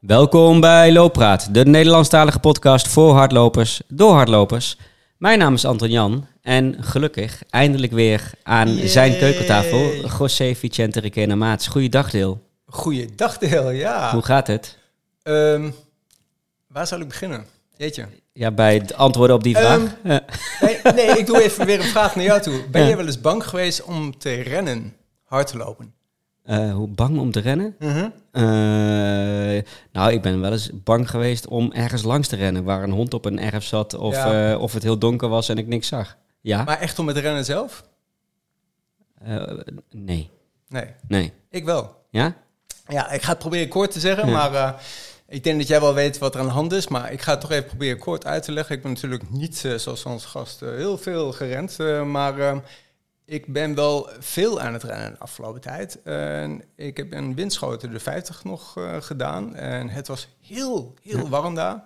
[0.00, 4.78] Welkom bij Looppraat, de Nederlandstalige podcast voor hardlopers, door hardlopers.
[5.16, 8.88] Mijn naam is Anton Jan en gelukkig eindelijk weer aan Yay.
[8.88, 11.66] zijn keukentafel José Vicente Requena Maats.
[11.66, 14.12] Goeiedag Deel, Goeiedag Deel, ja.
[14.12, 14.78] hoe gaat het?
[15.22, 15.70] Ehm,
[16.68, 17.44] waar zal ik beginnen?
[17.76, 18.06] Jeetje.
[18.32, 19.78] Ja, bij het antwoorden op die vraag.
[19.78, 20.20] Ehm, Ja.
[20.60, 22.64] Nee, nee, ik doe even weer een vraag naar jou toe.
[22.70, 22.88] Ben Ja.
[22.88, 24.94] je wel eens bang geweest om te rennen,
[25.24, 25.92] hard te lopen?
[26.48, 27.74] Eh, hoe bang om te rennen?
[27.78, 28.08] Mhm.
[28.30, 28.42] Eh,
[29.92, 33.14] nou, ik ben wel eens bang geweest om ergens langs te rennen waar een hond
[33.14, 34.50] op een erf zat of, Ja.
[34.52, 36.16] eh, of het heel donker was en ik niks zag.
[36.40, 36.64] Ja?
[36.64, 37.84] Maar echt om het rennen zelf?
[39.90, 40.30] Nee.
[40.68, 41.32] Nee, Nee.
[41.50, 41.96] ik wel.
[42.10, 42.34] Ja?
[42.86, 44.48] Ja, ik ga het proberen kort te zeggen, Ja.
[44.48, 44.82] maar
[45.28, 46.88] ik denk dat jij wel weet wat er aan de hand is.
[46.88, 48.76] Maar ik ga het toch even proberen kort uit te leggen.
[48.76, 51.76] Ik ben natuurlijk niet, zoals onze gast, heel veel gerend.
[52.06, 52.56] maar eh,
[53.30, 56.02] ik ben wel veel aan het rennen de afgelopen tijd.
[56.02, 59.54] En ik heb een windschoten de 50 nog eh, gedaan.
[59.54, 61.28] En het was heel, heel Ja.
[61.28, 61.82] warm daar.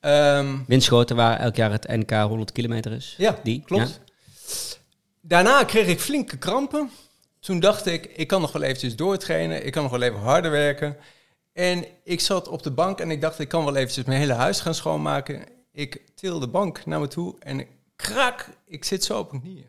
[0.00, 3.14] Ehm, Windschoten waar elk jaar het NK 100 kilometer is.
[3.18, 4.00] ja, Die, klopt.
[5.20, 6.90] Daarna kreeg ik flinke krampen.
[7.40, 9.66] Toen dacht ik, ik kan nog wel eventjes doortrainen.
[9.66, 10.96] Ik kan nog wel even harder werken.
[11.52, 14.32] En ik zat op de bank en ik dacht, ik kan wel eventjes mijn hele
[14.32, 15.44] huis gaan schoonmaken.
[15.72, 17.66] Ik til de bank naar me toe en
[17.96, 19.66] krak, ik zit zo op mijn knieën.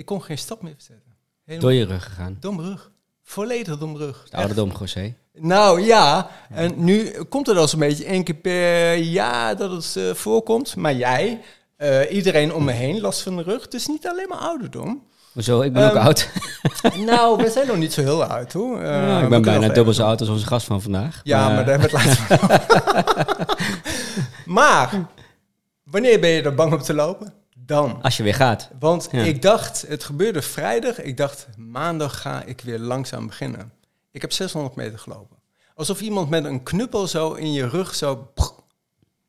[0.00, 1.12] Ik kon geen stap meer verzetten.
[1.44, 2.36] Helemaal Door je rug gegaan.
[2.40, 2.90] dom rug.
[3.22, 4.26] Volledig dom rug.
[4.30, 5.14] De José.
[5.32, 9.96] Nou ja, en nu komt het al zo'n beetje één keer per jaar dat het
[9.96, 10.76] eh, voorkomt.
[10.76, 11.40] Maar jij,
[11.76, 13.62] eh, iedereen om me heen, last van de rug.
[13.62, 15.02] Het is niet alleen maar ouderdom.
[15.32, 15.60] Hoezo?
[15.60, 16.28] Ik ben ook Ehm, oud.
[17.10, 18.80] nou, we zijn nog niet zo heel oud hoor.
[18.80, 21.20] Eh, Ja, we ik ben bijna dubbel zo oud als onze gast van vandaag.
[21.22, 22.48] Ja, maar, daar hebben we het van.
[24.58, 25.06] maar,
[25.84, 27.32] wanneer ben je er bang om te lopen?
[27.70, 28.02] Dan.
[28.02, 28.70] Als je weer gaat.
[28.78, 29.22] Want Ja.
[29.22, 31.00] ik dacht, het gebeurde vrijdag.
[31.02, 33.72] Ik dacht, maandag ga ik weer langzaam beginnen.
[34.12, 35.36] Ik heb 600 meter gelopen.
[35.74, 38.32] Alsof iemand met een knuppel zo in je rug zo...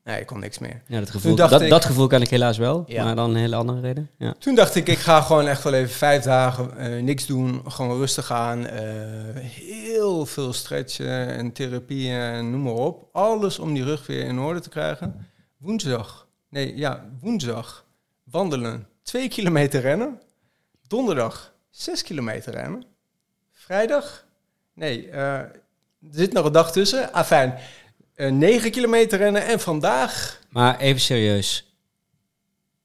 [0.03, 0.81] Nee, ik kon niks meer.
[0.87, 2.83] Ja, dat, gevoel, dat, ik- dat gevoel kan ik helaas wel.
[2.87, 3.03] Ja.
[3.03, 4.09] Maar dan een hele andere reden.
[4.17, 4.33] Ja.
[4.39, 7.61] Toen dacht ik, ik ga gewoon echt wel even vijf dagen eh, niks doen.
[7.67, 8.65] Gewoon rustig aan.
[8.67, 8.83] eh,
[9.43, 13.09] heel veel stretchen en therapie en noem maar op.
[13.11, 15.27] Alles om die rug weer in orde te krijgen.
[15.57, 17.85] Woensdag, nee ja, woensdag
[18.31, 18.87] wandelen.
[19.03, 20.21] Twee kilometer rennen.
[20.87, 22.83] Donderdag zes kilometer rennen.
[23.51, 24.25] Vrijdag,
[24.73, 25.61] nee, eh, er
[26.11, 27.13] zit nog een dag tussen.
[27.13, 27.59] Afijn,
[28.15, 29.45] eh, negen kilometer rennen.
[29.45, 31.75] En vandaag, Maar even serieus.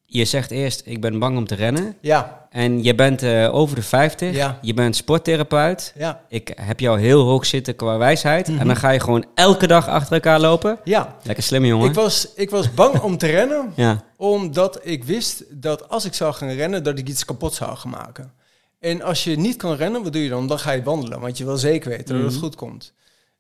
[0.05, 1.97] Je zegt eerst, ik ben bang om te rennen.
[2.01, 4.35] ja, En je bent eh, over de 50.
[4.35, 4.59] Ja.
[4.63, 5.93] Je bent sporttherapeut.
[5.97, 8.49] ja, Ik heb jou heel hoog zitten qua wijsheid.
[8.49, 8.59] Mhm.
[8.59, 10.79] En dan ga je gewoon elke dag achter elkaar lopen.
[10.85, 11.17] ja.
[11.23, 11.89] Lekker slimme jongen.
[11.89, 14.03] Ik was, ik was bang om te rennen, Ja.
[14.17, 17.91] omdat ik wist dat als ik zou gaan rennen, dat ik iets kapot zou gaan
[17.91, 18.33] maken.
[18.81, 20.47] En als je niet kan rennen, wat doe je dan?
[20.47, 22.27] Dan ga je wandelen, want je wil zeker weten dat Mhm.
[22.27, 22.93] het goed komt.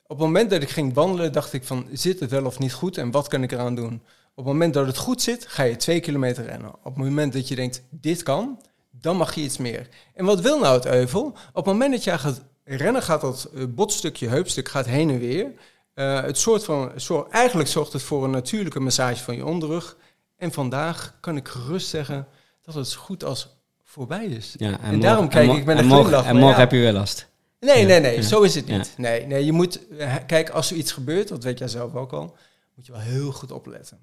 [0.02, 2.72] Op het moment dat ik ging wandelen, dacht ik van, zit het wel of niet
[2.72, 3.94] goed en wat kan ik eraan doen?
[4.34, 6.68] Op het moment dat het goed zit, ga je twee kilometer rennen.
[6.68, 8.58] Op het moment dat je denkt, dit kan,
[9.00, 9.88] dan mag je iets meer.
[10.14, 11.24] En wat wil nou het euvel?
[11.26, 15.18] Op het moment dat jij gaat rennen, gaat dat eh, botstukje, heupstuk, gaat heen en
[15.18, 15.52] weer.
[15.94, 19.96] Eh, het soort van, soort, eigenlijk zorgt het voor een natuurlijke massage van je onderrug.
[20.36, 22.26] En vandaag kan ik gerust zeggen
[22.62, 24.54] dat het zo goed als voorbij is.
[24.58, 26.60] ja En daarom kijk ik met en een morgen, glimlach, En morgen ja.
[26.60, 27.28] heb je weer last.
[27.60, 28.94] Nee, Ja, nee, nee, zo is het niet.
[28.96, 32.12] Nee, nee, je moet, eh, kijk, als er iets gebeurt, dat weet jij zelf ook
[32.12, 32.36] al,
[32.74, 33.98] moet je wel heel goed opletten.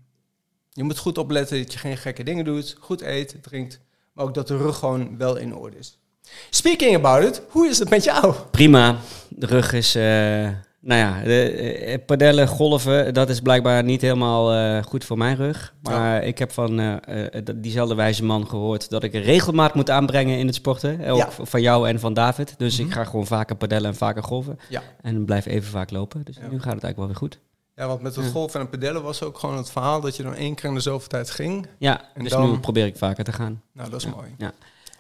[0.70, 3.80] Je moet goed opletten dat je geen gekke dingen doet, goed eet, drinkt,
[4.14, 5.98] maar ook dat de rug gewoon wel in orde is.
[6.50, 8.34] Speaking about it, hoe is het met jou?
[8.52, 8.96] Prima.
[9.30, 9.96] De rug is...
[9.96, 10.04] eh,
[10.80, 15.36] nou ja, de, eh, padellen, golven, dat is blijkbaar niet helemaal eh, goed voor mijn
[15.36, 15.74] rug.
[15.82, 17.00] Maar ik heb van
[17.56, 21.06] diezelfde wijze man gehoord dat ik regelmaat moet aanbrengen in het sporten.
[21.08, 21.30] Ook Ja.
[21.42, 22.54] van jou en van David.
[22.58, 22.88] Dus Mhm.
[22.88, 24.60] ik ga gewoon vaker padellen en vaker golven.
[24.70, 24.82] Ja.
[25.02, 26.22] En blijf even vaak lopen.
[26.24, 26.42] Dus Ja.
[26.42, 27.40] nu gaat het eigenlijk wel weer goed.
[27.76, 28.32] Ja, want met het Ja.
[28.32, 30.82] golfen en pedellen was ook gewoon het verhaal dat je dan één keer in de
[30.82, 31.68] zoveel tijd ging.
[31.78, 33.62] Ja, En dus dan- nu probeer ik vaker te gaan.
[33.74, 34.14] Nou, dat is Ja.
[34.16, 34.36] mooi.
[34.38, 34.52] Ja.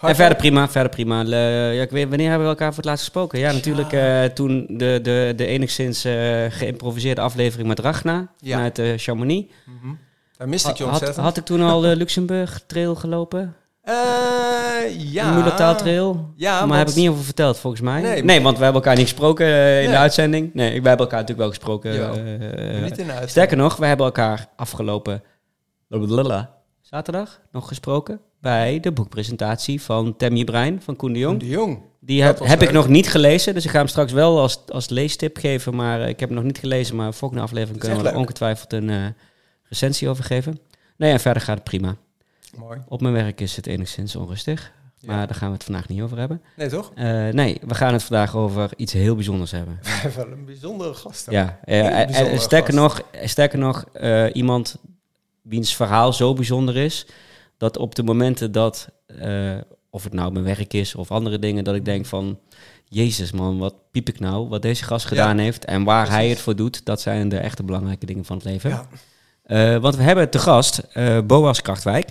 [0.01, 1.23] En verder prima, verder prima.
[1.23, 3.39] Le- ja, ik weet, wanneer hebben we elkaar voor het laatst gesproken?
[3.39, 8.53] Ja, natuurlijk eh, toen de, de, de enigszins eh, geïmproviseerde aflevering met Ragna Ja.
[8.53, 9.53] vanuit eh, Chamonix.
[9.65, 9.93] Mhm.
[10.37, 11.25] Daar miste ik je had, ontzettend.
[11.25, 13.55] had ik toen al de Luxemburg trail gelopen?
[13.83, 15.75] Eh, ja.
[15.75, 16.31] Trail?
[16.35, 18.01] Ja, maar want- heb ik niet over verteld volgens mij.
[18.01, 20.53] Nee, Nee, want we hebben elkaar niet gesproken eh, in de uitzending.
[20.53, 21.91] Nee, we hebben elkaar natuurlijk wel gesproken.
[22.75, 25.23] Eh, Niet in de sterker nog, we hebben elkaar afgelopen
[26.81, 31.39] zaterdag nog gesproken bij de boekpresentatie van Temje Brein van Koen de Jong.
[31.39, 31.79] De Jong.
[31.99, 35.37] Die heb, ik nog niet gelezen, dus ik ga hem straks wel als, als leestip
[35.37, 35.75] geven.
[35.75, 39.15] Maar ik heb hem nog niet gelezen, maar volgende aflevering kunnen we er ongetwijfeld een
[39.63, 40.59] recensie over geven.
[40.97, 41.95] Nee, en verder gaat het prima.
[42.57, 42.81] Mooi.
[42.87, 44.71] Op mijn werk is het enigszins onrustig.
[45.05, 46.41] Maar daar gaan we het vandaag niet over hebben.
[46.55, 46.91] Nee, toch?
[46.95, 49.79] Uh, nee, we gaan het vandaag over iets heel bijzonders hebben.
[49.83, 51.31] We hebben een bijzondere gast.
[51.31, 54.77] Ja, uh, en sterker nog, sterker nog uh, iemand
[55.41, 57.07] wiens verhaal zo bijzonder is,
[57.57, 58.89] dat op de momenten dat,
[59.89, 62.39] of het nou mijn werk is of andere dingen, dat ik denk van,
[62.85, 66.39] Jezus man, wat piep ik nou, wat deze gast gedaan heeft en waar hij het
[66.39, 68.87] voor doet, dat zijn de echte belangrijke dingen van het leven.
[69.45, 69.79] Ja.
[69.79, 70.81] Want we hebben te gast
[71.25, 72.09] Boas Krachtwijk.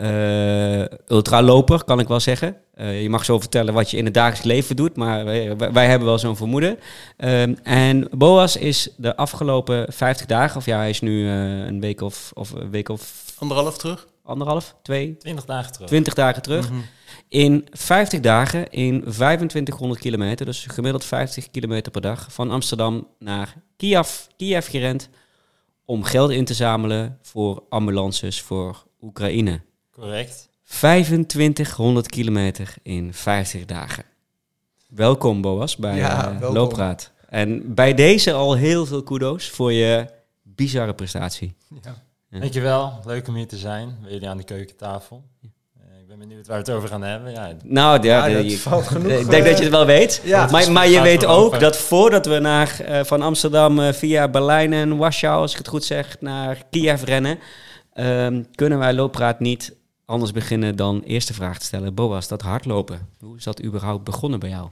[0.00, 2.56] Uh, ultraloper, kan ik wel zeggen.
[2.76, 6.08] je mag zo vertellen wat je in het dagelijks leven doet, maar wij, wij hebben
[6.08, 6.78] wel zo'n vermoeden.
[7.16, 12.00] Ehm, en Boas is de afgelopen 50 dagen, of ja, hij is nu een week
[12.00, 13.34] of, of een week of...
[13.38, 14.06] Anderhalf terug?
[14.30, 15.16] Anderhalf, twee?
[15.16, 15.88] 20 dagen terug.
[15.88, 16.70] 20 dagen terug.
[16.70, 16.84] Mm
[17.28, 23.54] In 50 dagen, in 2500 kilometer, dus gemiddeld 50 kilometer per dag, van Amsterdam naar
[23.76, 25.08] Kiev, Kiev gerend
[25.84, 29.60] om geld in te zamelen voor ambulances voor Oekraïne.
[30.00, 30.48] Correct.
[30.64, 34.04] 2500 kilometer in 50 dagen.
[34.88, 37.10] Welkom Boas bij ja, uh, Loopraad.
[37.28, 40.06] En bij deze al heel veel kudo's voor je
[40.42, 41.54] bizarre prestatie.
[41.82, 41.94] Ja.
[42.30, 42.38] Ja.
[42.38, 45.24] Dankjewel, leuk om hier te zijn, bij jullie aan de keukentafel
[46.10, 47.32] ben benieuwd waar we het over gaan hebben.
[47.32, 47.52] Ja.
[47.64, 49.12] Nou, ja, ja dat valt genoeg.
[49.12, 50.20] Ik denk dat je het wel weet.
[50.24, 50.46] Ja.
[50.50, 54.72] Maar, maar je weet ook dat voordat we naar, uh, van Amsterdam uh, via Berlijn
[54.72, 57.38] en Warschau, als ik het goed zeg, naar Kiev rennen,
[57.94, 59.74] um, kunnen wij looppraat niet
[60.10, 61.94] anders beginnen dan eerste vraag te stellen.
[61.94, 64.68] Boas, dat hardlopen, hoe is dat überhaupt begonnen bij jou?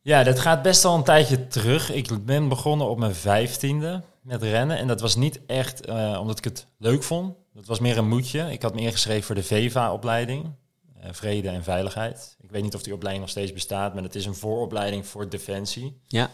[0.00, 1.92] Ja, dat gaat best al een tijdje terug.
[1.92, 4.78] Ik ben begonnen op mijn vijftiende met rennen.
[4.78, 7.34] En dat was niet echt uh, omdat ik het leuk vond.
[7.54, 8.52] Dat was meer een moedje.
[8.52, 10.44] Ik had me ingeschreven voor de VEVA-opleiding.
[10.44, 12.36] Uh, vrede en veiligheid.
[12.40, 15.28] Ik weet niet of die opleiding nog steeds bestaat, maar het is een vooropleiding voor
[15.28, 16.00] Defensie.
[16.06, 16.30] Ja.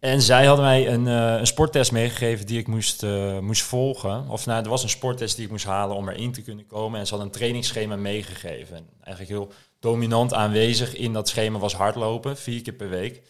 [0.00, 4.28] En zij hadden mij een, uh, een sporttest meegegeven die ik moest, uh, moest volgen.
[4.28, 6.98] Of nou, er was een sporttest die ik moest halen om erin te kunnen komen.
[6.98, 8.76] En ze hadden een trainingsschema meegegeven.
[8.76, 13.22] En eigenlijk heel dominant aanwezig in dat schema was hardlopen, vier keer per week.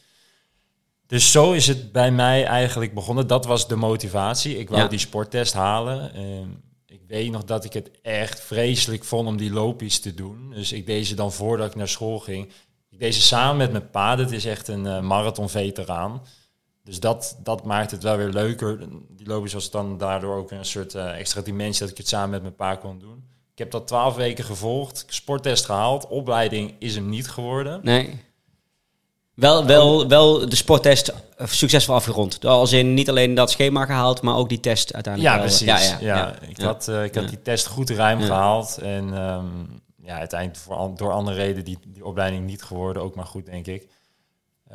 [1.06, 3.26] Dus zo is het bij mij eigenlijk begonnen.
[3.26, 4.58] Dat was de motivatie.
[4.58, 6.14] Ik wou die sporttest halen.
[6.14, 6.48] Ehm,
[6.86, 10.50] ik weet nog dat ik het echt vreselijk vond om die loopjes te doen.
[10.54, 12.52] Dus ik deed ze dan voordat ik naar school ging.
[12.90, 14.16] Ik deed ze samen met mijn pa.
[14.16, 16.22] Dat is echt een uh, marathon-veteraan.
[16.88, 18.78] Dus dat, dat maakt het wel weer leuker.
[19.08, 22.30] Die loopjes was dan daardoor ook een soort uh, extra dimensie dat ik het samen
[22.30, 23.24] met mijn pa kon doen.
[23.52, 26.06] Ik heb dat twaalf weken gevolgd, sporttest gehaald.
[26.06, 27.80] Opleiding is hem niet geworden.
[27.82, 28.20] Nee.
[29.34, 31.12] Wel, wel, wel de sporttest
[31.44, 32.44] succesvol afgerond.
[32.44, 35.34] Als in niet alleen dat schema gehaald, maar ook die test uiteindelijk.
[35.34, 35.66] Ja, precies.
[35.66, 36.34] Ja, ja, ja.
[36.48, 38.78] Ik, Had, uh, ik had die test goed ruim gehaald.
[38.78, 43.02] En um, ja, uiteindelijk voor, door andere redenen die, die opleiding niet geworden.
[43.02, 43.88] Ook maar goed, denk ik.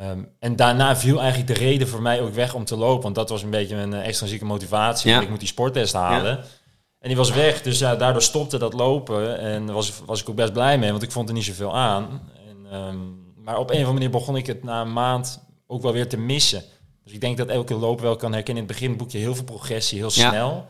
[0.01, 3.04] Um, en daarna viel eigenlijk de reden voor mij ook weg om te lopen.
[3.04, 5.22] Want dat was een beetje een eh, extrinsieke motivatie.
[5.22, 6.38] Ik moet die sporttest halen.
[7.00, 7.62] En die was weg.
[7.62, 9.40] Dus ja, daardoor stopte dat lopen.
[9.40, 12.30] En was, was ik ook best blij mee, want ik vond er niet zoveel aan.
[12.48, 15.81] En, um, maar op een of andere manier begon ik het na een maand ook
[15.81, 16.63] wel weer te missen.
[17.04, 18.63] Dus ik denk dat elke loop wel kan herkennen.
[18.63, 20.68] In het begin boek je heel veel progressie, heel snel.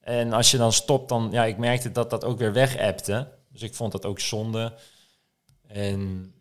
[0.00, 3.28] En als je dan stopt, dan ja, ik merkte dat dat ook weer weg appte.
[3.52, 4.72] Dus ik vond dat ook zonde.
[5.68, 6.32] En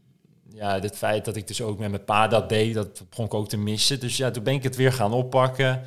[0.53, 3.33] ja, het feit dat ik dus ook met mijn pa dat deed, dat begon ik
[3.33, 3.99] ook te missen.
[3.99, 5.83] Dus ja, toen ben ik het weer gaan oppakken.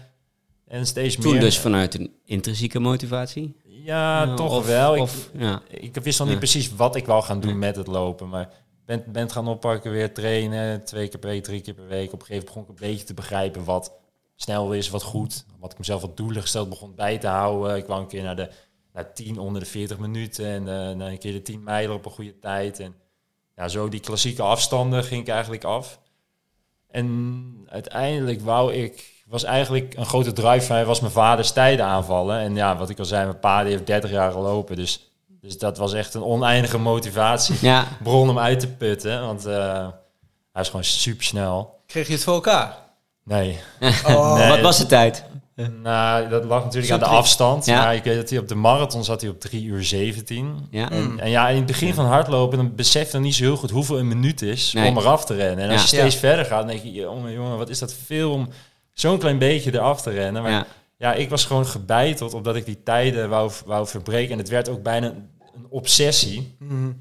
[0.66, 1.40] En steeds toen meer.
[1.40, 3.56] dus vanuit een intrinsieke motivatie?
[3.64, 5.00] Ja, toch wel.
[5.00, 5.62] Of, ik, ja.
[5.68, 8.28] ik wist nog niet precies wat ik wou gaan doen met het lopen.
[8.28, 8.48] Maar
[8.84, 12.12] bent, bent gaan oppakken, weer trainen, twee keer per week, drie keer per week.
[12.12, 13.92] Op een gegeven moment begon ik een beetje te begrijpen wat
[14.36, 15.44] snel is, wat goed.
[15.58, 17.76] Wat ik mezelf wat doelen gesteld begon bij te houden.
[17.76, 18.50] Ik kwam een keer naar de
[18.94, 22.10] naar 10 onder de 40 minuten en uh, een keer de 10 mijlen op een
[22.10, 22.80] goede tijd.
[22.80, 22.94] En
[23.56, 25.98] ja, zo die klassieke afstanden ging ik eigenlijk af.
[26.90, 31.84] En uiteindelijk wou ik, was eigenlijk een grote drive van mij, was mijn vaders tijden
[31.84, 32.38] aanvallen.
[32.38, 35.58] En ja, wat ik al zei, mijn pa die heeft 30 jaar gelopen, dus dus
[35.58, 37.56] dat was echt een oneindige motivatie.
[37.60, 37.84] Ja.
[38.02, 39.88] Bron om uit te putten, want uh,
[40.52, 41.80] hij is gewoon super snel.
[41.86, 42.76] Kreeg je het voor elkaar?
[43.24, 43.58] Nee.
[44.06, 44.34] Oh.
[44.34, 44.48] nee.
[44.48, 45.24] Wat was de tijd?
[45.82, 47.66] Nou, dat lag natuurlijk aan de afstand.
[47.66, 47.82] Ja.
[47.82, 50.66] Maar ik weet dat hij op de marathon zat hij op 3 uur 17.
[50.70, 50.90] Ja.
[50.90, 51.18] En, mm.
[51.18, 53.98] en, ja, in het begin van hardlopen, dan beseft dan niet zo heel goed hoeveel
[53.98, 54.90] een minuut is nee.
[54.90, 55.64] om eraf te rennen.
[55.64, 58.32] En als je steeds verder gaat, dan denk je, jongen, jongen, wat is dat veel
[58.32, 58.48] om
[58.92, 60.42] zo'n klein beetje eraf te rennen.
[60.42, 60.66] Maar
[60.98, 61.12] ja.
[61.12, 64.32] ik was gewoon gebeiteld omdat ik die tijden wou, wou verbreken.
[64.32, 66.56] En het werd ook bijna een obsessie.
[66.58, 66.92] Mhm.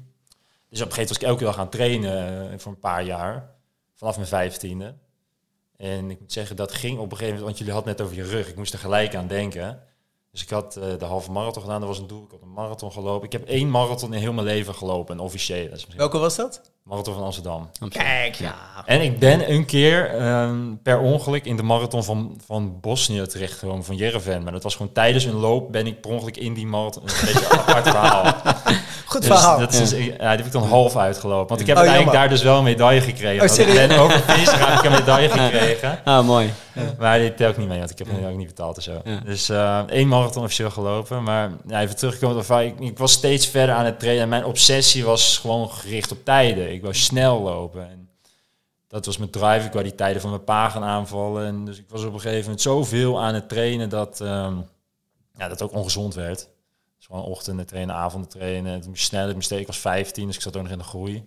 [0.68, 3.04] Dus op een gegeven moment was ik elke dag gaan trainen uh, voor een paar
[3.04, 3.50] jaar.
[3.94, 4.94] Vanaf mijn vijftiende.
[5.76, 8.16] En ik moet zeggen, dat ging op een gegeven moment, want jullie hadden net over
[8.16, 8.48] je rug.
[8.48, 9.82] Ik moest er gelijk aan denken.
[10.34, 12.24] Dus ik had uh, de halve marathon gedaan, dat was een doel.
[12.24, 13.26] Ik had een marathon gelopen.
[13.26, 15.68] Ik heb één marathon in heel mijn leven gelopen, een officieel.
[15.96, 16.60] Welke was dat?
[16.82, 17.70] Marathon van Amsterdam.
[17.88, 18.56] Kijk, ja.
[18.86, 23.84] En ik ben een keer um, per ongeluk in de marathon van, van Bosnië terechtgekomen,
[23.84, 24.42] van Jerevan.
[24.42, 27.02] Maar dat was gewoon tijdens een loop ben ik per ongeluk in die marathon.
[27.02, 28.34] Een beetje apart verhaal.
[29.14, 29.58] Goed Dus verhaal.
[29.58, 31.48] dat is, ja, die heb ik dan half uitgelopen.
[31.48, 32.28] Want ik heb Oh, uiteindelijk jammer.
[32.28, 33.50] daar dus wel een medaille gekregen.
[33.50, 35.98] Oh, ik ben over Instagram heb ik een medaille gekregen.
[36.04, 36.52] Ah, mooi.
[36.98, 39.00] Maar die tel ik niet mee, want ik heb hem ook niet betaald en zo.
[39.04, 39.20] Ja.
[39.24, 41.22] Dus eh, één marathon officieel gelopen.
[41.22, 44.28] Maar ja, even terugkomen op ik, ik was steeds verder aan het trainen.
[44.28, 46.72] Mijn obsessie was gewoon gericht op tijden.
[46.72, 47.82] Ik wou snel lopen.
[47.90, 48.08] En
[48.88, 49.66] dat was mijn drive.
[49.66, 51.46] Ik wou die tijden van mijn pa gaan aanvallen.
[51.46, 54.54] En dus ik was op een gegeven moment zoveel aan het trainen dat ehm,
[55.36, 56.48] ja, dat ook ongezond werd.
[57.08, 58.72] Dus gewoon ochtenden trainen, avonden trainen.
[58.72, 60.84] Het moest snel, het moest ik was 15, dus ik zat ook nog in de
[60.84, 61.22] groei.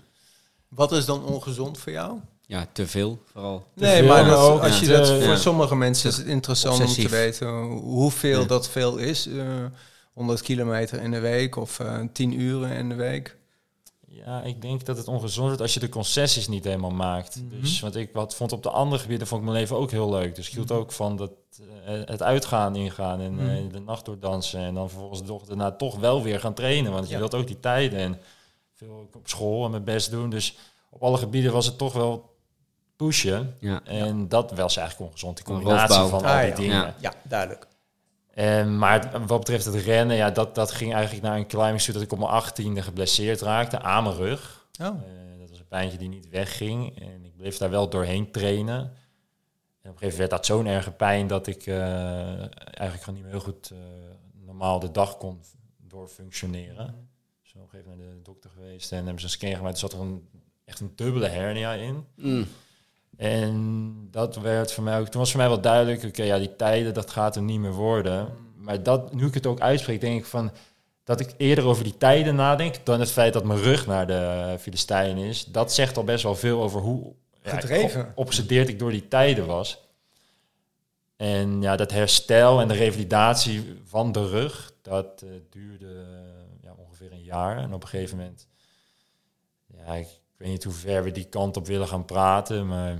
[0.67, 2.19] Wat is dan ongezond voor jou?
[2.45, 3.65] Ja, te veel vooral.
[3.73, 5.35] Nee, veel, maar ook als je te- dat, voor ja.
[5.35, 8.45] sommige mensen is het interessant om te weten hoeveel Ja.
[8.47, 9.27] dat veel is.
[9.27, 9.45] eh
[10.13, 13.37] 100 kilometer in de week of eh 10 uren in de week.
[14.25, 17.41] Ja, ik denk dat het ongezond wordt als je de concessies niet helemaal maakt.
[17.49, 20.09] Dus wat ik wat vond op de andere gebieden vond ik mijn leven ook heel
[20.09, 20.35] leuk.
[20.35, 21.31] Dus ik hield ook van dat,
[21.85, 24.59] eh, het uitgaan ingaan en eh, de nacht doordansen.
[24.59, 26.91] En dan vervolgens de dag daarna toch wel weer gaan trainen.
[26.91, 27.19] Want je Ja.
[27.19, 28.19] wilt ook die tijden en
[28.73, 30.29] veel op school en mijn best doen.
[30.29, 30.57] Dus
[30.89, 32.35] op alle gebieden was het toch wel
[32.95, 33.55] pushen.
[33.59, 33.81] Ja.
[33.83, 36.55] En dat was eigenlijk ongezond, die combinatie van al Ah, die ja.
[36.55, 36.75] dingen.
[36.77, 36.95] Ja.
[36.99, 37.67] Ja, duidelijk.
[38.37, 41.81] En, maar het- wat betreft het rennen, ja, dat, dat ging eigenlijk naar een climbing
[41.81, 44.67] suit dat ik op mijn achttiende geblesseerd raakte aan mijn rug.
[44.81, 44.87] Oh.
[44.87, 44.93] Eh,
[45.39, 46.99] dat was een pijntje die niet wegging.
[46.99, 48.77] En ik bleef daar wel doorheen trainen.
[49.81, 51.77] En op een gegeven moment werd dat zo'n erge pijn dat ik eh,
[52.39, 53.77] eigenlijk gewoon niet meer heel goed eh,
[54.45, 55.39] normaal de dag kon
[55.77, 57.09] doorfunctioneren.
[57.43, 59.73] Dus op een gegeven moment naar de dokter geweest en hebben ze een scan gemaakt.
[59.73, 60.29] Er zat er een,
[60.65, 62.05] echt een dubbele hernia in.
[62.15, 62.47] Mm.
[63.17, 66.55] En dat werd voor mij ook, toen was voor mij wel duidelijk, oké, ja, die
[66.55, 68.33] tijden, dat gaat er niet meer worden.
[68.55, 70.51] Maar dat, nu ik het ook uitspreek, denk ik van,
[71.03, 74.55] dat ik eerder over die tijden nadenk, dan het feit dat mijn rug naar de
[74.59, 75.45] Filistijn is.
[75.45, 78.11] Dat zegt al best wel veel over hoe ja, Gedreven.
[78.15, 79.85] geobsedeerd ik door die tijden was.
[81.15, 86.05] En ja, dat herstel en de revalidatie van de rug, dat eh, duurde
[86.61, 87.57] ja, ongeveer een jaar.
[87.57, 88.47] En op een gegeven moment,
[89.67, 92.91] ja, ik, ik weet niet hoe ver we die kant op willen gaan praten, maar
[92.91, 92.99] op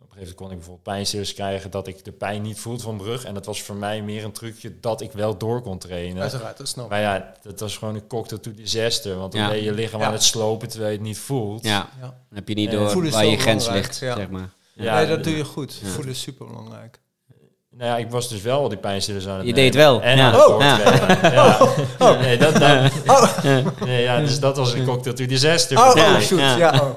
[0.00, 3.08] gegeven moment kon ik bijvoorbeeld pijnstillers krijgen dat ik de pijn niet voelde van mijn
[3.08, 3.24] rug.
[3.24, 6.22] En dat was voor mij meer een trucje dat ik wel door kon trainen.
[6.22, 6.90] Uiteraard, dat snap ik.
[6.90, 9.16] Maar ja, dat was gewoon een cocktail to disaster.
[9.16, 9.48] Want dan Ja.
[9.48, 10.06] ben je je lichaam Ja.
[10.06, 11.64] aan het slopen terwijl je het niet voelt.
[11.64, 12.00] Ja, Ja.
[12.00, 14.16] dan heb je niet En door waar je grens ligt, ja.
[14.16, 14.50] zeg maar.
[14.74, 15.74] Ja, nee, dat doe je goed.
[15.82, 15.88] Ja.
[15.88, 17.00] Voelen is super belangrijk.
[17.76, 19.70] Nou ja, ik was dus wel al die pijnstillers aan het Je nemen.
[19.72, 20.26] deed wel, En ja.
[20.26, 20.58] aan het Oh.
[20.58, 21.32] doortrainen.
[21.98, 22.20] Ja.
[22.20, 25.78] Nee, dat, dat, nee, ja, dus dat was een cocktail to disaster.
[25.78, 26.38] Oh, Ja, oh shoot.
[26.38, 26.56] ja.
[26.56, 26.80] Ja.
[26.80, 26.96] oh.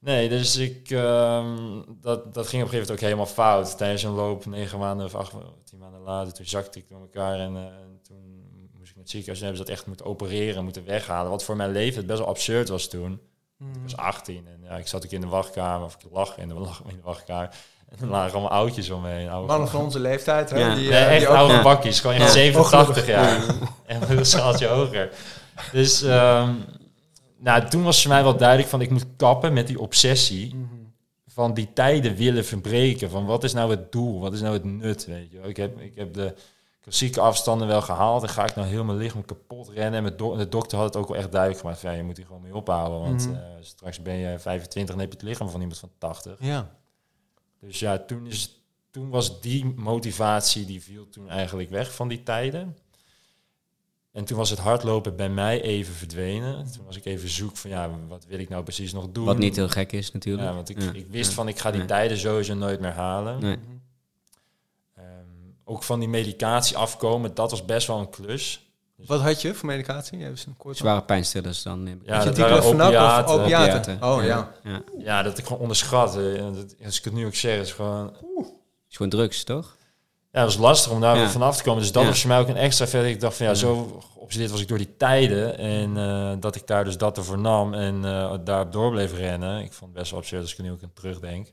[0.00, 1.56] Nee, dus ik, ehm,
[2.00, 3.76] dat, dat ging op een gegeven moment ook helemaal fout.
[3.76, 5.32] Tijdens een loop, negen maanden of acht,
[5.64, 8.42] tien maanden later, toen zakte ik door elkaar en, eh, en toen
[8.78, 11.30] moest ik naar het ziekenhuis en hebben ze dat echt moeten opereren, moeten weghalen.
[11.30, 13.20] Wat voor mijn leven het best wel absurd was toen.
[13.60, 16.48] Ik was 18 en ja, ik zat ook in de wachtkamer, of ik lag in
[16.48, 17.50] de, lag in de wachtkamer.
[17.90, 19.28] En er lagen allemaal oudjes om me heen.
[19.28, 20.58] oude- Mannen van onze leeftijd, hè?
[20.58, 20.74] Ja.
[20.74, 21.62] Die, Nee, eh, echt die oude Ja.
[21.62, 22.30] bakjes, gewoon echt Ja.
[22.30, 23.44] 87 jaar.
[23.86, 25.10] En een schaaltje hoger.
[25.72, 26.52] Dus ehm,
[27.38, 30.68] nou, toen was voor mij wel duidelijk van ik moet kappen met die obsessie
[31.26, 33.10] van die tijden willen verbreken.
[33.10, 34.20] Van wat is nou het doel?
[34.20, 35.06] Wat is nou het nut?
[35.06, 35.38] Weet je?
[35.40, 35.48] wel?
[35.48, 36.34] Ik, heb, ik heb de
[36.80, 38.22] klassieke afstanden wel gehaald.
[38.22, 40.04] En ga ik nou heel mijn lichaam kapot rennen?
[40.06, 41.80] En do- de dokter had het ook wel echt duidelijk gemaakt.
[41.80, 43.00] Van, ja, je moet hier gewoon mee ophouden.
[43.00, 43.34] Want Mhm.
[43.36, 46.36] eh, straks ben je 25 en heb je het lichaam van iemand van 80.
[46.40, 46.70] Ja.
[47.60, 52.22] Dus ja, toen, is, toen was die motivatie, die viel toen eigenlijk weg van die
[52.22, 52.76] tijden.
[54.12, 56.72] En toen was het hardlopen bij mij even verdwenen.
[56.72, 59.24] Toen was ik even zoek van, ja, wat wil ik nou precies nog doen?
[59.24, 60.48] Wat niet heel gek is natuurlijk.
[60.48, 60.92] Ja, want ik, Ja.
[60.92, 61.34] ik wist Ja.
[61.36, 63.40] van, ik ga die tijden sowieso nooit meer halen.
[63.40, 63.58] Nee.
[64.96, 65.06] Ehm,
[65.64, 68.69] ook van die medicatie afkomen, dat was best wel een klus.
[69.06, 70.18] Wat had je voor medicatie?
[70.18, 71.82] Even een kort Zware pijnstillers dan.
[71.82, 74.02] neem ik Ja, je dat waren diclofenac of opiaten.
[74.02, 74.52] Oh ja.
[74.64, 74.82] ja.
[74.98, 76.12] Ja, dat ik gewoon onderschat.
[76.54, 78.12] dat- Als ik het nu ook zeg, is gewoon...
[78.88, 79.76] is gewoon drugs, toch?
[80.32, 81.20] Ja, dat was lastig om daar Ja.
[81.20, 81.82] weer vanaf te komen.
[81.82, 82.08] Dus dat Ja.
[82.08, 83.10] was voor mij ook een extra verder.
[83.10, 83.58] Ik dacht van ja, Ja.
[83.58, 85.58] zo geobsedeerd was ik door die tijden.
[85.58, 89.58] En eh, dat ik daar dus dat ervoor nam en eh daarop door bleef rennen.
[89.64, 91.52] Ik vond het best wel absurd als ik er nu ook aan terugdenk.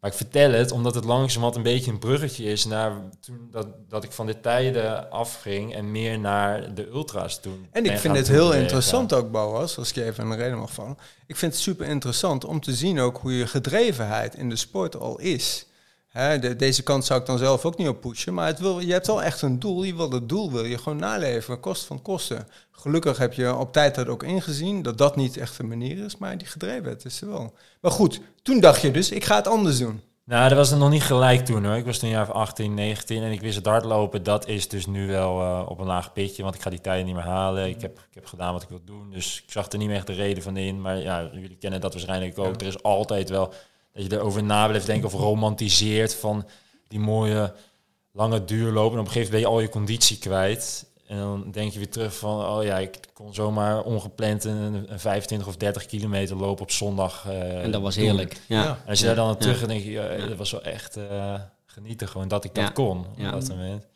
[0.00, 3.66] Maar ik vertel het omdat het langzamerhand een beetje een bruggetje is naar toen dat,
[3.88, 7.66] dat ik van de tijden afging en meer naar de ultra's toen.
[7.70, 10.72] En ik vind het heel interessant ook, Boas, als ik je even de reden mag
[10.72, 10.98] vallen.
[11.26, 14.96] Ik vind het super interessant om te zien ook hoe je gedrevenheid in de sport
[14.96, 15.66] al is.
[16.10, 18.80] Hè, de- deze kant zou ik dan zelf ook niet op pushen, maar het wil,
[18.80, 19.82] je hebt wel echt een doel.
[19.82, 22.48] Je wil dat doel wil je gewoon naleven, kost van kosten.
[22.70, 26.16] Gelukkig heb je op tijd dat ook ingezien, dat dat niet echt de manier is,
[26.16, 27.54] maar die gedrevenheid is er wel.
[27.80, 30.00] Maar goed, toen dacht je dus, ik ga het anders doen.
[30.24, 31.76] Nou, dat was het nog niet gelijk toen hoor.
[31.76, 34.22] Ik was toen een jaar of 18, 19 en ik wist het hardlopen.
[34.22, 37.06] Dat is dus nu wel eh, op een laag pitje, want ik ga die tijden
[37.06, 37.68] niet meer halen.
[37.68, 39.96] Ik heb, ik heb gedaan wat ik wil doen, dus ik zag er niet meer
[39.96, 40.80] echt de reden van in.
[40.80, 42.60] Maar ja, jullie kennen dat waarschijnlijk ook.
[42.60, 43.52] Er is altijd wel
[43.92, 46.46] dat je erover na blijft denken of romantiseert van
[46.88, 47.54] die mooie
[48.12, 48.92] lange duurlopen.
[48.94, 50.88] En op een gegeven moment ben je al je conditie kwijt.
[51.06, 55.00] En dan denk je weer terug van, oh ja, ik kon zomaar ongepland een, een
[55.00, 57.24] 25 of 30 kilometer lopen op zondag.
[57.28, 58.40] eh, En dat was heerlijk.
[58.48, 58.62] Ja.
[58.62, 58.68] Ja.
[58.84, 59.38] En als je daar dan aan Ja.
[59.38, 60.26] terug gaat, denk je, ja, Ja.
[60.26, 63.26] dat was wel echt eh, genieten gewoon dat ik dat kon Ja.
[63.34, 63.86] op dat moment.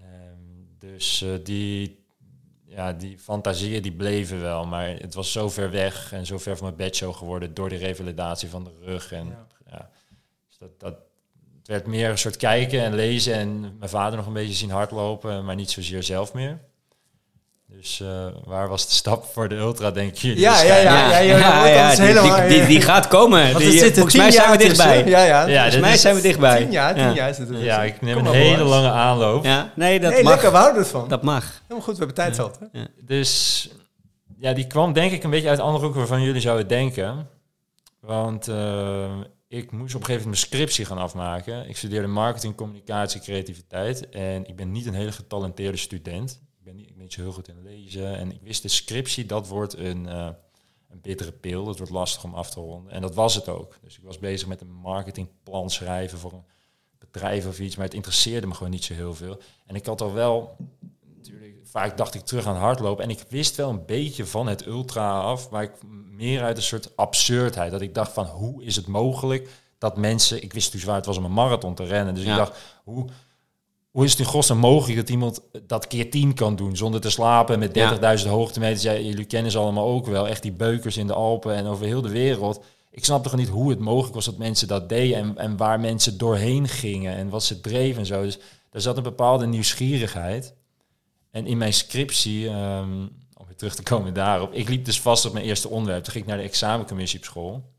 [0.00, 0.08] Ehm,
[0.78, 2.04] dus eh, die,
[2.78, 6.56] ja, die fantasieën die bleven wel, maar het was zo ver weg en zo ver
[6.56, 9.12] van mijn bedshow geworden door de revalidatie van de rug.
[9.12, 9.46] En Ja.
[9.70, 9.90] ja.
[10.46, 10.94] dus dat, dat,
[11.58, 14.70] het werd meer een soort kijken en lezen en mijn vader nog een beetje zien
[14.70, 16.60] hardlopen, maar niet zozeer zelf meer.
[17.76, 20.38] Dus eh, waar was de stap voor de ultra, denk je?
[20.38, 21.18] Ja, ja, ja.
[21.18, 23.56] ja, dat is die, helemaal- die, die, die gaat komen.
[23.56, 24.92] Die- er zitten volgens tien mij zijn we jaar dichtbij.
[25.02, 25.10] tussen.
[25.10, 25.46] Ja, ja.
[25.46, 26.58] Ja, Volgens mij is- zijn we dichtbij.
[26.58, 27.14] Tien jaar, tien Ja.
[27.14, 29.44] jaar zitten er Ja, ik neem Kom een hele lange aanloop.
[29.44, 30.32] Ja, nee, dat Nee, mag.
[30.32, 31.08] lekker, we houden ervan.
[31.08, 31.44] Dat mag.
[31.62, 32.36] Helemaal goed, we hebben tijd.
[32.72, 32.80] Hè?
[33.04, 33.68] Dus
[34.38, 37.28] ja, die kwam denk ik een beetje uit andere hoeken waarvan jullie zouden denken.
[38.00, 39.04] Want eh,
[39.48, 41.68] ik moest op een gegeven moment mijn scriptie gaan afmaken.
[41.68, 44.08] Ik studeerde marketing, communicatie, creativiteit.
[44.08, 46.40] En ik ben niet een hele getalenteerde student.
[46.68, 48.16] Ben niet, ik ben niet zo heel goed in lezen.
[48.16, 50.28] En ik wist de scriptie, dat wordt een, eh,
[50.90, 51.64] een bittere pil.
[51.64, 52.92] Dat wordt lastig om af te ronden.
[52.92, 53.78] En dat was het ook.
[53.82, 56.44] Dus ik was bezig met een marketingplan schrijven voor een
[56.98, 57.76] bedrijf of iets.
[57.76, 59.40] Maar het interesseerde me gewoon niet zo heel veel.
[59.66, 60.56] En ik had al wel
[61.16, 63.04] natuurlijk, vaak dacht ik terug aan hardlopen.
[63.04, 65.72] En ik wist wel een beetje van het ultra af, maar ik
[66.10, 67.70] meer uit een soort absurdheid.
[67.70, 69.48] Dat ik dacht van, hoe is het mogelijk
[69.78, 70.42] dat mensen...
[70.42, 72.14] Ik wist dus waar het was om een marathon te rennen.
[72.14, 72.30] Dus Ja.
[72.30, 73.08] ik dacht, hoe,
[73.98, 77.10] hoe is het in godsnaam mogelijk dat iemand dat keer tien kan doen zonder te
[77.10, 77.78] slapen met
[78.22, 78.82] 30.000 hoogtemeters?
[78.82, 80.28] Ja, jullie kennen ze allemaal ook wel.
[80.28, 82.64] Echt die beukers in de Alpen en over heel de wereld.
[82.90, 85.80] Ik snapte gewoon niet hoe het mogelijk was dat mensen dat deden en, en waar
[85.80, 88.22] mensen doorheen gingen en wat ze dreven en zo.
[88.22, 88.38] Dus
[88.70, 90.54] er zat een bepaalde nieuwsgierigheid.
[91.30, 93.00] En in mijn scriptie, ehm,
[93.34, 96.02] om weer terug te komen daarop, ik liep dus vast op mijn eerste onderwerp.
[96.02, 97.72] Toen ging ik naar de examencommissie op school.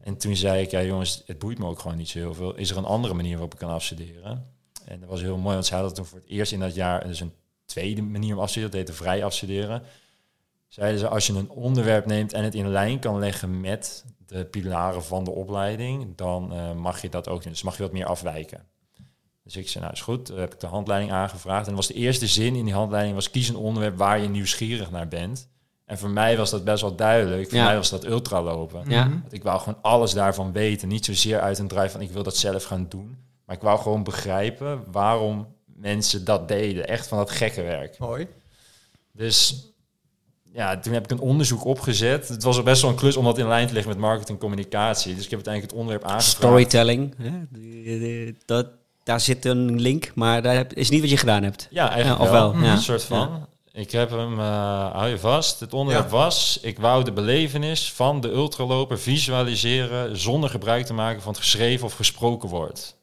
[0.00, 2.54] En toen zei ik, ja jongens, het boeit me ook gewoon niet zo heel veel.
[2.54, 4.53] Is er een andere manier waarop ik kan afstuderen?
[4.86, 7.06] En dat was heel mooi, want ze hadden toen voor het eerst in dat jaar
[7.06, 7.32] dus een
[7.64, 8.76] tweede manier om afstuderen.
[8.76, 9.82] Dat heette vrij afstuderen.
[10.68, 14.44] Zeiden ze, als je een onderwerp neemt en het in lijn kan leggen met de
[14.44, 17.52] pilaren van de opleiding, dan eh, mag je dat ook doen.
[17.52, 18.64] Dus mag je wat meer afwijken.
[19.42, 21.66] Dus ik zei, nou is goed, Dan heb ik de handleiding aangevraagd.
[21.68, 24.90] En was de eerste zin in die handleiding, was kies een onderwerp waar je nieuwsgierig
[24.90, 25.48] naar bent.
[25.84, 27.48] En voor mij was dat best wel duidelijk.
[27.48, 27.64] Voor Ja.
[27.64, 28.90] mij was dat ultralopen.
[28.90, 29.08] Ja.
[29.08, 30.88] Want ik wou gewoon alles daarvan weten.
[30.88, 33.18] Niet zozeer uit een drive van ik wil dat zelf gaan doen.
[33.46, 36.88] Maar ik wou gewoon begrijpen waarom mensen dat deden.
[36.88, 37.98] Echt van dat gekke werk.
[37.98, 38.26] Mooi.
[39.12, 39.66] Dus
[40.52, 42.28] ja, toen heb ik een onderzoek opgezet.
[42.28, 44.38] Het was best wel een klus om dat in lijn te leggen met marketing en
[44.48, 45.14] communicatie.
[45.14, 46.36] Dus ik heb uiteindelijk het onderwerp aangevraagd.
[46.36, 47.14] Storytelling.
[47.18, 48.32] Hè?
[48.46, 48.66] Dat,
[49.02, 51.66] daar zit een link, maar dat heb- is niet wat je gedaan hebt.
[51.70, 52.52] Ja, eigenlijk Ja, of wel.
[52.54, 52.72] wel, ja.
[52.72, 53.46] Een soort van.
[53.72, 55.60] Ik heb hem, eh hou je vast.
[55.60, 56.10] Het onderwerp Ja.
[56.16, 61.40] was, ik wou de belevenis van de ultraloper visualiseren zonder gebruik te maken van het
[61.40, 62.96] geschreven of gesproken woord.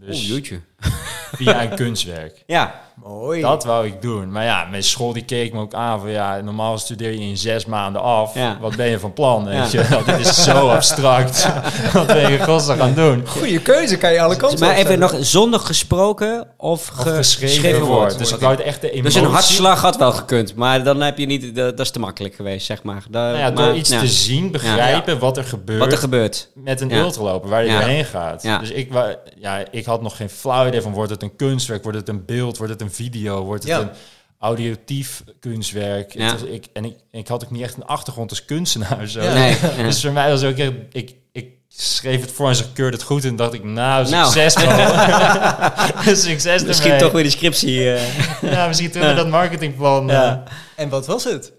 [0.00, 0.60] Dus Oeh, jeetje.
[1.36, 2.42] via een kunstwerk.
[2.46, 3.40] Ja, Mooi.
[3.40, 4.32] Dat wou ik doen.
[4.32, 7.36] Maar ja, mijn school die keek me ook aan van ja, normaal studeer je in
[7.36, 8.34] zes maanden af.
[8.34, 8.58] Ja.
[8.60, 9.44] Wat ben je van plan?
[9.44, 9.82] Weet Ja.
[9.82, 10.02] je?
[10.16, 11.48] Dit is zo abstract.
[11.92, 13.26] Wat ben je in godsnaam gaan doen?
[13.26, 17.80] Goeie keuze, kan je alle kanten maar even nog zonder gesproken of, Of ge- geschreven
[17.84, 18.18] woord.
[18.18, 19.02] Dus ik wou het echt de emotie...
[19.12, 21.98] Dus een hartslag had wel gekund, maar dan heb je niet, dat, dat is te
[21.98, 23.02] makkelijk geweest, zeg maar.
[23.10, 25.78] Daar- Nou ja, maar, door iets ja, te zien, begrijpen wat er gebeurt.
[25.80, 26.48] Wat er gebeurt.
[26.54, 26.96] met een Ja.
[26.98, 27.78] ultraloper waar je Ja.
[27.78, 28.42] doorheen gaat.
[28.42, 28.58] Ja.
[28.58, 28.90] Dus ik,
[29.38, 32.56] ja, ik had nog geen flauw van wordt het een kunstwerk, wordt het een beeld,
[32.56, 33.80] wordt het een video, wordt het Ja.
[33.80, 33.90] een
[34.38, 36.12] audiotief kunstwerk.
[36.14, 36.24] Ja.
[36.30, 39.06] Het was- ik, en ik, ik had ook niet echt een achtergrond als kunstenaar.
[39.08, 39.22] Zo.
[39.22, 39.32] Ja.
[39.34, 39.82] Nee, ja.
[39.88, 43.04] Dus voor mij was ook echt, ik, ik schreef het voor en ze keurde het
[43.06, 44.32] goed en dacht ik, nou, Nou.
[44.32, 46.14] succes wel.
[46.16, 47.02] succes Misschien ermee.
[47.02, 47.92] toch weer die scriptie.
[47.92, 50.06] eh, Ja, misschien terug naar dat marketingplan.
[50.06, 50.42] Ja.
[50.46, 50.52] eh.
[50.84, 51.52] En wat was het?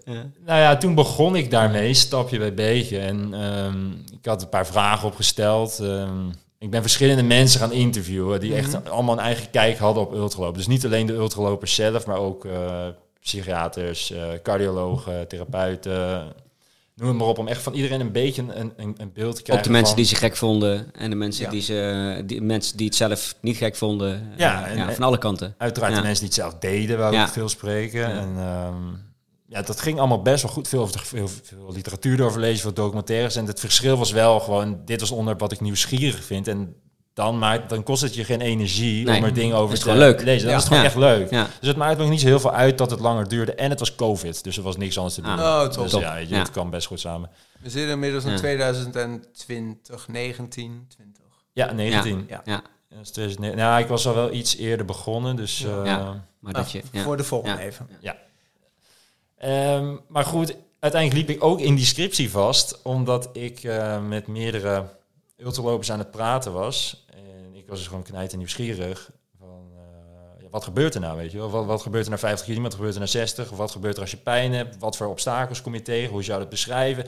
[0.44, 2.98] Nou ja, toen begon ik daarmee, stapje bij beetje.
[2.98, 3.86] En ehm,
[4.18, 5.78] ik had een paar vragen opgesteld.
[5.82, 6.10] Ehm,
[6.58, 10.56] ik ben verschillende mensen gaan interviewen die echt allemaal een eigen kijk hadden op ultralopen.
[10.56, 12.86] Dus niet alleen de ultralopers zelf, maar ook eh,
[13.20, 16.32] psychiaters, eh, cardiologen, therapeuten.
[16.94, 19.42] Noem het maar op, om echt van iedereen een beetje een, een, een beeld te
[19.42, 19.54] krijgen.
[19.56, 21.50] Op de mensen van- die ze gek vonden en de mensen, Ja.
[21.50, 24.32] die, ze, die mensen die het zelf niet gek vonden.
[24.36, 25.54] Ja, Eh, en- ja, van alle kanten.
[25.58, 25.98] Uiteraard Ja.
[26.00, 27.26] de mensen die het zelf deden, waar Ja.
[27.26, 28.00] ik veel spreken.
[28.00, 28.08] Ja.
[28.08, 28.74] En ehm,
[29.48, 30.68] ja, dat ging allemaal best wel goed.
[30.68, 33.36] Veel, over de- veel, veel literatuur erover lezen, veel documentaires.
[33.36, 36.48] En het verschil was wel gewoon, dit was onderwerp wat ik nieuwsgierig vind.
[36.48, 36.74] En
[37.14, 39.18] dan, maakt, dan kost het je geen energie Nee.
[39.18, 40.48] om er dingen over Is te lezen.
[40.48, 40.56] Ja.
[40.56, 40.84] is gewoon Ja.
[40.84, 41.30] echt leuk.
[41.30, 41.46] Ja.
[41.58, 43.54] Dus het maakt ook niet zo heel veel uit dat het langer duurde.
[43.54, 45.38] En het was COVID, dus er was niks anders te doen.
[45.38, 45.38] Ah.
[45.38, 45.82] Oh, top.
[45.82, 46.00] Dus Top.
[46.00, 47.30] ja, je, het kan best goed samen.
[47.62, 48.36] We zitten inmiddels in Ja.
[48.36, 51.22] 2020, 19, 20.
[51.52, 52.24] Ja, 19.
[52.28, 52.42] Ja.
[52.44, 53.56] Ja, Ja, dus 2009.
[53.58, 55.58] Nou, ik was al wel iets eerder begonnen, dus...
[55.58, 55.68] Ja.
[55.80, 56.24] eh, Ja.
[56.40, 56.82] maar dat je...
[56.92, 57.02] Ja.
[57.02, 58.16] Voor de volgende Ja.
[59.38, 64.26] Ehm, maar goed, uiteindelijk liep ik ook in die scriptie vast, omdat ik eh, met
[64.26, 64.84] meerdere
[65.36, 67.06] ultralopers aan het praten was.
[67.10, 69.10] En ik was dus gewoon knijt en nieuwsgierig.
[69.38, 71.50] Van, eh, wat gebeurt er nou, weet je wel?
[71.50, 73.50] Wat, wat gebeurt er na 50 kilometer, wat gebeurt er na 60?
[73.50, 74.78] Wat gebeurt er als je pijn hebt?
[74.78, 76.12] Wat voor obstakels kom je tegen?
[76.12, 77.06] Hoe zou je dat beschrijven?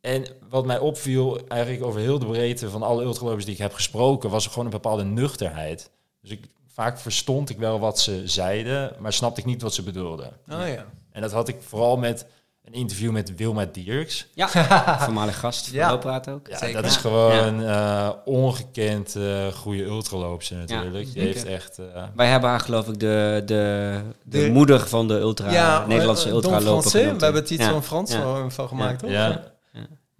[0.00, 3.72] En wat mij opviel, eigenlijk over heel de breedte van alle ultralopers die ik heb
[3.72, 5.90] gesproken, was er gewoon een bepaalde nuchterheid.
[6.20, 9.82] Dus ik, vaak verstond ik wel wat ze zeiden, maar snapte ik niet wat ze
[9.82, 10.32] bedoelden.
[10.50, 10.86] Oh ja.
[11.14, 12.26] En dat had ik vooral met
[12.64, 14.26] een interview met Wilma Dierks.
[14.34, 14.48] Ja,
[15.04, 15.90] voormalig gast van Ja.
[15.90, 16.48] Looppraat ook.
[16.48, 16.82] Ja, Zeker.
[16.82, 21.06] dat is gewoon eh ongekend eh goede ultraloopster natuurlijk.
[21.06, 21.22] Zeker.
[21.22, 21.78] heeft echt...
[21.78, 26.28] eh, Wij hebben haar geloof ik de, de, de, De- moeder van de ultra, Nederlandse
[26.28, 27.70] ultraloper we hebben het iets Ja.
[27.70, 28.22] van Frans Ja.
[28.22, 29.10] van- van gemaakt, toch?
[29.10, 29.42] ja.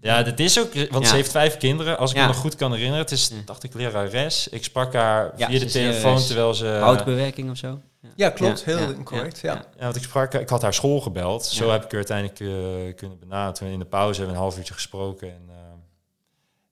[0.05, 0.23] Ja.
[0.23, 1.09] Dat is ook, want Ja.
[1.11, 2.23] ze heeft vijf kinderen, als ik Ja.
[2.23, 3.01] me nog goed kan herinneren.
[3.03, 3.37] Het is, Ja.
[3.45, 4.49] dacht ik, lerares.
[4.49, 6.27] Ik sprak haar Ja, via de is telefoon lerares.
[6.27, 6.67] terwijl ze...
[6.67, 7.81] Houtbewerking of zo.
[8.01, 8.09] Ja.
[8.17, 8.63] Ja, klopt.
[8.67, 9.65] Ja, Heel ja, correct, ja, ja.
[9.79, 11.45] Ja, want ik sprak, ik had haar school gebeld.
[11.45, 13.55] Zo heb ik haar uiteindelijk eh, kunnen benaderen.
[13.55, 15.29] Toen in de pauze hebben we een half uurtje gesproken.
[15.29, 15.55] En, eh,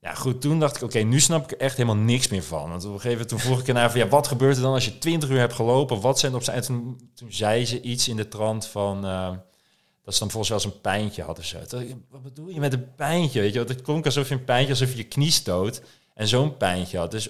[0.00, 2.68] ja, goed, toen dacht ik, oké, nu snap ik er echt helemaal niks meer van.
[2.70, 4.72] Want op een gegeven moment toen vroeg ik ernaar van, ja, wat gebeurt er dan
[4.74, 6.00] als je 20 uur hebt gelopen?
[6.00, 6.56] Wat zijn op zijn...
[6.56, 9.04] En toen, toen zei ze iets in de trant van...
[9.06, 9.30] eh,
[10.04, 11.58] dat ze dan volgens wel eens een pijntje had of zo.
[12.10, 13.40] Wat bedoel je met een pijntje?
[13.40, 15.82] Weet je, want het klonk alsof je een pijntje, alsof je je knie stoot
[16.14, 17.10] en zo'n pijntje had.
[17.10, 17.28] Dus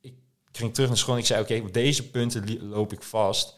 [0.00, 0.12] ik
[0.52, 3.56] ging terug naar school en ik zei, oké, op deze punten loop ik vast.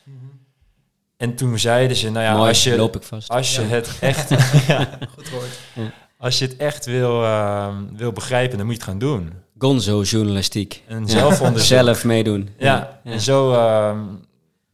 [1.16, 3.29] En toen zeiden ze, nou ja, Mooi, als je, loop ik vast.
[3.29, 3.68] als je Ja.
[3.68, 4.29] het echt,
[4.68, 5.59] ja, Goed woord.
[6.18, 9.33] als je het echt wil, ehm, wil begrijpen, dan moet je het gaan doen.
[9.59, 10.83] Gonzo journalistiek.
[10.87, 11.07] En Ja.
[11.07, 11.68] zelfonderzoek.
[11.79, 12.49] Zelf meedoen.
[12.59, 13.11] Ja, Ja.
[13.12, 13.99] en zo, ehm,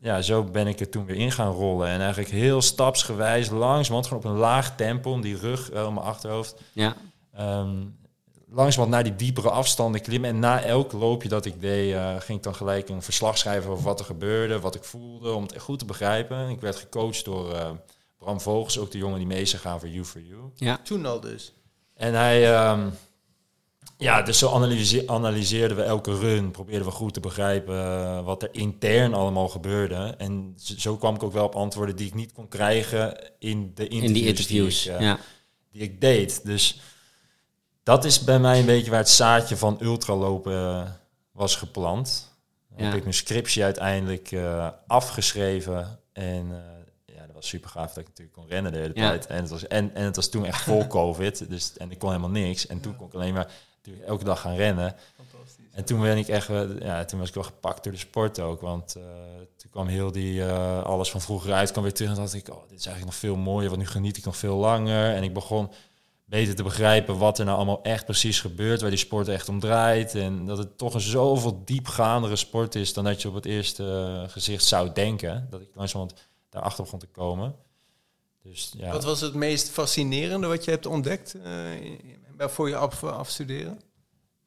[0.04, 1.88] ja, zo ben ik er toen weer in gaan rollen.
[1.88, 5.94] En eigenlijk heel stapsgewijs, langzamerhand, gewoon op een laag tempo, om die rug wel in
[5.94, 6.54] mijn achterhoofd.
[6.72, 6.96] Ja.
[7.32, 7.82] Ehm
[8.54, 10.30] langzamerhand naar die diepere afstanden klimmen.
[10.30, 13.70] En na elk loopje dat ik deed, eh, ging ik dan gelijk een verslag schrijven
[13.70, 16.48] over wat er gebeurde, wat ik voelde, om het echt goed te begrijpen.
[16.48, 17.70] Ik werd gecoacht door eh,
[18.18, 20.76] Bram Vogels, ook de jongen die mee is gegaan voor You for You.
[20.82, 21.52] Toen al dus.
[21.94, 22.88] En hij, ehm,
[23.96, 28.42] ja, dus zo analyse- analyseerden we elke run, probeerden we goed te begrijpen eh, wat
[28.42, 30.14] er intern allemaal gebeurde.
[30.18, 33.88] En zo kwam ik ook wel op antwoorden die ik niet kon krijgen in de
[33.88, 34.82] interviews, In die interviews.
[34.82, 35.18] die ik, eh, ja.
[35.72, 36.44] die ik deed.
[36.44, 36.80] Dus
[37.82, 40.90] dat is bij mij een beetje waar het zaadje van ultralopen eh,
[41.32, 42.32] was geplant.
[42.76, 42.84] Ja.
[42.84, 44.32] heb ik mijn scriptie uiteindelijk
[44.86, 46.48] afgeschreven en
[47.06, 49.08] ja, dat was super gaaf dat ik natuurlijk kon rennen de hele Ja.
[49.08, 49.26] tijd.
[49.26, 52.08] En het, was, en, en het was toen echt vol covid, dus, en ik kon
[52.08, 52.66] helemaal niks.
[52.66, 53.52] En toen kon ik alleen maar
[53.84, 54.94] natuurlijk elke dag gaan rennen.
[55.16, 55.64] Fantastisch.
[55.72, 58.40] En toen ben ik echt, wel- ja, toen was ik wel gepakt door de sport
[58.40, 58.60] ook.
[58.60, 59.02] Want eh,
[59.56, 62.10] toen kwam heel die, eh, alles van vroeger uit, kwam weer terug.
[62.10, 64.36] En dacht ik, oh, dit is eigenlijk nog veel mooier, want nu geniet ik nog
[64.36, 65.14] veel langer.
[65.14, 65.70] En ik begon
[66.24, 69.60] beter te begrijpen wat er nou allemaal echt precies gebeurt, waar die sport echt om
[69.60, 70.14] draait.
[70.14, 73.84] En dat het toch een zoveel diepgaandere sport is dan dat je op het eerste
[74.24, 75.46] eh, gezicht zou denken.
[75.50, 76.20] Dat ik langzamerhand
[76.50, 77.54] daarachter begon te komen.
[78.42, 78.92] Dus ja.
[78.92, 81.52] Wat was het meest fascinerende wat je hebt ontdekt eh,
[82.38, 83.80] voor je af, afstuderen?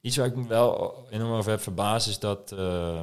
[0.01, 3.01] Iets waar ik me wel enorm over heb verbaasd is dat eh,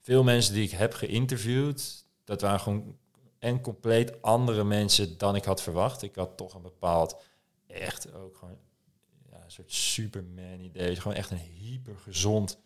[0.00, 2.96] veel mensen die ik heb geïnterviewd, dat waren gewoon
[3.44, 6.02] en compleet andere mensen dan ik had verwacht.
[6.02, 7.16] Ik had toch een bepaald,
[7.66, 8.56] echt ook gewoon
[9.30, 10.96] ja, een soort superman idee.
[10.96, 12.58] Gewoon echt een hypergezond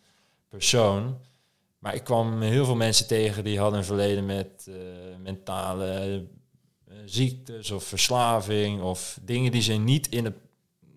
[0.49, 1.19] persoon.
[1.79, 4.75] Maar ik kwam heel veel mensen tegen die hadden een verleden met eh,
[5.23, 6.27] mentale
[6.87, 10.35] eh, ziektes of verslaving of dingen die ze niet in het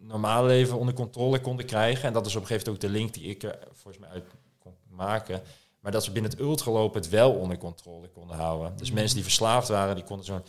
[0.03, 2.05] normale leven onder controle konden krijgen.
[2.05, 4.09] En dat is op een gegeven moment ook de link die ik er volgens mij
[4.09, 4.25] uit
[4.59, 5.43] kon maken.
[5.81, 8.77] Maar dat ze binnen het ultralopen het wel onder controle konden houden.
[8.77, 10.43] Dus mensen die verslaafd waren, die konden zo'n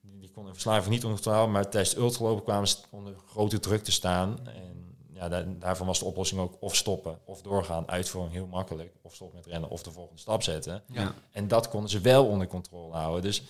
[0.00, 1.56] die, konden verslaving niet onder controle houden.
[1.56, 4.38] Maar tijdens het ultralopen kwamen ze onder grote druk te staan.
[4.46, 7.88] En ja, daar, daarvan was de oplossing ook of stoppen of doorgaan.
[7.88, 8.94] Uitvoering heel makkelijk.
[9.02, 10.82] Of stoppen met rennen of de volgende stap zetten.
[10.86, 11.14] Ja.
[11.30, 13.22] En dat konden ze wel onder controle houden.
[13.22, 13.42] Dus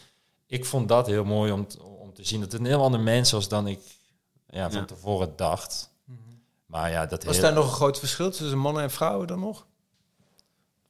[0.47, 1.67] ik vond dat heel mooi om,
[1.99, 3.81] om te zien dat het een heel ander mens was dan ik
[4.49, 4.87] ja, van Ja.
[4.87, 5.91] tevoren dacht.
[6.67, 9.41] Maar ja, dat Was heel- daar nog een groot verschil tussen mannen en vrouwen dan
[9.41, 9.67] nog?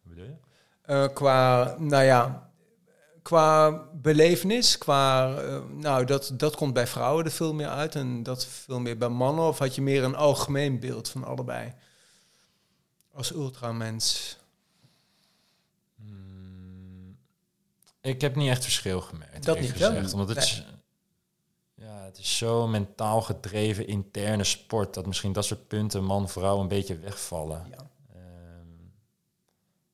[0.03, 0.35] Hoe bedoel je?
[0.83, 2.51] Eh, qua, nou ja,
[3.23, 8.23] qua belevenis, qua, eh, nou dat, dat komt bij vrouwen er veel meer uit en
[8.23, 9.45] dat veel meer bij mannen.
[9.45, 11.73] Of had je meer een algemeen beeld van allebei?
[13.13, 14.37] Als ultramens.
[15.97, 17.17] Hmm,
[18.01, 19.45] ik heb niet echt verschil gemerkt.
[19.45, 19.89] Dat niet, ja?
[19.89, 20.65] gezegd, Omdat het,
[21.77, 26.69] ja, het is zo mentaal gedreven interne sport dat misschien dat soort punten man-vrouw een
[26.69, 27.67] beetje wegvallen.
[27.71, 27.91] Ja.
[28.15, 28.67] Ehm,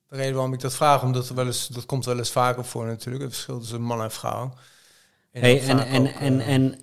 [0.08, 2.64] De reden waarom ik dat vraag, omdat er wel eens, dat komt wel eens vaker
[2.64, 4.52] voor natuurlijk, het verschil tussen man en vrouw.
[5.30, 6.80] Hey, ook en, en, ook, en, eh, en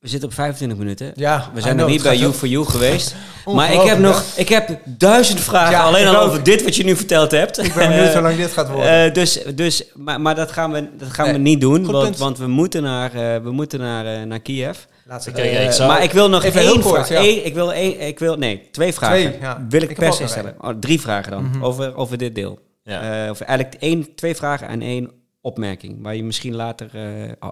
[0.00, 1.12] we zitten op 25 minuten.
[1.14, 3.14] ja, We zijn nog niet bij You for You geweest.
[3.54, 6.26] Maar ik heb nog ik heb duizend vragen Ja, alleen al ook.
[6.28, 7.58] over dit wat je nu verteld hebt.
[7.64, 9.04] Ik ben benieuwd Eh, hoe lang dit gaat worden.
[9.06, 12.04] eh, dus, dus, maar, maar dat gaan we, dat gaan Nee, we niet doen, want,
[12.04, 12.18] punt.
[12.18, 14.78] want we moeten naar, eh, we moeten naar, naar Kiev.
[15.06, 17.08] Laatste ik maar ik wil nog Even één vraag.
[17.08, 17.18] ja.
[17.18, 19.16] ik wil één, ik wil nee, twee vragen.
[19.20, 19.66] Twee, ja.
[19.68, 20.54] Wil ik, Ik per se stellen.
[20.60, 21.64] Oh, drie vragen dan Mhm.
[21.64, 22.58] over, over dit deel.
[22.84, 23.24] Ja.
[23.24, 25.10] Eh, of eigenlijk één, twee vragen en één
[25.40, 27.02] opmerking, waar je misschien later eh,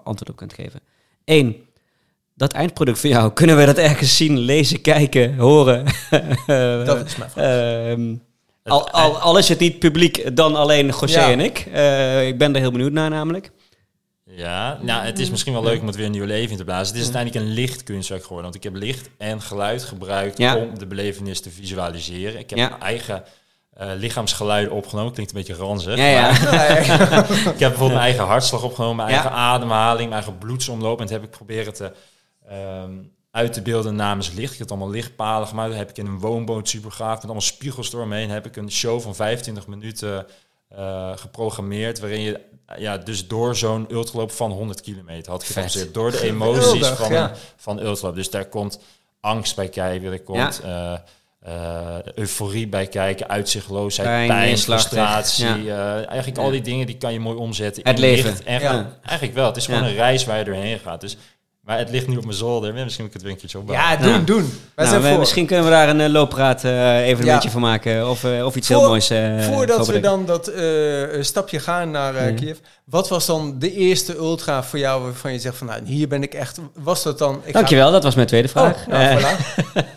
[0.03, 0.79] antwoord op kunt geven.
[1.25, 1.55] Eén,
[2.39, 5.85] dat eindproduct van jou, kunnen we dat ergens zien, lezen, kijken, horen?
[6.85, 7.45] Dat is mijn vraag.
[7.91, 8.15] Ehm,
[8.63, 11.31] al, al, al is het niet publiek, dan alleen José Ja.
[11.31, 11.67] en ik.
[11.73, 13.51] Eh, ik ben er heel benieuwd naar namelijk.
[14.25, 16.63] Ja, nou, het is misschien wel leuk om het weer een nieuw leven in te
[16.63, 16.95] blazen.
[16.95, 18.43] Het is uiteindelijk een lichtkunstwerk geworden.
[18.51, 20.55] Want ik heb licht en geluid gebruikt Ja.
[20.55, 22.39] om de belevenis te visualiseren.
[22.39, 22.69] Ik heb Ja.
[22.69, 23.23] mijn eigen
[23.73, 25.13] eh, lichaamsgeluiden opgenomen.
[25.13, 25.97] Klinkt een beetje ranzig.
[25.97, 26.31] Ja, ja.
[26.43, 26.69] maar
[27.29, 29.15] Ik heb bijvoorbeeld mijn eigen hartslag opgenomen, mijn Ja.
[29.15, 30.99] eigen ademhaling, mijn eigen bloedsomloop.
[30.99, 31.91] En dat heb ik proberen te,
[32.49, 32.91] ehm,
[33.31, 34.53] uit te beelden namens licht.
[34.53, 35.69] Ik heb allemaal lichtpalen gemaakt.
[35.69, 38.29] Dat heb ik in een woonboot supergaaf met allemaal spiegels doorheen.
[38.29, 40.25] Heb ik een show van 25 minuten
[40.69, 41.99] eh, geprogrammeerd.
[41.99, 42.39] Waarin je
[42.77, 45.93] ja, dus door zo'n ultraloop van 100 kilometer had gefantaseerd.
[45.93, 47.29] Door de emoties Geweldig, van, ja.
[47.29, 48.15] een, van ultraloop.
[48.15, 48.79] Dus daar komt
[49.21, 50.11] angst bij kijken.
[50.11, 50.93] Er komt eh,
[51.39, 53.29] eh, euforie bij kijken.
[53.29, 55.71] Uitzichtloosheid, Pijn, frustratie.
[55.73, 57.83] eigenlijk al die dingen die kan je mooi omzetten.
[57.87, 58.29] Het in leven.
[58.29, 58.43] licht.
[58.43, 58.97] En Ja.
[59.01, 59.45] Eigenlijk wel.
[59.45, 59.87] Het is gewoon Ja.
[59.89, 61.01] een reis waar je doorheen gaat.
[61.01, 61.17] Dus,
[61.69, 62.73] maar het ligt nu op mijn zolder.
[62.73, 63.89] Misschien moet ik het winkeltje opbouwen.
[63.89, 64.19] Ja, doen, Ja.
[64.19, 64.41] doen.
[64.41, 65.19] Wij Nou, zijn we- voor.
[65.19, 67.53] misschien kunnen we daar een uh, looppraat eh evenementje Ja.
[67.53, 68.09] van maken.
[68.09, 69.09] Of, eh, of iets Voor- heel moois.
[69.09, 72.35] eh, Voordat we dan dat eh, eh, stapje gaan naar eh, Mhm.
[72.35, 76.07] Kiev, wat was dan de eerste ultra voor jou waarvan je zegt van nou, hier
[76.07, 77.35] ben ik echt, was dat dan...
[77.35, 78.81] Ik ga- Dankjewel, dat was mijn tweede vraag.
[78.81, 79.37] Oh, nou, Eh, voilà.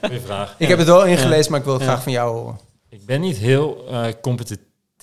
[0.03, 0.55] Goeie vraag.
[0.59, 1.89] Ik heb het wel ingelezen, maar ik wil het Ja.
[1.89, 2.59] graag van jou horen.
[2.91, 4.05] Ik ben niet heel eh,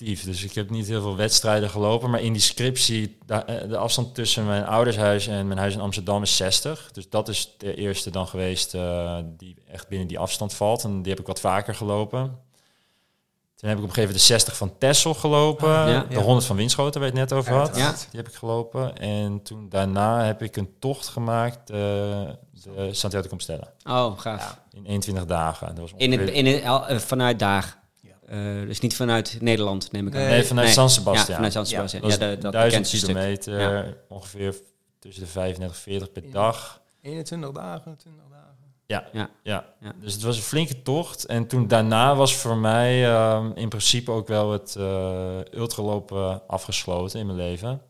[0.00, 2.10] dus ik heb niet heel veel wedstrijden gelopen.
[2.10, 6.22] Maar in die scriptie, eh, de afstand tussen mijn oudershuis en mijn huis in Amsterdam
[6.22, 6.90] is 60.
[6.92, 10.84] Dus dat is de eerste dan geweest eh, die echt binnen die afstand valt.
[10.84, 12.38] En die heb ik wat vaker gelopen.
[13.56, 15.68] Toen heb ik op een gegeven moment de 60 van Tessel gelopen.
[15.68, 16.04] Ja.
[16.08, 16.20] De Ja.
[16.22, 17.76] 100 van Winschoten, waar je het net over had.
[17.76, 17.90] Ja.
[17.90, 18.96] Die heb ik gelopen.
[18.96, 23.72] En toen daarna heb ik een tocht gemaakt, eh, de Santiago de Compostela.
[23.84, 24.60] Oh, gaaf.
[24.70, 25.66] In 21 dagen.
[25.66, 27.79] Dat was In het, in het, vanuit daar.
[28.30, 28.60] Ja.
[28.60, 30.20] Eh, dus niet vanuit Nederland, neem ik aan.
[30.20, 30.74] Nee, vanuit Nee.
[30.74, 31.34] San Ja, Sebastian.
[31.34, 32.02] vanuit San Sebastian.
[32.02, 33.08] Dat Ja, is dat, dat 1000 bekendste stuk.
[33.08, 34.54] kilometer, ongeveer
[34.98, 36.30] tussen de 35 en 40 per Ja.
[36.32, 36.80] dag.
[37.02, 38.48] 21 dagen, 20 dagen.
[38.86, 39.30] Ja, Ja.
[39.42, 39.64] ja.
[39.80, 39.92] Ja.
[40.00, 41.24] dus het was een flinke tocht.
[41.26, 47.20] En toen daarna was voor mij ehm, in principe ook wel het eh ultralopen afgesloten
[47.20, 47.80] in mijn leven.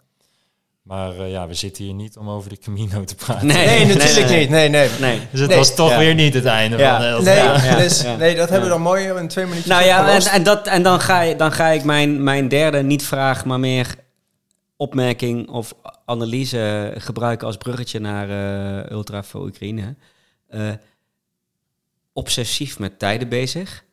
[0.83, 3.47] Maar eh, ja, we zitten hier niet om over de Camino te praten.
[3.47, 4.38] Nee, Nee, natuurlijk nee, nee.
[4.40, 4.51] niet.
[4.51, 4.88] Nee, nee.
[5.01, 5.21] Nee.
[5.31, 5.99] Dus het Nee, was toch ja.
[5.99, 7.14] weer niet het einde Ja.
[7.14, 7.31] van de.
[7.31, 7.77] Ja.
[7.77, 8.16] dus, Ja.
[8.16, 10.83] nee, dat hebben we dan mooi in twee minuutjes Nou ja, en, en, dat, en
[10.83, 13.95] dan, ga, je, dan ga ik mijn, mijn derde niet-vraag, maar meer
[14.77, 19.95] opmerking of analyse gebruiken als bruggetje naar eh, Ultra voor Oekraïne.
[20.49, 20.71] Eh,
[22.12, 23.85] obsessief met tijden bezig.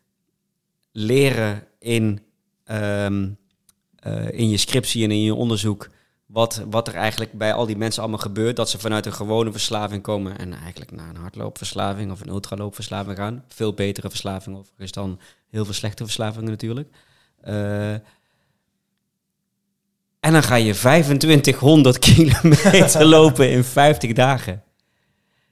[0.91, 2.21] Leren in,
[2.63, 3.27] ehm,
[3.99, 5.89] eh, in je scriptie en in je onderzoek
[6.27, 8.55] wat, wat er eigenlijk bij al die mensen allemaal gebeurt.
[8.55, 13.17] Dat ze vanuit een gewone verslaving komen en eigenlijk naar een hardloopverslaving of een ultraloopverslaving
[13.17, 13.43] gaan.
[13.47, 16.89] Veel betere verslaving overigens dan heel veel slechte verslavingen natuurlijk.
[17.41, 17.93] Eh,
[20.19, 24.63] en dan ga je 2500 kilometer lopen in 50 dagen.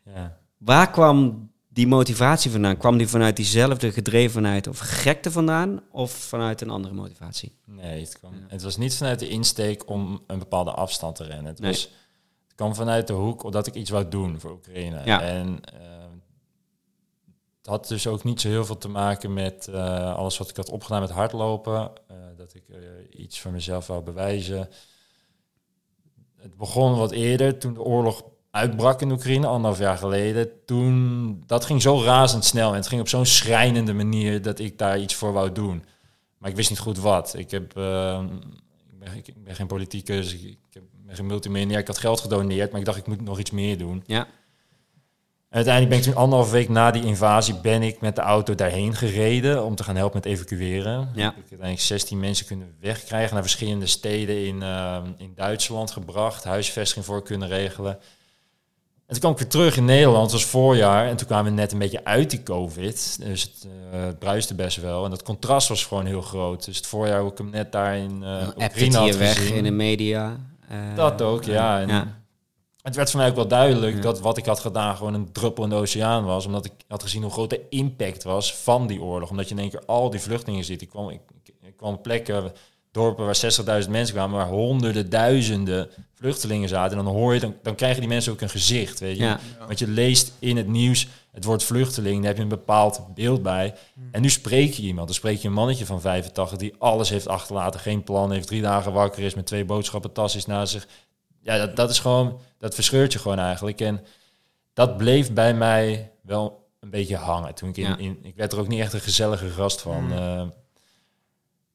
[0.05, 0.37] Ja.
[0.57, 1.44] Waar kwam
[1.75, 2.77] die motivatie vandaan?
[2.77, 5.81] Kwam die vanuit diezelfde gedrevenheid of gekte vandaan?
[5.91, 7.55] Of vanuit een andere motivatie?
[7.65, 11.45] Nee, het, kwam, het was niet vanuit de insteek om een bepaalde afstand te rennen.
[11.45, 11.71] Het, Nee.
[11.71, 11.81] was,
[12.47, 15.01] het kwam vanuit de hoek dat ik iets wou doen voor Oekraïne.
[15.05, 15.21] Ja.
[15.21, 15.79] En eh,
[17.57, 20.55] het had dus ook niet zo heel veel te maken met eh, alles wat ik
[20.57, 21.91] had opgedaan met hardlopen.
[22.07, 22.77] eh, dat ik eh,
[23.21, 24.69] iets voor mezelf wou bewijzen.
[26.37, 28.23] Het begon wat eerder, toen de oorlog
[28.55, 30.49] uitbrak in Oekraïne, anderhalf jaar geleden.
[30.65, 34.99] Toen, dat ging zo razendsnel en het ging op zo'n schrijnende manier dat ik daar
[34.99, 35.83] iets voor wou doen.
[36.37, 37.33] Maar ik wist niet goed wat.
[37.37, 38.21] Ik, heb, eh,
[38.91, 41.79] ik, ben, ik ben geen politicus, ik, ik heb- ben geen multimiljonair.
[41.79, 44.03] Ik had geld gedoneerd, maar ik dacht ik moet nog iets meer doen.
[44.05, 44.27] Ja.
[45.49, 48.55] En uiteindelijk ben ik toen anderhalve week na die invasie ben ik met de auto
[48.55, 51.09] daarheen gereden om te gaan helpen met evacueren.
[51.15, 51.23] Ja.
[51.25, 56.43] Heb ik uiteindelijk 16 mensen kunnen wegkrijgen naar verschillende steden in, eh, in Duitsland gebracht,
[56.43, 57.99] huisvesting voor kunnen regelen.
[59.05, 61.57] En toen kwam ik weer terug in Nederland, het was voorjaar, en toen kwamen we
[61.59, 63.17] net een beetje uit die COVID.
[63.19, 65.03] Dus het, eh, het bruiste best wel.
[65.03, 66.65] En dat contrast was gewoon heel groot.
[66.65, 69.55] Dus het voorjaar hoe ik hem net daar in uh, Oekraïne had hier weg gezien.
[69.55, 70.37] in de media.
[70.69, 71.79] Eh, Dat ook, ja.
[71.81, 72.23] En ja.
[72.81, 74.01] Het werd voor mij ook wel duidelijk Ja.
[74.01, 76.45] dat wat ik had gedaan gewoon een druppel in de oceaan was.
[76.45, 79.29] Omdat ik had gezien hoe groot de impact was van die oorlog.
[79.29, 80.81] Omdat je in één keer al die vluchtelingen ziet.
[80.81, 81.21] Ik kwam, ik,
[81.61, 82.51] ik kwam op plekken,
[82.91, 85.89] dorpen waar 60.000 mensen kwamen, waar honderden, duizenden
[86.25, 86.97] vluchtelingen zaten.
[86.97, 89.23] En dan hoor je, dan, dan krijgen die mensen ook een gezicht, weet je.
[89.23, 89.39] Ja.
[89.67, 93.43] Want je leest in het nieuws het woord vluchteling, daar heb je een bepaald beeld
[93.43, 93.73] bij.
[94.11, 95.07] En nu spreek je iemand.
[95.07, 98.61] Dan spreek je een mannetje van 85 die alles heeft achterlaten, geen plan heeft, drie
[98.61, 100.87] dagen wakker is met twee boodschappen tasjes naast zich.
[101.41, 103.81] Ja, dat, dat is gewoon, dat verscheurt je gewoon eigenlijk.
[103.81, 104.05] En
[104.73, 107.55] dat bleef bij mij wel een beetje hangen.
[107.55, 107.97] Toen ik in, Ja.
[107.97, 110.03] in ik werd er ook niet echt een gezellige gast van.
[110.03, 110.11] Mm.
[110.11, 110.41] Eh,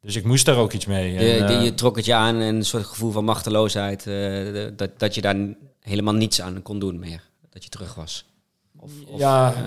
[0.02, 1.16] Dus ik moest daar ook iets mee.
[1.16, 4.06] En, Je, eh, je trok het je aan en een soort gevoel van machteloosheid.
[4.06, 5.36] eh, dat, dat je daar
[5.80, 7.22] helemaal niets aan kon doen meer.
[7.50, 8.24] Dat je terug was.
[8.78, 9.60] Of, of, ja, eh,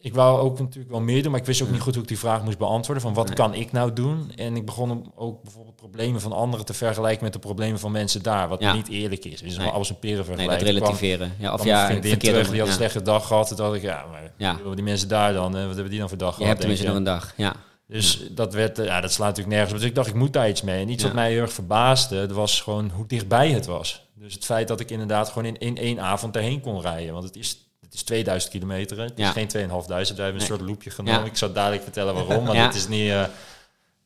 [0.00, 2.08] ik wou ook natuurlijk wel meer doen, maar ik wist ook niet goed hoe ik
[2.08, 3.02] die vraag moest beantwoorden.
[3.02, 3.34] Van wat Nee.
[3.36, 4.32] kan ik nou doen?
[4.36, 7.92] En ik begon om ook bijvoorbeeld problemen van anderen te vergelijken met de problemen van
[7.92, 8.48] mensen daar.
[8.48, 8.72] Wat Ja.
[8.74, 9.42] niet eerlijk is.
[9.42, 9.68] Is Nee.
[9.68, 10.58] alles een peren nee, vergelijken.
[10.58, 11.32] dat Ik kwam- relativeren.
[11.38, 12.66] Ja, of ja, verkeerde terug, die had ja.
[12.66, 13.48] een slechte dag gehad.
[13.48, 14.56] Toen dacht ik, ja, maar Ja.
[14.74, 16.48] die mensen daar dan, hè, wat hebben die dan voor dag Je gehad?
[16.48, 17.08] hebt tenminste nog een je?
[17.08, 17.34] dag.
[17.36, 17.54] Ja.
[17.88, 19.78] Dus dat werd, eh, ja, dat slaat natuurlijk nergens op.
[19.80, 20.82] Dus ik dacht, ik moet daar iets mee.
[20.82, 21.08] En iets Ja.
[21.08, 24.06] wat mij heel erg verbaasde, dat was gewoon hoe dichtbij het was.
[24.14, 27.12] Dus het feit dat ik inderdaad gewoon in, in één avond erheen kon rijden.
[27.12, 29.00] Want het is, het is 2000 kilometer.
[29.00, 29.26] Het Ja.
[29.26, 30.16] is geen 2500.
[30.16, 30.58] We hebben een Nee.
[30.58, 31.20] soort loopje genomen.
[31.20, 31.26] Ja.
[31.26, 32.64] Ik zal dadelijk vertellen waarom, want Ja.
[32.66, 33.28] het is niet, eh, dat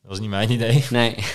[0.01, 0.85] was niet mijn idee.
[0.89, 1.15] Nee.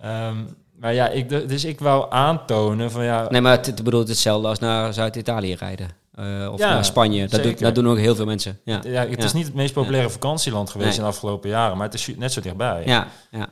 [0.00, 0.36] Ehm,
[0.76, 4.48] maar ja, ik, dus ik wou aantonen van ja, nee, maar het, het bedoelt hetzelfde
[4.48, 5.88] als naar Zuid-Italië rijden.
[6.12, 7.28] Eh, of Ja, naar Spanje.
[7.28, 8.60] Dat, doet, dat doen ook heel veel mensen.
[8.64, 8.80] Ja.
[8.84, 9.24] ja, het Ja.
[9.24, 10.98] is niet het meest populaire vakantieland geweest Nee.
[10.98, 12.82] in de afgelopen jaren, maar het is net zo dichtbij.
[12.86, 13.48] Ja, ja.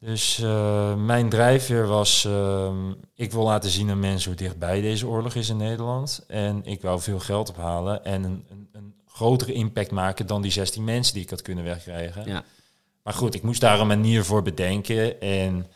[0.00, 5.06] Dus eh, mijn drijfveer was, ehm, ik wil laten zien aan mensen hoe dichtbij deze
[5.06, 6.24] oorlog is in Nederland.
[6.28, 10.50] En ik wou veel geld ophalen en een, een, een grotere impact maken dan die
[10.52, 12.22] 16 mensen die ik had kunnen wegkrijgen.
[12.26, 12.42] Ja.
[13.02, 15.20] Maar goed, ik moest daar een manier voor bedenken.
[15.20, 15.66] En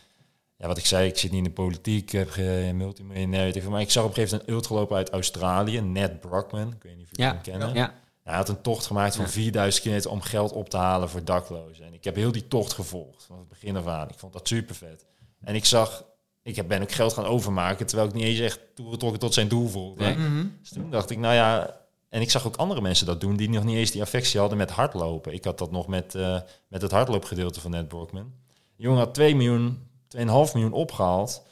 [0.56, 3.80] ja, wat ik zei, ik zit niet in de politiek, ik heb geen multimiljonair, maar
[3.80, 7.04] ik zag op een gegeven moment een ultraloper uit Australië, Ned Brockman, ik weet niet
[7.04, 7.32] of jullie Ja.
[7.32, 7.74] hem kennen.
[7.74, 7.94] ja.
[8.22, 9.30] Hij had een tocht gemaakt van Ja.
[9.30, 11.84] 4000 kilometer om geld op te halen voor daklozen.
[11.84, 14.08] En ik heb heel die tocht gevolgd, van het begin af aan.
[14.08, 15.06] Ik vond dat super vet.
[15.40, 16.04] En ik zag,
[16.42, 19.48] ik heb- ben ook geld gaan overmaken, terwijl ik niet eens echt toegetrokken tot zijn
[19.48, 20.04] doel voelde.
[20.04, 20.16] Nee.
[20.16, 20.46] Mhm.
[20.60, 21.76] Dus toen dacht ik, nou ja,
[22.08, 24.58] en ik zag ook andere mensen dat doen die nog niet eens die affectie hadden
[24.58, 25.32] met hardlopen.
[25.32, 28.32] Ik had dat nog met, eh, met het hardloopgedeelte van Ned Brockman.
[28.76, 31.42] De jongen had 2 miljoen, 2,5 miljoen opgehaald.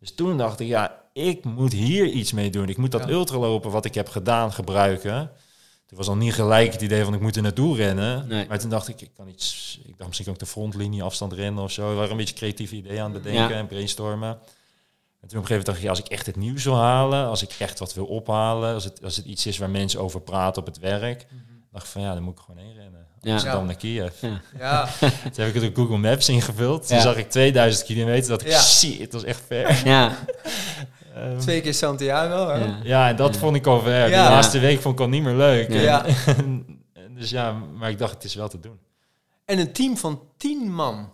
[0.00, 2.68] Dus toen dacht ik, ja, ik moet hier iets mee doen.
[2.68, 3.08] Ik moet dat Ja.
[3.10, 5.30] ultralopen wat ik heb gedaan gebruiken.
[5.86, 8.26] Toen was al niet gelijk het idee van ik moet er naartoe rennen.
[8.28, 8.46] Nee.
[8.48, 9.80] Maar toen dacht ik, ik kan iets.
[9.84, 11.88] Ik dacht misschien ook de frontlinie afstand rennen of zo.
[11.88, 13.56] We waren een beetje creatieve ideeën aan het bedenken Ja.
[13.60, 14.28] en brainstormen.
[14.28, 16.76] En toen op een gegeven moment dacht ik, ja, als ik echt het nieuws wil
[16.76, 20.00] halen, als ik echt wat wil ophalen, als het, als het iets is waar mensen
[20.00, 21.26] over praten op het werk,
[21.72, 23.01] dacht ik van ja, dan moet ik gewoon heen rennen.
[23.22, 23.32] Ja.
[23.32, 23.66] Amsterdam Ja.
[23.66, 24.20] naar Kiev.
[24.20, 24.40] Ja.
[24.58, 24.88] Ja,
[25.32, 26.86] Toen heb ik het op Google Maps ingevuld.
[26.86, 27.02] Toen Ja.
[27.02, 28.28] zag ik 2000 kilometer.
[28.28, 28.60] Dat ik, Ja.
[28.60, 29.80] zie, het was echt ver.
[29.84, 30.12] Ja.
[31.14, 32.48] Ehm, twee keer Santiago.
[32.48, 32.58] Hè?
[32.64, 32.78] Ja.
[32.82, 33.40] ja, en dat Ja.
[33.40, 34.08] vond ik al ver.
[34.08, 34.24] Ja.
[34.24, 35.72] De laatste week vond ik al niet meer leuk.
[35.72, 36.04] Ja.
[36.06, 38.78] En- en dus ja, maar ik dacht, het is wel te doen.
[39.44, 41.12] En een team van tien man.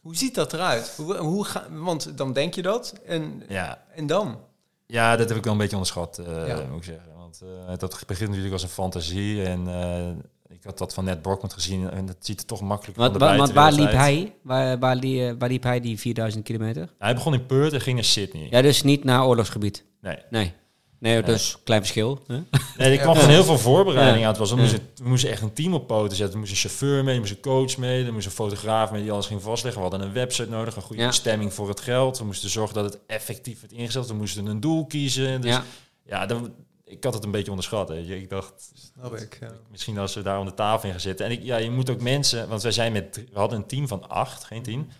[0.00, 0.92] Hoe ziet dat eruit?
[0.96, 2.94] Hoe, hoe ga, want dan denk je dat.
[3.06, 4.38] En, Ja, en dan?
[4.86, 6.64] Ja, dat heb ik wel een beetje onderschat, eh, Ja.
[6.70, 7.12] moet ik zeggen.
[7.16, 9.44] Want eh, dat begint natuurlijk als een fantasie.
[9.44, 10.06] En eh,
[10.50, 13.20] ik had dat van Ned Brockman gezien en dat ziet er toch makkelijk Want, van
[13.20, 13.96] wa- want waar liep uit.
[13.96, 14.34] hij?
[14.42, 16.88] Waar, waar, lie- eh, waar liep hij die 4000 kilometer?
[16.98, 18.46] Hij begon in Perth en ging naar Sydney.
[18.50, 19.84] Ja, dus niet naar oorlogsgebied.
[20.00, 20.16] Nee.
[20.30, 20.52] Nee.
[20.98, 22.22] Nee, dus klein verschil.
[22.26, 22.34] Hè?
[22.76, 24.28] nee, er kwam gewoon heel veel voorbereiding Ja.
[24.28, 26.34] Het was, we, moesten, we moesten echt een team op poten zetten.
[26.34, 29.02] Er moest een chauffeur mee, er moest een coach mee, er moest een fotograaf mee
[29.02, 29.82] die alles ging vastleggen.
[29.82, 31.08] We hadden een website nodig, een goede Ja.
[31.08, 32.18] bestemming voor het geld.
[32.18, 34.06] We moesten zorgen dat het effectief werd ingezet.
[34.06, 35.40] We moesten een doel kiezen.
[35.40, 35.64] Dus ja,
[36.06, 36.26] ja.
[36.26, 36.52] dan,
[36.90, 37.88] ik had het een beetje onderschat.
[37.88, 38.16] Weet je.
[38.20, 39.36] Ik dacht, Snap ik.
[39.40, 39.52] Ja.
[39.70, 41.26] Misschien als we daar om de tafel in gaan zitten.
[41.26, 43.88] En ik, ja, je moet ook mensen, want wij zijn met, we hadden een team
[43.88, 44.90] van acht, geen tien.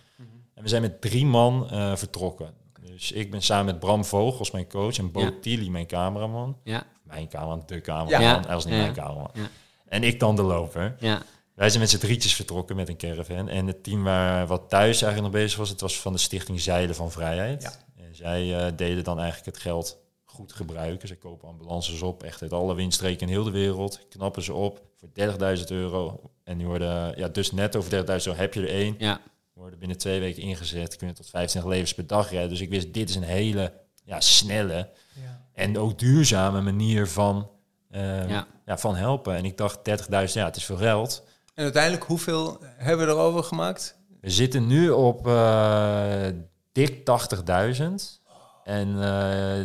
[0.53, 2.53] En we zijn met drie man eh, vertrokken.
[2.81, 5.31] Dus ik ben samen met Bram Vogels, mijn coach, en Bo Ja.
[5.41, 6.57] Thiele, mijn cameraman.
[6.63, 6.83] Ja.
[7.03, 8.27] Mijn cameraman, de cameraman.
[8.27, 8.39] Ja.
[8.45, 8.79] Hij was niet Ja.
[8.81, 9.31] mijn cameraman.
[9.33, 9.49] Ja.
[9.87, 10.95] En ik dan de loper.
[10.99, 11.21] Ja.
[11.55, 13.49] Wij zijn met z'n drietjes vertrokken met een caravan.
[13.49, 16.59] En het team waar wat thuis eigenlijk nog bezig was, het was van de stichting
[16.61, 17.61] Zeilen van Vrijheid.
[17.61, 17.71] Ja.
[18.03, 20.00] En zij eh, deden dan eigenlijk het geld
[20.41, 21.07] goed gebruiken.
[21.07, 23.99] Ze kopen ambulances op, echt uit alle windstreken in heel de wereld.
[24.09, 25.09] Knappen ze op voor
[25.57, 26.21] 30.000 euro.
[26.43, 28.95] En die worden, ja, dus net over 30.000 euro heb je er één.
[28.97, 29.19] Ja.
[29.53, 30.95] Worden binnen twee weken ingezet.
[30.95, 32.49] Kun je tot 25 levens per dag redden.
[32.49, 33.73] Dus ik wist, dit is een hele
[34.03, 34.89] ja, snelle
[35.21, 35.45] Ja.
[35.53, 37.49] en ook duurzame manier van,
[37.89, 38.47] eh, Ja.
[38.65, 38.77] ja.
[38.77, 39.35] van helpen.
[39.35, 41.23] En ik dacht 30.000, ja, het is veel geld.
[41.53, 43.99] En uiteindelijk, hoeveel hebben we erover gemaakt?
[44.21, 46.25] We zitten nu op eh,
[46.71, 48.20] dik 80.000.
[48.63, 49.01] En eh,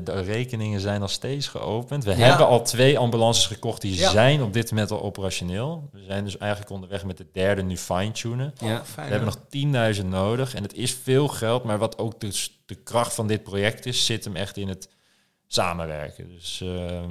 [0.04, 2.04] de rekeningen zijn nog steeds geopend.
[2.04, 2.16] We Ja.
[2.16, 3.80] hebben al twee ambulances gekocht.
[3.80, 4.10] Die Ja.
[4.10, 5.88] zijn op dit moment al operationeel.
[5.92, 8.52] We zijn dus eigenlijk onderweg met de derde nu fine-tunen.
[8.58, 8.78] Ja.
[8.80, 10.54] We Fijn, hebben nog 10.000 nodig.
[10.54, 11.64] En het is veel geld.
[11.64, 14.88] Maar wat ook dus de kracht van dit project is, zit hem echt in het
[15.46, 16.28] samenwerken.
[16.28, 17.02] Dus eh,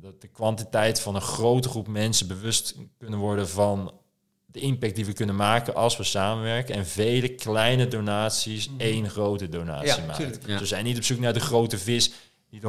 [0.00, 3.92] dat de kwantiteit van een grote groep mensen bewust kunnen worden van
[4.50, 6.74] de impact die we kunnen maken als we samenwerken.
[6.74, 10.14] En vele kleine donaties één grote donatie Ja, maken.
[10.14, 10.40] tuurlijk.
[10.42, 10.48] Ja.
[10.48, 12.12] Dus we zijn niet op zoek naar de grote vis
[12.50, 12.66] die de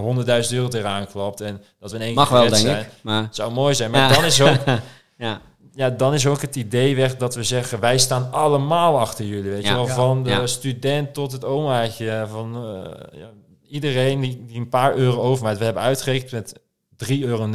[0.49, 1.41] 100.000 euro eraan klapt.
[1.41, 2.81] En dat we in één Mag keer wel, denk zijn.
[2.81, 2.89] ik.
[3.01, 3.91] Maar Het zou mooi zijn.
[3.91, 4.15] Maar Ja.
[4.15, 4.57] dan is ook
[5.17, 5.41] ja.
[5.73, 9.51] ja, dan is ook het idee weg dat we zeggen, wij staan allemaal achter jullie.
[9.51, 9.69] Weet Ja.
[9.69, 10.47] je wel, van de Ja.
[10.47, 12.25] student tot het omaatje.
[12.29, 13.29] Van eh, ja,
[13.67, 15.57] iedereen die, die een paar euro overmaakt.
[15.57, 16.59] We hebben uitgerekend met
[17.09, 17.45] 3,29 euro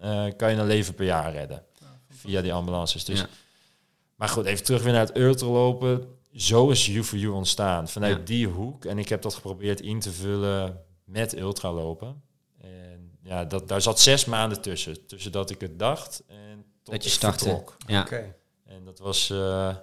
[0.00, 1.62] eh, kan je een leven per jaar redden.
[2.28, 3.04] Via die ambulances.
[3.04, 3.28] Dus Ja.
[4.16, 6.06] Maar goed, even terug weer naar het ultralopen.
[6.32, 7.88] Zo is U4U ontstaan.
[7.88, 8.24] Vanuit Ja.
[8.24, 8.84] die hoek.
[8.84, 12.22] En ik heb dat geprobeerd in te vullen met ultralopen.
[12.60, 15.06] En ja, dat, daar zat zes maanden tussen.
[15.06, 17.64] Tussen dat ik het dacht en tot Dat je startte.
[17.86, 18.00] Ja.
[18.00, 18.34] Oké.
[18.64, 19.74] En dat was eh,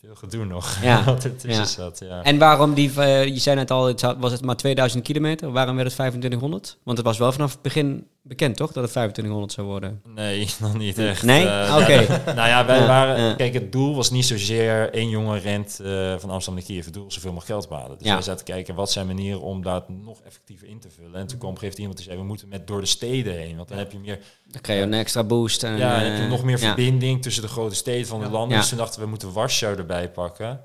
[0.00, 0.82] veel gedoe nog.
[0.82, 1.04] Ja.
[1.14, 1.64] wat er tussen Ja.
[1.68, 2.22] zat, ja.
[2.22, 5.50] En waarom die, eh, je zei net al, het was het maar 2000 kilometer?
[5.52, 6.78] Waarom werd het 2500?
[6.82, 8.72] Want het was wel vanaf het begin bekend, toch?
[8.72, 10.00] Dat het 2500 zou worden.
[10.04, 11.22] Nee, nog niet echt.
[11.22, 11.46] Nee?
[11.46, 11.92] Eh, Oké.
[11.92, 13.20] ja, nou ja, wij Ja, waren...
[13.24, 13.34] ja.
[13.34, 16.84] Kijk, het doel was niet zozeer één jongen rent eh, van Amsterdam naar Kiev.
[16.84, 17.98] Het doel was zoveel mogelijk geld behalen.
[17.98, 18.12] Dus Ja.
[18.14, 21.14] wij zaten te kijken, wat zijn manieren om dat nog effectiever in te vullen.
[21.20, 22.86] En toen kwam op een gegeven moment iemand die zei, we moeten met door de
[22.86, 23.56] steden heen.
[23.56, 24.18] Want dan heb je meer,
[24.50, 25.62] Dan krijg je een extra boost.
[25.62, 26.66] En, ja, dan heb je eh, nog meer ja.
[26.66, 28.30] verbinding tussen de grote steden van de Ja.
[28.30, 28.50] landen.
[28.54, 28.58] Ja.
[28.60, 30.60] Dus toen dachten we, we moeten Warschau erbij pakken.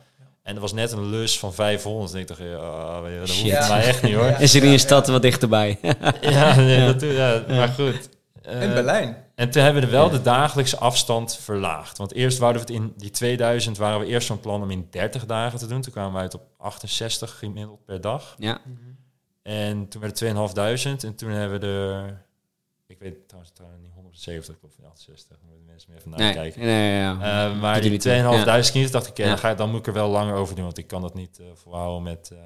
[0.48, 2.14] En er was net een lus van 500.
[2.14, 3.58] En ik dacht, ja, dat hoeft Shit.
[3.58, 4.26] voor mij echt niet hoor.
[4.26, 4.38] Ja.
[4.48, 5.80] Is er niet een stad wat dichterbij?
[6.22, 6.86] Ja, nee, Ja.
[6.94, 8.10] Dat, ja, maar goed.
[8.42, 9.18] In Eh, Berlijn.
[9.36, 10.12] En toen hebben we wel Ja.
[10.12, 11.98] de dagelijkse afstand verlaagd.
[11.98, 14.88] Want eerst wouden we het in die 2000 waren we eerst van plan om in
[14.92, 15.82] 30 dagen te doen.
[15.82, 18.36] Toen kwamen we uit op 68 gemiddeld per dag.
[18.38, 18.60] ja.
[19.44, 22.26] En toen werd het 2500 en toen hebben we er...
[22.88, 25.38] Ik weet trouwens, trouwens niet 170 of 68.
[25.40, 26.62] Dan moeten mensen meer even Nee, nakijken.
[26.62, 27.12] nee, ja.
[27.14, 27.20] Eh,
[27.60, 28.12] maar Doet er die niet toe.
[28.12, 29.30] 2500 kilometer dacht ik, ja, Ja.
[29.30, 30.64] dan, ga, ik- dan moet ik er wel langer over doen.
[30.64, 32.38] Want ik kan dat niet eh volhouden met eh,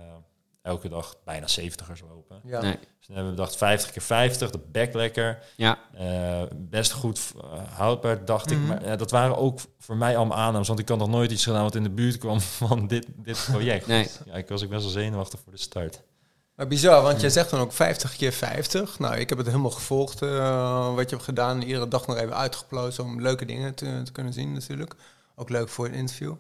[0.62, 2.42] elke dag bijna 70ers lopen.
[2.44, 2.62] Ja.
[2.62, 2.72] Nee.
[2.98, 5.44] Dus dan hebben we bedacht 50 keer 50, de back lekker.
[5.56, 8.62] Ja, Eh, best goed eh, houdbaar, dacht Mhm.
[8.62, 8.68] ik.
[8.68, 10.68] Maar ja, dat waren ook voor mij allemaal aannames.
[10.68, 13.46] Want ik had nog nooit iets gedaan wat in de buurt kwam van dit, dit
[13.52, 13.88] project.
[13.88, 14.04] Nee.
[14.04, 16.04] Dus ja, ik was ook best wel zenuwachtig voor de start.
[16.62, 18.99] Maar bizar, want jij zegt dan ook 50 keer 50.
[18.99, 21.62] Nou, ik heb het helemaal gevolgd eh, wat je hebt gedaan.
[21.62, 24.95] Iedere dag nog even uitgeplozen om leuke dingen te, te kunnen zien natuurlijk.
[25.36, 26.36] Ook leuk voor een interview.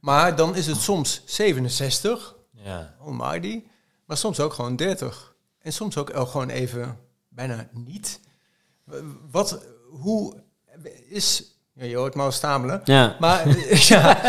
[0.00, 3.64] Maar dan is het soms 67, Ja, almighty.
[4.04, 5.34] Maar soms ook gewoon 30.
[5.58, 6.98] En soms ook gewoon even
[7.28, 8.20] bijna niet.
[9.30, 10.42] Wat, hoe
[11.08, 11.51] is...
[11.82, 12.80] Ja, je hoort me al stamelen.
[12.84, 13.16] ja.
[13.20, 13.48] Maar
[13.92, 14.20] ja,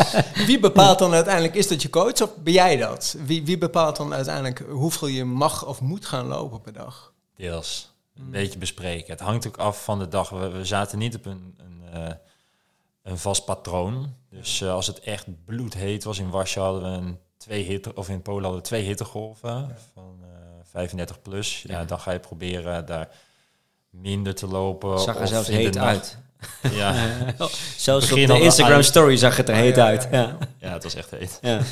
[0.45, 3.15] wie bepaalt dan uiteindelijk, is dat je coach of ben jij dat?
[3.25, 7.13] Wie, wie bepaalt dan uiteindelijk hoeveel je mag of moet gaan lopen per dag?
[7.35, 7.91] deels.
[8.17, 8.31] Een Mm.
[8.31, 9.11] beetje bespreken.
[9.11, 10.29] Het hangt ook af van de dag.
[10.29, 12.13] We, we zaten niet op een, een, eh,
[13.03, 14.13] een vast patroon.
[14.29, 18.09] Dus eh, als het echt bloedheet was in Warschau hadden we een twee hitte, of
[18.09, 20.27] in Polen hadden we twee hittegolven van eh
[20.71, 21.61] 35 plus.
[21.67, 21.85] Ja, Ja.
[21.85, 23.09] dan ga je proberen daar
[23.89, 24.99] minder te lopen.
[24.99, 26.17] zag er of zelfs in de heet nacht- uit.
[26.71, 26.95] Ja,
[27.77, 28.85] Zelfs op de Instagram uit.
[28.85, 30.07] story zag het er Oh, heet ja, uit.
[30.11, 30.19] ja.
[30.21, 30.37] Ja.
[30.59, 31.39] ja, het was echt heet.
[31.41, 31.59] Ja.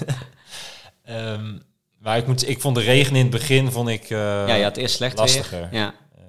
[1.03, 1.57] Ehm,
[1.99, 4.17] maar ik, moet, ik vond de regen in het begin vond ik, eh,
[4.47, 5.59] ja, je had eerst slecht lastiger.
[5.72, 5.80] weer.
[5.80, 5.93] Ja.
[6.15, 6.22] eh,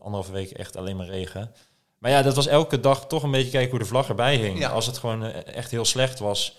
[0.00, 1.52] anderhalve week echt alleen maar regen.
[1.98, 4.58] Maar ja, dat was elke dag toch een beetje kijken hoe de vlag erbij hing.
[4.58, 4.68] Ja.
[4.68, 6.56] Als het gewoon eh, echt heel slecht was,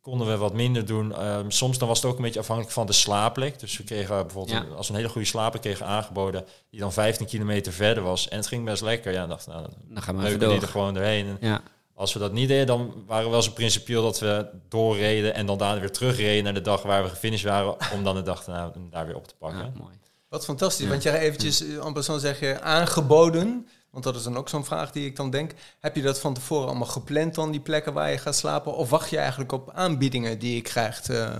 [0.00, 1.14] konden we wat minder doen.
[1.14, 3.58] Ehm, soms dan was het ook een beetje afhankelijk van de slaapplek.
[3.58, 4.64] Dus we kregen bijvoorbeeld, Ja.
[4.64, 8.28] een- als we een hele goede slaper kregen aangeboden, die dan 15 kilometer verder was.
[8.28, 9.12] En het ging best lekker.
[9.12, 11.26] Ja, we, nou, dan Dan gaan we even er gewoon doorheen.
[11.26, 11.60] En Ja.
[11.94, 15.46] als we dat niet deden, dan waren we wel zo principieel dat we doorreden en
[15.46, 18.44] dan daarna weer terugreden naar de dag waar we gefinished waren, om dan de dag
[18.44, 19.58] daarna daar weer op te pakken.
[19.58, 19.94] Ja, mooi.
[20.28, 20.90] Wat fantastisch, Ja.
[20.90, 23.68] want jij eventjes, eh, en passant zeg je, aangeboden.
[23.90, 25.52] Want dat is dan ook zo'n vraag die ik dan denk.
[25.80, 28.74] Heb je dat van tevoren allemaal gepland dan, die plekken waar je gaat slapen?
[28.74, 31.38] Of wacht je eigenlijk op aanbiedingen die je krijgt eh,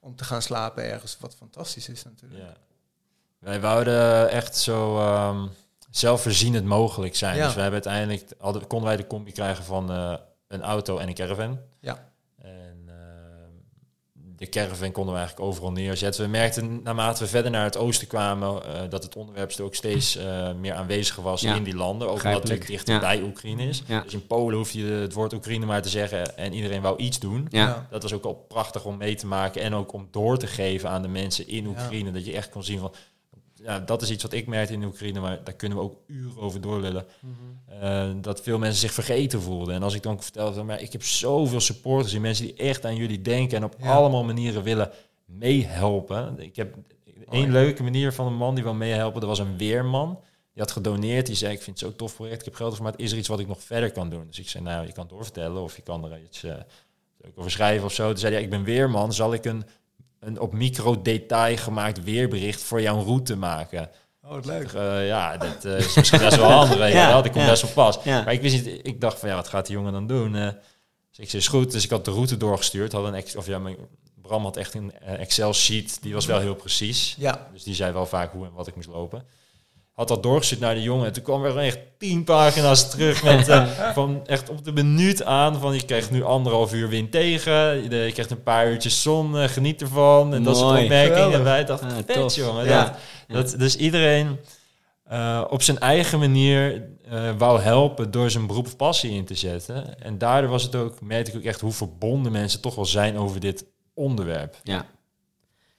[0.00, 1.16] om te gaan slapen ergens?
[1.20, 2.40] Wat fantastisch is natuurlijk.
[2.40, 2.56] Ja.
[3.38, 5.46] Wij wouden echt zo ehm,
[5.90, 7.36] zelfvoorzienend mogelijk zijn.
[7.36, 7.44] Ja.
[7.44, 10.14] Dus we hebben uiteindelijk hadden, konden wij de combi krijgen van eh,
[10.48, 11.58] een auto en een caravan.
[14.40, 16.22] De caravan konden we eigenlijk overal neerzetten.
[16.24, 20.16] We merkten naarmate we verder naar het oosten kwamen eh, dat het onderwerp ook steeds
[20.16, 21.54] eh, meer aanwezig was Ja.
[21.54, 22.08] in die landen.
[22.08, 22.70] Ook omdat het Begrijpelijk.
[22.70, 23.00] dichter Ja.
[23.00, 23.82] bij Oekraïne is.
[23.86, 24.00] Ja.
[24.00, 27.18] Dus in Polen hoef je het woord Oekraïne maar te zeggen en iedereen wou iets
[27.18, 27.46] doen.
[27.50, 27.86] Ja.
[27.90, 30.88] Dat was ook al prachtig om mee te maken en ook om door te geven
[30.90, 31.68] aan de mensen in Ja.
[31.68, 32.10] Oekraïne.
[32.12, 32.92] Dat je echt kon zien van,
[33.62, 36.40] ja, dat is iets wat ik merkte in Oekraïne, maar daar kunnen we ook uren
[36.42, 37.06] over doorlullen.
[37.80, 39.74] Eh, dat veel mensen zich vergeten voelden.
[39.74, 42.84] En als ik dan ook vertelde, maar ik heb zoveel supporters en mensen die echt
[42.84, 43.92] aan jullie denken en op Ja.
[43.94, 44.90] allemaal manieren willen
[45.24, 46.38] meehelpen.
[46.40, 46.74] Ik heb
[47.30, 49.20] één leuke manier van een man die wil meehelpen.
[49.20, 50.18] Dat was een weerman.
[50.52, 51.26] Die had gedoneerd.
[51.26, 52.38] Die zei, ik vind het zo'n tof project.
[52.38, 54.26] Ik heb geld voor, maar is er iets wat ik nog verder kan doen?
[54.26, 56.44] Dus ik zei, nou, je kan doorvertellen of je kan er iets
[57.26, 58.08] ook over schrijven of zo.
[58.08, 59.12] Toen zei hij, ik ben weerman.
[59.12, 59.64] Zal ik een,
[60.20, 63.90] een op micro-detail gemaakt weerbericht voor jouw route maken?
[64.22, 64.72] Oh, wat leuk.
[64.72, 66.92] Eh, ja, dat eh, is misschien best wel handig.
[66.92, 67.12] Ja.
[67.12, 67.50] Dat komt ja.
[67.50, 67.98] best wel pas.
[68.04, 68.22] Ja.
[68.22, 70.34] Maar ik wist niet, ik dacht van ja, wat gaat die jongen dan doen?
[70.34, 70.48] Eh,
[71.08, 71.72] dus ik zei, is goed.
[71.72, 72.92] Dus ik had de route doorgestuurd.
[72.92, 73.76] Had een ex of ja, mijn,
[74.14, 76.02] Bram had echt een Excel-sheet.
[76.02, 77.14] Die was wel heel precies.
[77.18, 77.48] Ja.
[77.52, 79.24] Dus die zei wel vaak hoe en wat ik moest lopen.
[80.00, 81.06] Had dat doorgestuurd naar de jongen.
[81.06, 85.24] En toen kwam er echt tien pagina's terug met eh, van echt op de minuut
[85.24, 85.60] aan.
[85.60, 87.52] Van je krijgt nu anderhalf uur wind tegen.
[87.52, 89.38] Je, je krijgt een paar uurtjes zon.
[89.38, 90.34] eh, geniet ervan.
[90.34, 91.32] En dat soort opmerkingen.
[91.32, 92.64] En wij dachten, vet jongen.
[92.64, 92.96] Ja.
[93.28, 94.38] Dat, dat, dus iedereen
[95.04, 99.34] eh, op zijn eigen manier eh, wou helpen door zijn beroep of passie in te
[99.34, 100.02] zetten.
[100.02, 103.18] En daardoor was het ook, merkte ik ook echt hoe verbonden mensen toch wel zijn
[103.18, 104.56] over dit onderwerp.
[104.62, 104.86] Ja.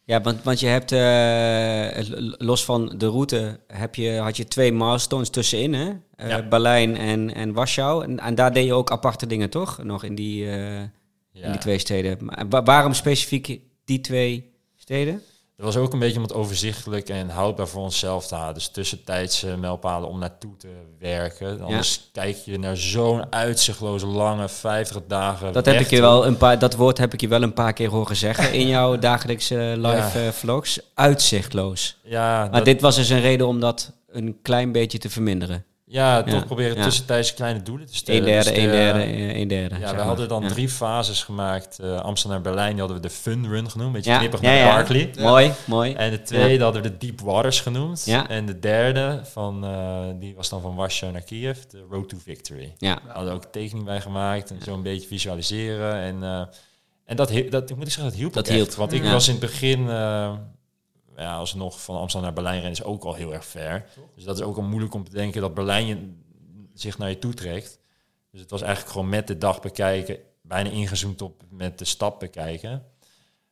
[0.04, 4.74] Ja, want, want je hebt, eh, los van de route, heb je, had je twee
[4.74, 5.86] milestones tussenin, hè?
[6.28, 6.47] Ja.
[6.47, 8.04] Berlijn en, en Warschau.
[8.04, 9.84] En, en daar deed je ook aparte dingen, toch?
[9.84, 12.18] Nog in die, eh, in die twee steden.
[12.26, 15.22] Maar wa- waarom specifiek die twee steden?
[15.62, 18.53] Dat was ook een beetje om het overzichtelijk en houdbaar voor onszelf te houden.
[18.53, 20.68] Dus tussentijdse mijlpalen om naartoe te
[20.99, 21.62] werken.
[21.62, 25.53] Anders kijk je naar zo'n uitzichtloze lange 50 dagen.
[25.53, 27.74] Dat, heb ik je wel een paar, dat woord heb ik je wel een paar
[27.74, 30.26] keer horen zeggen in jouw dagelijkse live Ja.
[30.26, 30.80] eh, vlogs.
[30.93, 31.97] Uitzichtloos.
[32.03, 35.66] Ja, Maar dit was dus een reden om dat een klein beetje te verminderen.
[35.92, 38.20] Ja toch proberen tussentijds kleine doelen te stellen.
[38.20, 39.80] Een derde, Dus de- een derde, een derde.
[39.80, 40.06] Ja, we maar.
[40.06, 41.80] hadden dan drie fases gemaakt.
[41.80, 43.88] Eh, Amsterdam naar Berlijn, die hadden we de Fun Run genoemd.
[43.88, 44.74] Een beetje knippig ja.
[44.76, 45.12] Barkley.
[45.20, 45.94] Mooi, mooi.
[45.94, 48.08] En de tweede hadden we de Deep Waters genoemd.
[48.28, 52.18] En de derde, van, eh, die was dan van Warschau naar Kiev, de Road to
[52.24, 52.74] Victory.
[52.78, 55.96] Ja, We hadden ook tekening bij gemaakt en zo een beetje visualiseren.
[55.96, 56.42] En, eh,
[57.06, 58.56] en dat, dat, ik moet ik zeggen, dat hielp Dat echt.
[58.56, 59.89] hielp, Want ik was in het begin,
[61.22, 63.86] ja, alsnog van Amsterdam naar Berlijn rennen is ook al heel erg ver.
[64.15, 66.13] Dus dat is ook al moeilijk om te denken dat Berlijn je,
[66.74, 67.80] zich naar je toe trekt.
[68.32, 72.19] Dus het was eigenlijk gewoon met de dag bekijken, bijna ingezoomd op met de stap
[72.19, 72.84] bekijken.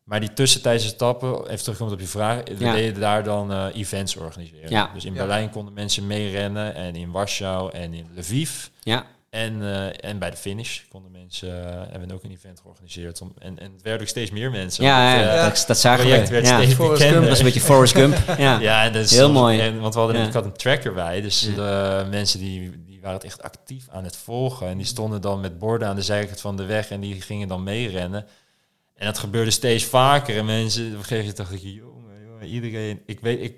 [0.03, 2.73] Maar die tussentijdse stappen, even terugkomt op je vraag, we Ja.
[2.73, 4.69] deden daar dan eh, events organiseren.
[4.69, 4.91] Ja.
[4.93, 5.13] Dus in.
[5.13, 8.67] Berlijn konden mensen meerennen en in Warschau en in Lviv.
[8.83, 9.05] ja.
[9.29, 13.21] En, eh, en bij de finish konden mensen, eh, hebben we ook een event georganiseerd.
[13.21, 14.83] Om, en, en het werden ook steeds meer mensen.
[14.83, 16.33] Ja, Het, ja, eh, dat, dat zagen project we.
[16.33, 16.57] werd Ja.
[16.61, 17.21] steeds Forrest bekender.
[17.23, 18.17] Dat is een beetje Forrest Gump.
[18.37, 18.59] Ja.
[18.59, 19.59] Ja, en dat is Heel soms- mooi.
[19.59, 20.27] En, want we hadden, Ja.
[20.27, 21.55] ik had een tracker bij, dus Ja.
[22.03, 24.67] de mensen die, die waren het echt actief aan het volgen.
[24.67, 27.47] En die stonden dan met borden aan de zijkant van de weg en die gingen
[27.47, 28.25] dan meerennen.
[28.95, 30.37] En dat gebeurde steeds vaker.
[30.37, 33.01] En mensen, op een gegeven moment dacht ik, jongen, jongen, iedereen...
[33.05, 33.55] Ik weet, ik,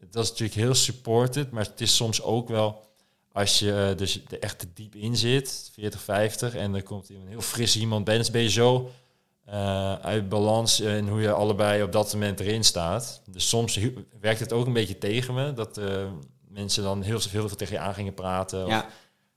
[0.00, 2.88] het was natuurlijk heel supported, maar het is soms ook wel...
[3.32, 7.08] Als je eh, dus er echt te diep in zit, 40, 50, en er komt
[7.08, 8.90] iemand heel fris iemand bij, dan ben je zo
[9.44, 13.22] eh, uit balans in hoe je allebei op dat moment erin staat.
[13.30, 13.78] Dus soms
[14.20, 16.06] werkt het ook een beetje tegen me, dat eh,
[16.48, 18.62] mensen dan heel, heel veel tegen je aan gingen praten.
[18.64, 18.86] Of- Ja.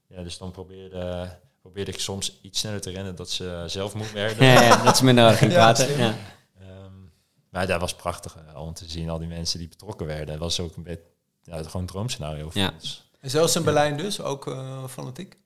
[0.07, 1.29] ja, dus dan probeerde,
[1.61, 4.45] probeerde ik soms iets sneller te rennen dat ze zelf moe werden.
[4.45, 5.97] Ja, ja, dat ze minder hard ging praten.
[5.97, 6.15] Ja.
[6.59, 6.91] Ehm,
[7.49, 10.27] maar dat was prachtig eh, om te zien, al die mensen die betrokken werden.
[10.27, 11.03] Dat was ook een beetje
[11.43, 12.71] ja, gewoon een droomscenario voor Ja.
[12.73, 13.11] ons.
[13.23, 15.37] En zelfs in Berlijn dus, ook eh, fanatiek.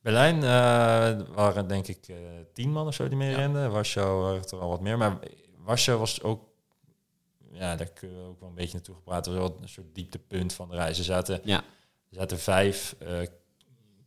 [0.00, 2.16] Berlijn eh, waren denk ik eh,
[2.52, 3.36] tien man of zo die mee Ja.
[3.36, 3.70] renden.
[3.70, 4.98] Warschau waren er al wat meer.
[4.98, 5.18] Maar
[5.58, 6.44] Warschau was ook...
[7.52, 9.24] Ja, daar kunnen we ook wel een beetje naartoe gepraat.
[9.24, 10.98] Dat was wel een soort dieptepunt van de reis.
[10.98, 11.56] Er zaten, Ja.
[12.10, 13.08] er zaten vijf eh,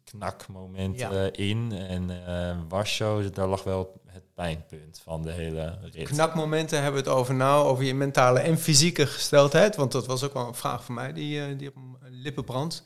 [0.04, 1.72] knakmomenten in.
[1.72, 6.08] En eh Warschau, daar lag wel het pijnpunt van de hele rit.
[6.08, 9.76] Knakmomenten hebben we het over nou, over je mentale en fysieke gesteldheid.
[9.76, 12.44] Want dat was ook wel een vraag van mij die, eh, die op mijn lippen
[12.44, 12.84] brandt.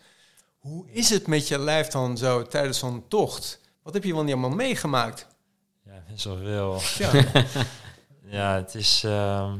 [0.60, 3.60] Hoe is het met je lijf dan zo tijdens zo'n tocht?
[3.84, 5.28] Wat heb je wel niet allemaal meegemaakt?
[5.86, 6.80] Ja, best wel veel.
[6.97, 7.24] Ja,
[8.30, 9.57] Ja, het is ehm,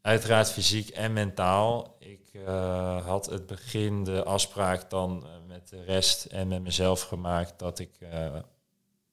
[0.00, 1.96] uiteraard fysiek en mentaal.
[1.98, 7.00] Ik eh, had het begin de afspraak dan eh, met de rest en met mezelf
[7.00, 8.36] gemaakt dat ik, eh,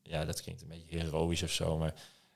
[0.02, 1.94] ja, dat klinkt een beetje heroïs of zo, maar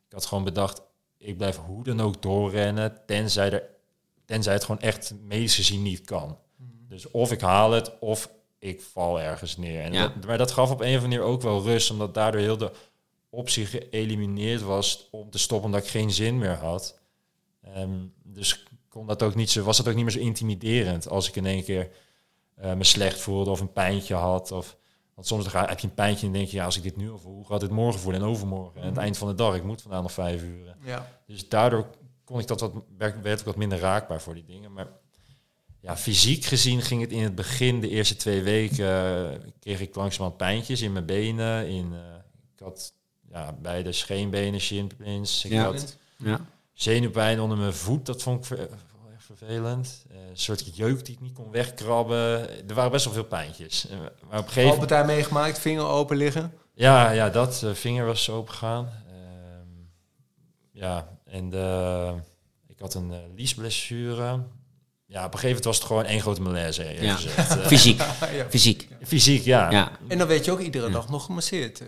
[0.07, 0.81] ik had gewoon bedacht,
[1.17, 3.63] ik blijf hoe dan ook doorrennen, tenzij, er,
[4.25, 6.37] tenzij het gewoon echt medisch gezien niet kan.
[6.87, 8.29] Dus of ik haal het, of
[8.59, 9.81] ik val ergens neer.
[9.83, 10.07] En Ja.
[10.07, 12.57] dat, maar dat gaf op een of andere manier ook wel rust, omdat daardoor heel
[12.57, 12.71] de
[13.29, 16.99] optie geëlimineerd was om te stoppen omdat ik geen zin meer had.
[17.63, 21.27] Ehm, dus kon dat ook niet zo, was dat ook niet meer zo intimiderend als
[21.27, 21.89] ik in één keer
[22.55, 24.51] eh, me slecht voelde of een pijntje had.
[24.51, 24.77] Of,
[25.15, 26.95] want soms dan ga, heb je een pijntje en denk je, ja, als ik dit
[26.97, 28.75] nu al voel, hoe gaat dit morgen voelen en overmorgen?
[28.75, 30.75] En aan het eind van de dag, ik moet vandaag nog vijf uur.
[30.83, 31.19] ja.
[31.25, 31.87] Dus daardoor
[32.23, 32.71] kon ik dat wat,
[33.21, 34.73] werd ik wat minder raakbaar voor die dingen.
[34.73, 34.87] Maar
[35.81, 38.87] ja, fysiek gezien ging het in het begin, de eerste twee weken,
[39.33, 41.67] eh, kreeg ik langzamerhand pijntjes in mijn benen.
[41.67, 41.99] In, eh,
[42.55, 42.93] ik had
[43.31, 45.45] ja, beide scheenbenen, shinpins.
[45.45, 45.63] Ik Ja.
[45.63, 46.45] had Ja.
[46.73, 48.59] zenuwpijn onder mijn voet, dat vond ik ver-
[49.15, 50.05] echt vervelend.
[50.11, 52.49] Eh, een soort jeuk die ik niet kon wegkrabben.
[52.69, 53.87] Er waren best wel veel pijntjes.
[53.89, 54.63] Maar op een gegeven moment...
[54.77, 56.53] Valpartij meegemaakt, vinger open liggen.
[56.73, 57.63] Ja, ja, dat.
[57.73, 58.85] Vinger was open gegaan.
[59.07, 59.67] Ehm,
[60.71, 62.13] ja, en de,
[62.67, 64.43] ik had een liesblessure.
[65.11, 66.95] Ja, op een gegeven moment was het gewoon één grote malaise.
[67.01, 67.15] Ja.
[67.15, 67.37] gezegd.
[67.59, 67.99] Eh, Fysiek.
[68.37, 68.45] ja.
[68.49, 68.87] Fysiek.
[69.03, 69.71] fysiek, ja.
[69.71, 69.91] Ja.
[70.07, 70.91] En dan werd je ook iedere Ja.
[70.93, 71.79] dag nog gemasseerd.
[71.81, 71.87] eh.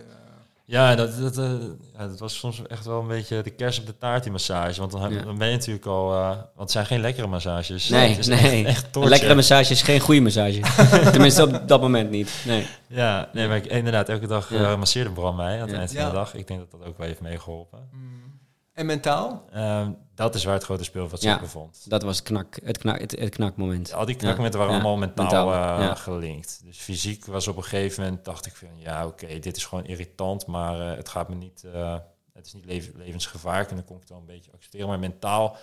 [0.64, 1.50] Ja, dat, dat, eh,
[1.98, 4.80] ja, dat was soms echt wel een beetje de kers op de taart, die massage.
[4.80, 5.22] Want dan, heb- Ja.
[5.22, 6.12] dan ben je natuurlijk al...
[6.14, 7.88] eh, want het zijn geen lekkere massages.
[7.88, 8.38] Nee, Het is nee.
[8.38, 9.08] Echt, echt Een torture.
[9.14, 10.60] lekkere massage is geen goede massage.
[11.12, 12.30] Tenminste, op dat moment niet.
[12.46, 12.66] Nee.
[12.88, 14.76] Ja, nee, maar ik, inderdaad, elke dag Ja.
[14.76, 15.76] masseerde Bram mij aan het Ja.
[15.78, 16.08] eind van Ja.
[16.08, 16.34] de dag.
[16.34, 17.88] Ik denk dat dat ook wel heeft meegeholpen.
[17.92, 18.31] Mm.
[18.72, 19.44] En mentaal?
[19.52, 21.40] Ehm, dat is waar het grote speel wat Ja.
[21.40, 21.90] bevond.
[21.90, 23.92] Dat was het, knak, het, knak, het, het knakmoment.
[23.92, 25.94] Al die knakmomenten Ja, waren ja, allemaal mentaal, mentaal, eh, ja.
[25.94, 26.60] gelinkt.
[26.64, 29.84] Dus fysiek was op een gegeven moment, dacht ik van, ja oké, dit is gewoon
[29.86, 31.96] irritant, maar eh, het gaat me niet, eh,
[32.32, 34.88] het is niet leven- levensgevaarlijk en dan kon ik het wel een beetje accepteren.
[34.88, 35.56] Maar mentaal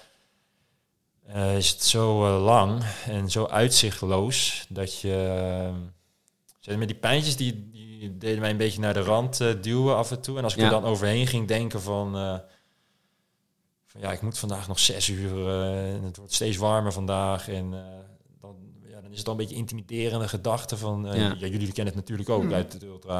[1.27, 5.71] eh, is het zo lang en zo uitzichtloos dat je,
[6.77, 10.21] met die pijntjes die, die deden mij een beetje naar de rand duwen af en
[10.21, 10.37] toe.
[10.37, 10.65] En als ik Ja.
[10.65, 12.37] er dan overheen ging denken van, eh,
[13.91, 17.49] van ja, ik moet vandaag nog zes uur eh, en het wordt steeds warmer vandaag
[17.49, 17.79] en eh,
[18.41, 18.55] dan,
[18.87, 21.27] ja, dan is het al een beetje intimiderende gedachte van, eh, Ja.
[21.27, 21.47] ja.
[21.47, 22.53] jullie kennen het natuurlijk ook Hmm.
[22.53, 23.19] uit het ultra.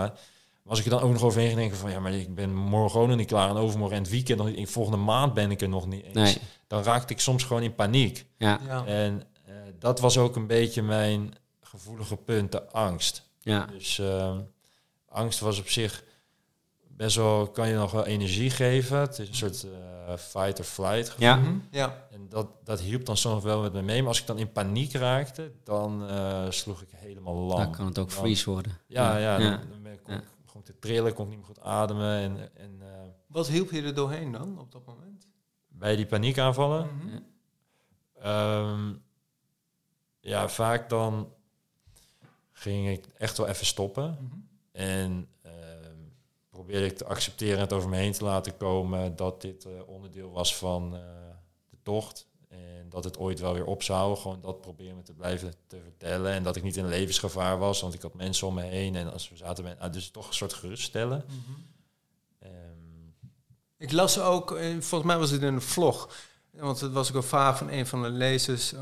[0.64, 2.56] Maar als ik er dan ook nog overheen ging denken van, ja, maar ik ben
[2.56, 5.52] morgen ook nog niet klaar en overmorgen en het weekend, niet, in volgende maand ben
[5.52, 6.14] ik er nog niet eens.
[6.16, 8.26] Nee, Dan raakte ik soms gewoon in paniek.
[8.38, 8.86] ja, Ja.
[8.86, 13.28] En eh, dat was ook een beetje mijn gevoelige punt, de angst.
[13.40, 14.40] ja, Dus ehm,
[15.08, 16.04] angst was op zich
[17.00, 19.00] best wel, kan je nog wel energie geven.
[19.00, 19.64] Het is een soort
[20.08, 21.28] eh, fight or flight gevoel.
[21.28, 21.36] ja.
[21.36, 21.58] Mhm.
[21.72, 22.08] Ja.
[22.12, 24.00] En dat, dat hielp dan soms wel met me mee.
[24.00, 27.58] Maar als ik dan in paniek raakte, dan eh, sloeg ik helemaal lam.
[27.58, 28.78] Dan kan het ook Dan- freeze worden.
[28.88, 29.50] Ja, ja, Ja.
[29.58, 32.18] dan, dan ben ik, kon ik gewoon te trillen, kon ik niet meer goed ademen.
[32.20, 32.88] En, en eh,
[33.28, 35.28] Wat hielp je er doorheen dan op dat moment?
[35.68, 36.88] bij die paniekaanvallen.
[38.22, 38.94] Ehm,
[40.20, 41.34] ja, vaak dan
[42.52, 44.18] ging ik echt wel even stoppen.
[44.22, 44.36] Mhm.
[44.72, 45.28] En
[46.60, 49.72] probeerde ik te accepteren en het over me heen te laten komen dat dit eh,
[49.86, 51.02] onderdeel was van eh,
[51.70, 52.28] de tocht.
[52.50, 54.18] En dat het ooit wel weer op zou.
[54.18, 56.32] Gewoon dat proberen me te blijven te vertellen.
[56.32, 58.96] En dat ik niet in levensgevaar was, want ik had mensen om me heen.
[58.96, 61.26] En als we zaten met, ah, dus toch een soort geruststellen.
[61.28, 61.36] Mhm.
[62.40, 62.52] Ehm,
[63.78, 66.16] Ik las ook, eh, volgens mij was het in een vlog,
[66.52, 68.74] want het was ook een vraag van een van de lezers.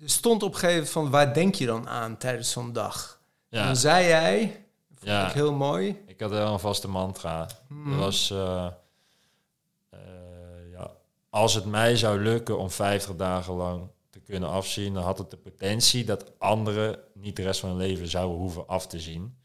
[0.00, 3.20] Er stond op een gegeven moment van, waar denk je dan aan tijdens zo'n dag?
[3.48, 4.66] En ja, dan zei jij,
[4.98, 5.26] vond Ja.
[5.26, 6.02] ik heel mooi.
[6.06, 7.46] ik had wel een vaste mantra.
[7.68, 8.66] Dat was, eh,
[9.90, 10.00] eh,
[10.72, 10.90] ja,
[11.30, 15.30] als het mij zou lukken om 50 dagen lang te kunnen afzien, dan had het
[15.30, 19.36] de potentie dat anderen niet de rest van hun leven zouden hoeven af te zien.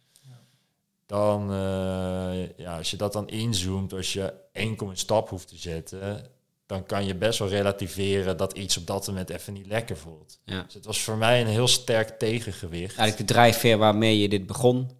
[1.05, 5.57] Dan, eh, ja, als je dat dan inzoomt, als je enkel een stap hoeft te
[5.57, 6.25] zetten,
[6.65, 10.39] dan kan je best wel relativeren dat iets op dat moment even niet lekker voelt.
[10.45, 10.63] Ja.
[10.63, 12.97] Dus het was voor mij een heel sterk tegengewicht.
[12.97, 14.91] Eigenlijk de drijfveer waarmee je dit begon.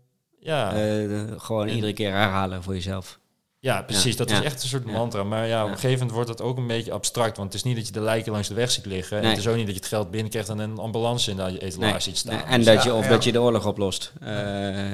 [0.44, 0.74] Ja.
[0.74, 3.20] eh, gewoon En- iedere keer herhalen voor jezelf.
[3.60, 4.12] Ja, precies.
[4.12, 4.38] Ja, Dat ja.
[4.40, 4.92] is echt een soort Ja.
[4.92, 5.24] mantra.
[5.24, 7.38] Maar ja, op een gegeven moment wordt het ook een beetje abstract.
[7.38, 9.18] Want het is niet dat je de lijken langs de weg ziet liggen.
[9.18, 9.32] En Nee.
[9.32, 11.92] het is ook niet dat je het geld binnenkrijgt en een ambulance in de etalage
[11.92, 12.36] Nee, ziet staan.
[12.36, 13.10] nee, en Dus dat ja, je, of ja.
[13.10, 14.14] dat je de oorlog oplost.
[14.22, 14.30] Eh,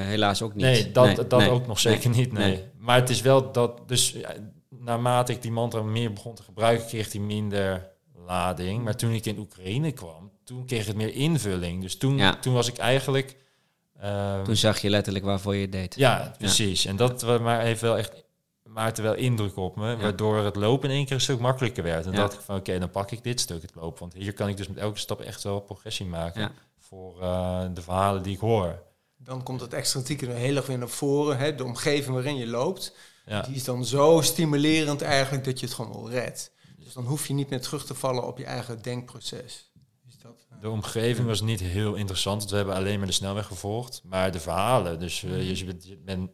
[0.06, 0.66] helaas ook niet.
[0.66, 2.32] nee, dat, dat nee, ook nog zeker niet.
[2.34, 2.52] Nee.
[2.52, 2.64] nee.
[2.78, 3.82] Maar het is wel dat...
[3.88, 4.30] Dus ja,
[4.70, 6.88] naarmate ik die mantra meer begon te gebruiken...
[6.88, 7.88] kreeg die minder
[8.26, 8.84] lading.
[8.84, 10.32] Maar toen ik in Oekraïne kwam...
[10.44, 11.82] toen kreeg het meer invulling.
[11.82, 12.36] Dus toen, Ja.
[12.40, 13.36] toen was ik eigenlijk...
[14.02, 15.96] ehm, Toen zag je letterlijk waarvoor je het deed.
[15.96, 16.86] Ja, precies.
[16.86, 18.12] En dat maar heeft wel echt
[18.64, 22.06] maakte wel indruk op me, waardoor het lopen in één keer een stuk makkelijker werd.
[22.06, 22.18] En Ja.
[22.18, 24.58] dacht ik van oké, dan pak ik dit stuk het lopen, want hier kan ik
[24.58, 26.52] dus met elke stap echt wel progressie maken Ja.
[26.80, 28.82] voor eh, de verhalen die ik hoor.
[29.18, 31.38] Dan komt het extrinsieke er heel erg weer naar voren.
[31.38, 31.56] Hè?
[31.56, 32.96] De omgeving waarin je loopt,
[33.26, 36.52] Ja, die is dan zo stimulerend eigenlijk dat je het gewoon wel redt.
[36.78, 39.69] Dus dan hoef je niet meer terug te vallen op je eigen denkproces.
[40.62, 44.32] De omgeving was niet heel interessant, want we hebben alleen maar de snelweg gevolgd, maar
[44.32, 45.00] de verhalen.
[45.00, 46.30] Dus eh, je bent, je bent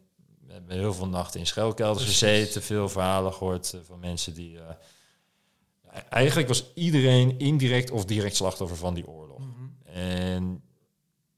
[0.46, 4.58] we hebben heel veel nachten in schuilkelders gezeten, veel verhalen gehoord eh, van mensen die.
[4.58, 9.38] eh, eigenlijk was iedereen indirect of direct slachtoffer van die oorlog.
[9.38, 9.96] Mhm.
[9.96, 10.62] En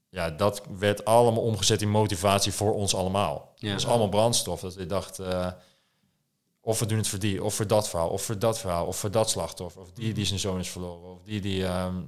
[0.09, 3.51] ja, dat werd allemaal omgezet in motivatie voor ons allemaal.
[3.55, 3.69] Ja.
[3.69, 4.59] Dat is allemaal brandstof.
[4.59, 5.19] Dat ik dacht,
[6.61, 8.97] of we doen het voor die, of voor dat verhaal, of voor dat verhaal, of
[8.97, 12.01] voor dat slachtoffer, of die die zijn zoon is verloren, of die die ehm,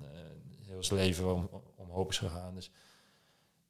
[0.89, 2.53] leven om, omhoog is gegaan.
[2.55, 2.69] Dus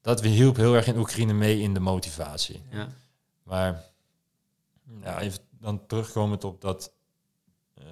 [0.00, 2.62] dat hielp heel erg in Oekraïne mee in de motivatie.
[2.70, 2.88] Ja.
[3.42, 3.84] Maar
[5.02, 6.92] ja, even dan terugkomend op dat,
[7.74, 7.84] eh,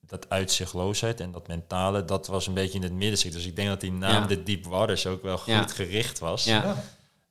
[0.00, 3.18] dat uitzichtloosheid en dat mentale, dat was een beetje in het midden.
[3.18, 3.32] zit.
[3.32, 4.26] Dus ik denk dat die naam Ja.
[4.28, 5.66] de Deep Waters ook wel goed Ja.
[5.66, 6.44] gericht was.
[6.44, 6.62] Ja.
[6.64, 6.76] Ja.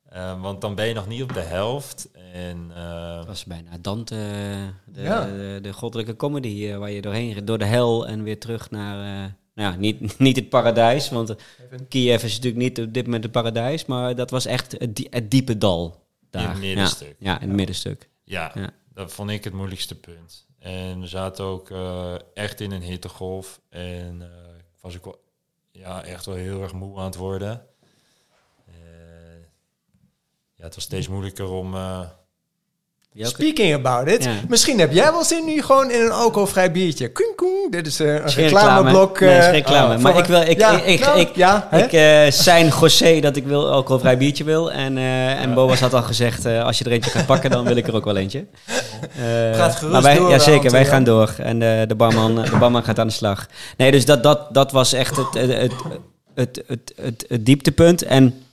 [0.09, 2.09] Eh, want dan ben je nog niet op de helft.
[2.33, 4.15] En eh, Dat was bijna Dante,
[4.85, 5.25] de, Ja.
[5.25, 9.23] de, de goddelijke comedy, eh, waar je doorheen door de hel en weer terug naar,
[9.25, 13.05] eh, nou ja, niet, niet het paradijs, want Even- Kiev is natuurlijk niet op dit
[13.05, 16.05] moment het paradijs, maar dat was echt het, die- het diepe dal.
[16.29, 16.49] Daar.
[16.49, 17.15] het middenstuk.
[17.19, 18.09] Ja, ja in het middenstuk.
[18.23, 18.69] ja, Ja.
[18.93, 20.45] dat vond ik het moeilijkste punt.
[20.59, 23.61] En we zaten ook eh, echt in een hittegolf.
[23.69, 25.21] En eh, ik was ook wel,
[25.71, 27.65] ja, echt wel heel erg moe aan het worden.
[28.67, 28.73] Eh,
[30.53, 32.09] ja, het was steeds moeilijker om, eh?
[33.25, 34.23] Speaking about it.
[34.23, 34.31] Ja.
[34.47, 37.11] Misschien heb jij wel zin nu gewoon in een alcoholvrij biertje.
[37.11, 37.67] Koen, koen.
[37.69, 39.19] Dit is eh, een reclameblok.
[39.19, 39.95] Nee, is geen eh, reclame.
[39.95, 43.19] oh, maar ik wil, ik, ja, ik, ik, nou, ik, ja, ik eh, zijn José
[43.19, 44.71] dat ik wil alcoholvrij biertje wil.
[44.71, 47.65] En, eh en Boas had al gezegd, eh, als je er eentje gaat pakken, dan
[47.65, 48.45] wil ik er ook wel eentje.
[49.17, 51.35] Eh, Gaat gerust maar wij, door, Ja, zeker, eh, wij gaan door.
[51.37, 53.47] En de, de, barman, de barman gaat aan de slag.
[53.77, 55.73] Nee, dus dat, dat, dat was echt het, het, het,
[56.35, 58.03] het, het, het, het dieptepunt.
[58.03, 58.46] En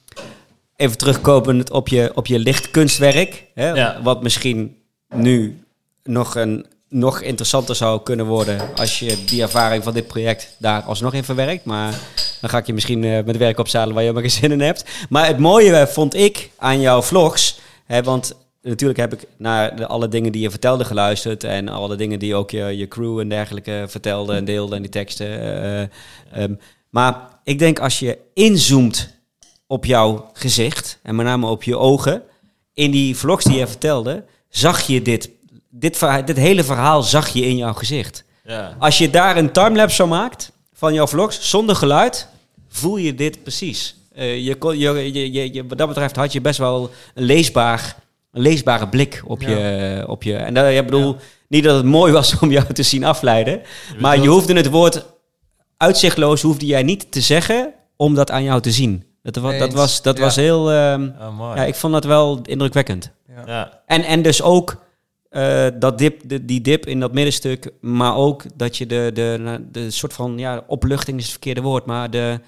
[0.77, 3.45] even terugkomend op je, op je lichtkunstwerk.
[3.55, 4.01] Hè, Ja.
[4.03, 4.77] Wat misschien
[5.15, 5.63] nu
[6.03, 8.75] nog, een, nog interessanter zou kunnen worden...
[8.75, 11.65] als je die ervaring van dit project daar alsnog in verwerkt.
[11.65, 11.95] Maar
[12.41, 14.61] dan ga ik je misschien eh, met werk opzadelen waar je maar geen zin in
[14.61, 14.85] hebt.
[15.09, 17.59] Maar het mooie eh, vond ik aan jouw vlogs...
[17.85, 21.45] Hè, want natuurlijk heb ik naar de, alle dingen die je vertelde geluisterd...
[21.45, 24.77] en alle dingen die ook je, je crew en dergelijke vertelde en deelde...
[24.77, 25.27] en die teksten.
[25.41, 25.81] eh,
[26.43, 26.55] ehm,
[26.91, 29.15] maar ik denk als je inzoomt
[29.67, 30.99] op jouw gezicht...
[31.03, 32.23] en met name op je ogen...
[32.75, 34.25] in die vlogs die je vertelde...
[34.49, 35.31] zag je dit,
[35.71, 36.01] dit,
[36.37, 38.25] hele verhaal zag je in jouw gezicht.
[38.45, 38.77] Ja.
[38.79, 42.29] Als je daar een timelapse van maakt van jouw vlogs zonder geluid,
[42.69, 43.97] voel je dit precies.
[44.15, 47.25] Eh, je, kon- je, je, je, je- wat dat betreft had je best wel een,
[47.25, 47.97] leesbaar,
[48.33, 49.49] een leesbare blik op, Ja.
[49.49, 50.37] je, op je.
[50.37, 51.17] En dat, ik bedoel,
[51.49, 53.63] niet dat het mooi was om jou te zien afleiden,
[54.01, 55.05] maar je hoefde het woord
[55.77, 59.05] uitzichtloos hoefde jij niet te zeggen om dat aan jou te zien.
[59.33, 60.23] Dat, wa- dat was, dat Ja.
[60.23, 60.61] was heel.
[60.61, 61.57] Oh, mooi.
[61.57, 63.11] ja, ik vond dat wel indrukwekkend.
[63.47, 63.83] ja.
[63.87, 64.83] En, en dus ook
[65.31, 69.59] eh, dat dip, de, die dip in dat middenstuk, maar ook dat je de, de,
[69.71, 72.41] de, soort van, ja, opluchting is het verkeerde woord, maar de,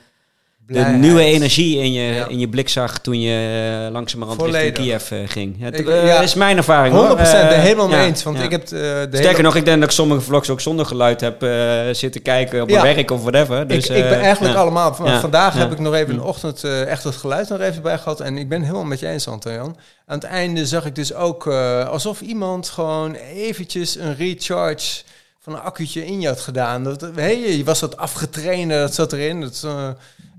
[0.66, 2.28] de nieuwe energie in je, Ja.
[2.28, 4.72] in je blik zag toen je uh, langzamerhand richting.
[4.74, 5.56] Kiev eh, ging.
[5.60, 6.20] Het Ik- eh, ja.
[6.20, 7.16] is mijn ervaring 100% hoor.
[7.16, 8.22] ben Eh, helemaal mee ja, eens.
[8.22, 9.42] Want ik heb eh, de Sterker hele...
[9.42, 11.50] nog, ik denk dat ik sommige vlogs ook zonder geluid heb eh,
[11.92, 13.66] zitten kijken op mijn werk of whatever.
[13.68, 14.94] Dus, ik, ik ben eh, eigenlijk allemaal...
[14.94, 16.20] Vandaag heb ik nog even Hm.
[16.20, 18.20] ochtend eh, echt het geluid nog even bij gehad.
[18.20, 19.76] En ik ben helemaal met je eens, Anton.
[20.06, 25.02] Aan het einde zag ik dus ook eh, alsof iemand gewoon eventjes een recharge
[25.46, 26.84] van een accu'tje in je had gedaan.
[26.84, 29.40] Dat, hey, je was dat afgetraind, dat zat erin.
[29.40, 29.88] Dat eh,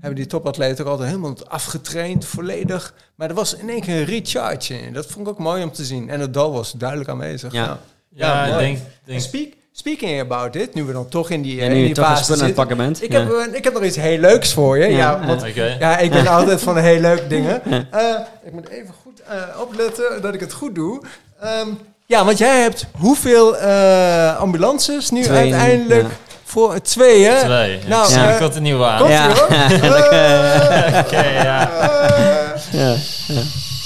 [0.00, 2.94] hebben die topatleten ook altijd helemaal afgetraind, volledig.
[3.14, 4.92] Maar er was in één keer een recharge in.
[4.92, 6.10] Dat vond ik ook mooi om te zien.
[6.10, 7.52] En het dal was duidelijk aanwezig.
[7.52, 7.78] Ja.
[8.08, 8.46] Ja.
[8.46, 11.62] Ja, denk, En denk Speak, speaking about it, nu we dan toch in die, Ja,
[11.62, 12.52] eh, nu in je die aan het zitten.
[12.54, 13.02] pakken bent.
[13.02, 13.20] Ik, Ja.
[13.26, 14.86] heb, ik heb nog iets heel leuks voor je.
[14.86, 15.76] Ja, Ja, want, Oké.
[15.78, 17.62] ja ik ben altijd van de heel leuke dingen.
[17.90, 21.02] Eh, ik moet even goed eh, opletten dat ik het goed doe.
[21.40, 21.68] Ehm,
[22.08, 26.02] ja, want jij hebt hoeveel eh, ambulances nu Twee, uiteindelijk?
[26.02, 26.08] ja.
[26.44, 27.38] Voor twee, hè?
[27.44, 27.78] Twee.
[27.86, 28.98] Nou, eh, ik komt een nieuwe aan.
[28.98, 29.26] Komt Ja.
[29.28, 29.46] hoor.
[30.88, 31.70] Eh, Oké, ja.
[31.70, 32.94] eh, Ja.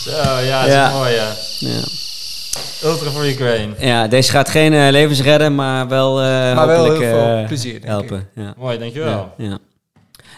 [0.05, 0.87] Zo, ja, dat Ja.
[0.89, 1.29] is mooi, ja.
[1.59, 1.81] Ja.
[2.89, 3.75] Ultra voor Ukraine.
[3.79, 7.37] ja, deze gaat geen eh, levens redden, maar wel, eh maar wel hopelijk heel veel
[7.37, 7.89] eh, plezier, denk ik.
[7.89, 8.29] helpen.
[8.35, 8.55] Ja.
[8.57, 9.33] Mooi, dankjewel.
[9.37, 9.59] Ja, ja.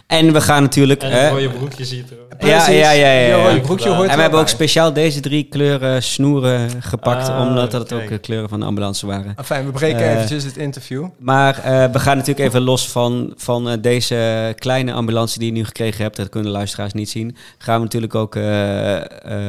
[0.07, 1.02] En we gaan natuurlijk...
[1.02, 2.16] En hè, een mooie broekje ziet er.
[2.30, 2.66] Ja, Precies.
[2.80, 3.48] ja, ja, ja, ja.
[3.48, 7.28] En je broekje En hoort en we hebben ook speciaal deze drie kleuren snoeren gepakt,
[7.28, 8.02] Ah, omdat dat kijk.
[8.02, 9.32] ook de kleuren van de ambulance waren.
[9.36, 11.07] Ah, Fijn, we breken Eh, eventjes het interview.
[11.18, 15.52] Maar eh, we gaan natuurlijk even los van, van eh, deze kleine ambulance die je
[15.59, 16.16] nu gekregen hebt.
[16.16, 17.36] Dat kunnen luisteraars niet zien.
[17.59, 18.96] Gaan we natuurlijk ook eh,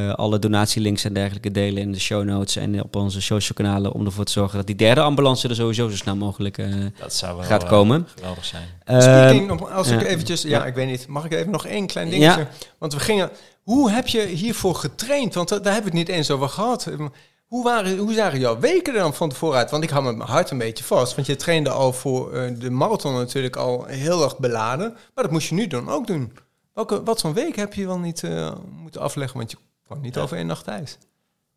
[0.08, 3.92] eh, alle donatielinks en dergelijke delen in de show notes en op onze social kanalen.
[3.92, 6.66] Om ervoor te zorgen dat die derde ambulance er sowieso zo snel mogelijk eh,
[7.00, 8.06] Dat zou wel gaat eh, komen.
[8.16, 8.62] geweldig zijn.
[8.86, 12.10] Speaking, Ehm, als ik eventjes, ja, ik weet niet, mag ik even nog één klein
[12.10, 12.46] dingetje?
[12.78, 13.30] Want we gingen,
[13.62, 15.34] hoe heb je hiervoor getraind?
[15.34, 16.86] Want da- daar hebben we het niet eens over gehad.
[16.86, 17.08] Ehm,
[17.46, 19.70] Hoe, waren, hoe zagen jouw weken er dan van tevoren uit?
[19.70, 21.14] Want ik hou mijn hart een beetje vast.
[21.14, 24.90] Want je trainde al voor eh, de marathon natuurlijk al heel erg beladen.
[25.14, 26.32] Maar dat moest je nu dan ook doen.
[26.74, 29.38] Welke, wat voor week heb je wel niet eh, moeten afleggen?
[29.38, 29.56] Want je
[29.86, 30.20] kwam niet Ja.
[30.20, 30.98] over één nacht thuis.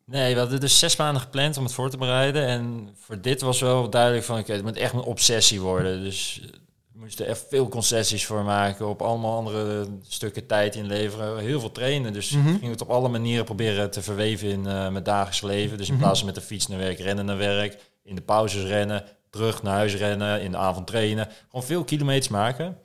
[0.05, 2.45] Nee, we hadden dus zes maanden gepland om het voor te bereiden.
[2.47, 6.03] En voor dit was wel duidelijk van, oké, het moet echt een obsessie worden.
[6.03, 6.41] Dus
[6.99, 8.87] moesten echt veel concessies voor maken.
[8.87, 11.37] Op allemaal andere stukken tijd inleveren.
[11.39, 12.13] Heel veel trainen.
[12.13, 15.77] Dus we gingen het op alle manieren proberen te verweven in eh, mijn dagelijks leven.
[15.77, 16.03] Dus in Mhm.
[16.03, 17.77] plaats van met de fiets naar werk, rennen naar werk.
[18.03, 19.03] In de pauzes rennen.
[19.29, 20.41] Terug naar huis rennen.
[20.41, 21.27] In de avond trainen.
[21.49, 22.77] Gewoon veel kilometers maken.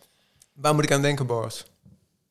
[0.53, 1.65] Waar moet ik aan denken, Boris?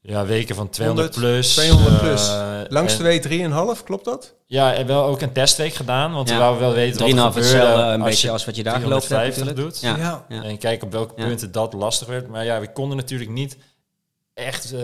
[0.06, 1.54] Ja, weken van 200 100, plus.
[1.54, 2.28] 200 plus.
[2.30, 4.34] eh, Langste en- week 3,5, klopt dat?
[4.46, 6.14] Ja, en wel ook een testweek gedaan.
[6.14, 6.34] Want Ja.
[6.36, 7.58] we wouden wel weten wat er 3,5 gebeurde.
[7.58, 9.74] hetzelfde een als beetje je als wat je daar gelopen hebt 350 natuurlijk.
[9.76, 9.82] doet.
[10.06, 10.26] Ja.
[10.30, 10.44] Ja.
[10.44, 11.28] En kijken op welke Ja.
[11.28, 12.28] punten dat lastig werd.
[12.28, 13.58] Maar ja, we konden natuurlijk niet
[14.34, 14.80] echt eh,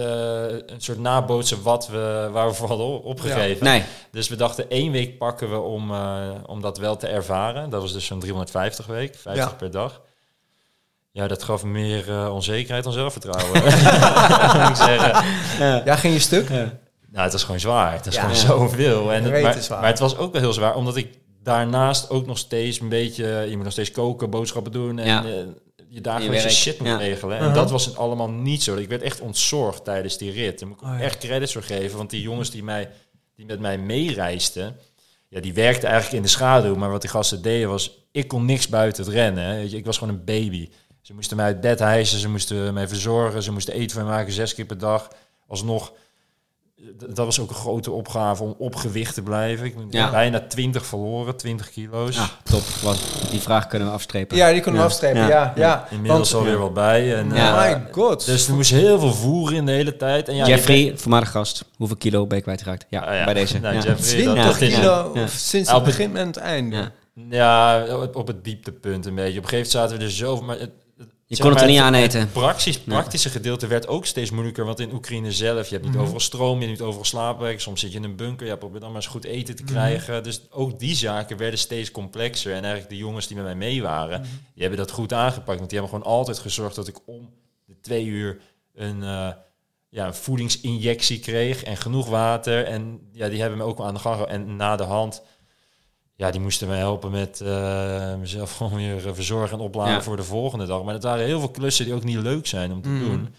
[0.50, 3.64] een soort nabootsen wat we, waar we voor hadden op- opgegeven.
[3.66, 7.70] Nee, Dus we dachten één week pakken we om, eh, om dat wel te ervaren.
[7.70, 9.56] Dat was dus zo'n 350 week, 50 Ja.
[9.58, 10.02] per dag.
[11.20, 13.54] Ja, dat gaf meer eh, onzekerheid dan zelfvertrouwen.
[14.62, 15.26] moet ik zeggen.
[15.86, 16.50] Ja, ging je stuk?
[16.50, 16.70] Nou,
[17.12, 17.94] het was gewoon zwaar.
[17.94, 18.22] Het was Ja.
[18.22, 19.14] gewoon zoveel.
[19.14, 21.08] En het, maar, maar het was ook wel heel zwaar, omdat ik
[21.44, 23.26] daarnaast ook nog steeds een beetje...
[23.50, 25.24] Je moet nog steeds koken, boodschappen doen en Ja.
[25.26, 25.32] eh,
[25.90, 26.98] je dagelijkse shit moet Ja.
[26.98, 27.36] regelen.
[27.38, 27.56] En Uh-huh.
[27.56, 28.76] dat was allemaal niet zo.
[28.76, 30.60] Ik werd echt ontzorgd tijdens die rit.
[30.60, 31.04] Daar moet ik Oh, ja.
[31.04, 32.90] echt credits voor geven, want die jongens die, mij,
[33.36, 34.76] die met mij meereisden...
[35.30, 36.76] ja, die werkte eigenlijk in de schaduw.
[36.76, 39.44] Maar wat die gasten deden was, ik kon niks buiten het rennen.
[39.44, 39.62] Hè.
[39.62, 40.70] Ik was gewoon een baby.
[41.02, 44.14] Ze moesten mij uit bed hijsen, ze moesten mij verzorgen, ze moesten eten van mij
[44.16, 45.08] maken zes keer per dag.
[45.48, 45.92] Alsnog,
[46.98, 49.66] dat was ook een grote opgave om op gewicht te blijven.
[49.66, 50.12] Ik ben Ja.
[50.12, 52.18] bijna 20 verloren, 20 kilo's.
[52.18, 52.62] Ah, top.
[52.84, 53.00] Want
[53.32, 54.38] die vraag kunnen we afstrepen.
[54.38, 54.94] Ja, die kunnen we Ja.
[54.94, 55.22] afstrepen.
[55.22, 55.28] Ja.
[55.30, 55.88] Ja, ja.
[55.90, 57.16] Inmiddels Want- alweer wat bij.
[57.16, 57.66] En, Ja.
[57.70, 58.26] eh, my god.
[58.26, 60.28] dus er moest heel veel voeren in de hele tijd.
[60.28, 61.66] En ja, je Jeffrey, voormalig gast.
[61.78, 62.86] Hoeveel kilo ben je kwijtgeraakt?
[62.90, 63.24] Ja, Ah, ja.
[63.26, 63.60] bij deze.
[63.60, 63.82] Nou, ja.
[63.82, 65.28] Jeffrey, dat- 20 dat kilo ja.
[65.28, 66.76] sinds Ja, het begin en het einde.
[66.76, 66.92] Ja.
[67.30, 69.38] Ja, op, het dieptepunt een beetje.
[69.38, 70.42] Op een gegeven moment zaten we er zo...
[70.42, 70.72] Maar het-
[71.30, 72.32] Je kon het er niet aan eten.
[72.32, 74.66] Praktisch, praktische gedeelte werd ook steeds moeilijker.
[74.66, 77.62] Want in Oekraïne zelf, je hebt niet overal stroom, je hebt niet overal slaapwerk.
[77.62, 80.24] Soms zit je in een bunker, je probeert dan maar eens goed eten te krijgen.
[80.24, 82.52] Dus ook die zaken werden steeds complexer.
[82.54, 85.58] En eigenlijk de jongens die met mij mee waren, die hebben dat goed aangepakt.
[85.58, 87.30] Want die hebben gewoon altijd gezorgd dat ik om
[87.66, 88.40] de twee uur
[88.74, 89.04] een...
[89.04, 89.30] eh,
[89.90, 92.66] ja, een voedingsinjectie kreeg en genoeg water.
[92.66, 94.22] En ja, die hebben me ook wel aan de gang.
[94.22, 95.22] En na de hand,
[96.20, 100.02] ja, die moesten mij helpen met eh, mezelf gewoon weer eh, verzorgen en opladen Ja.
[100.02, 100.84] voor de volgende dag.
[100.84, 103.00] Maar het waren heel veel klussen die ook niet leuk zijn om te Mm.
[103.00, 103.36] doen.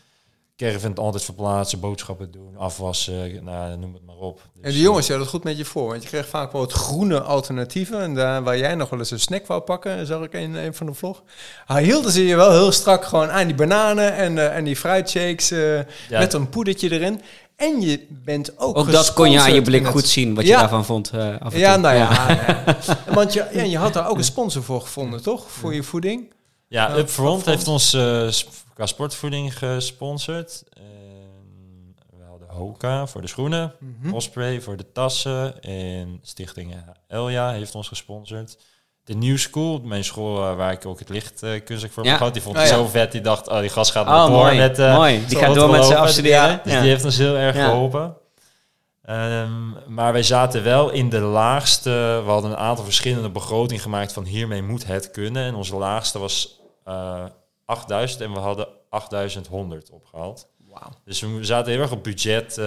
[0.57, 4.41] Caravan altijd verplaatsen, boodschappen doen, afwassen, nou, noem het maar op.
[4.55, 6.61] Dus, En de jongens hadden het goed met je voor, want je kreeg vaak wel
[6.61, 8.01] het groene alternatieven.
[8.01, 10.75] En daar waar jij nog wel eens een snack wou pakken, zag ik in een
[10.75, 11.23] van de vlog.
[11.67, 14.77] Hij hielden ze je wel heel strak gewoon aan die bananen en, eh, en die
[14.77, 15.85] fruitshakes eh, Ja.
[16.19, 17.21] met een poedertje erin.
[17.61, 20.51] En je bent ook Ook dat kon je aan je blik goed zien, wat je
[20.51, 20.61] Ja.
[20.61, 21.11] daarvan vond.
[21.11, 21.83] eh, af en Ja, toe.
[21.83, 22.31] nou ja.
[22.31, 22.77] ja.
[23.15, 25.51] Want je, ja, je had daar ook een sponsor voor gevonden, toch?
[25.51, 26.33] Voor je voeding.
[26.69, 27.89] Ja, Ja, Upfront heeft ons
[28.31, 30.63] sp- qua sportvoeding gesponsord.
[30.73, 34.13] En we hadden Hoka voor de schoenen, Hm?
[34.15, 36.75] Osprey voor de tassen en Stichting
[37.09, 38.57] Elja heeft ons gesponsord.
[39.11, 42.09] De New School, mijn school eh, waar ik ook het licht eh kunstelijk voor Ja.
[42.09, 42.77] heb gehad, die vond Oh, het ja.
[42.77, 43.13] zo vet.
[43.13, 44.57] Die dacht, oh, die gast gaat Oh, door mooi.
[44.59, 44.79] met...
[44.79, 45.27] eh, mooi.
[45.27, 46.49] Die gaat door met zijn afstuderen.
[46.49, 46.81] Ja, dus Ja.
[46.81, 48.17] die heeft ons heel erg geholpen.
[49.03, 52.21] Ehm, maar wij zaten wel in de laagste.
[52.25, 55.45] We hadden een aantal verschillende begrotingen gemaakt van hiermee moet het kunnen.
[55.45, 57.25] En onze laagste was eh
[57.65, 60.49] 8000 en we hadden 8100 opgehaald.
[60.69, 60.91] Wauw.
[61.05, 62.59] Dus we zaten heel erg op budget.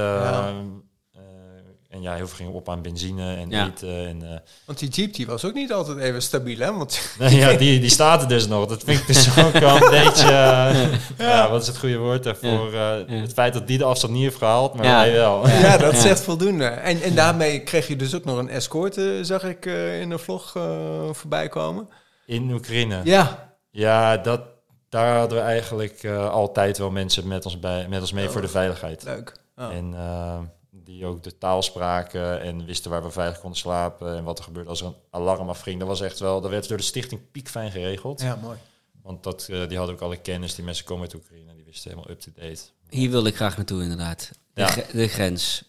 [1.94, 3.66] En ja, heel veel ging op aan benzine en Ja.
[3.68, 4.08] eten.
[4.08, 6.74] En, eh, Want die Jeep die was ook niet altijd even stabiel, hè?
[6.74, 8.66] Want nou ja, die, die staat er dus nog.
[8.66, 10.28] Dat vind ik dus ook wel een beetje...
[10.28, 10.94] eh,
[11.28, 11.50] ja.
[11.50, 12.74] wat is het goede woord daarvoor?
[12.74, 12.92] Eh.
[13.22, 14.96] Het feit dat die de afstand niet heeft gehaald, maar Ja.
[15.00, 15.48] wij wel.
[15.50, 16.66] ja, dat echt voldoende.
[16.66, 20.18] En, en daarmee kreeg je dus ook nog een escorte, zag ik eh, in de
[20.18, 20.64] vlog eh,
[21.12, 21.88] voorbij komen.
[22.26, 23.02] In Oekraïne.
[23.04, 24.42] Ja, Ja, dat,
[24.90, 28.42] daar hadden we eigenlijk eh, altijd wel mensen met ons, bij, met ons mee voor
[28.42, 29.04] de veiligheid.
[29.04, 29.34] leuk.
[29.58, 29.74] Oh.
[29.74, 30.40] En eh,
[30.84, 34.44] die ook de taal spraken en wisten waar we veilig konden slapen en wat er
[34.44, 35.80] gebeurde als er een alarm afging.
[35.80, 38.22] Dat was echt wel, dat werd door de stichting piekfijn geregeld.
[38.22, 38.58] Ja, mooi.
[39.02, 41.92] Want dat, eh, die hadden ook alle kennis, die mensen komen uit Oekraïne, die wisten
[41.92, 42.62] helemaal up-to-date.
[42.90, 44.32] Hier wilde ik graag naartoe, inderdaad.
[44.54, 44.76] De, Ja.
[44.94, 45.64] de grens.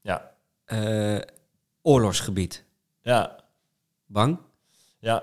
[0.00, 0.30] Ja,
[0.64, 1.18] Eh,
[1.82, 2.64] oorlogsgebied.
[3.02, 3.36] ja,
[4.06, 4.38] Bang?
[4.98, 5.22] ja.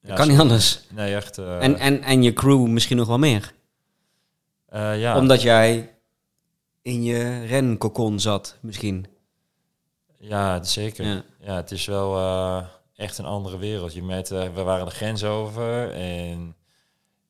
[0.00, 0.80] ja kan zo- niet anders.
[0.90, 1.38] Nee, echt.
[1.38, 3.52] eh, en, en, en je crew misschien nog wel meer.
[4.66, 5.18] eh, ja.
[5.18, 5.93] Omdat jij
[6.84, 9.06] in je renkokon zat, misschien.
[10.18, 11.06] Ja, zeker.
[11.06, 11.24] Ja.
[11.40, 12.66] Ja, het is wel eh,
[12.96, 13.94] echt een andere wereld.
[13.94, 16.56] Je met, eh, we waren de grens over en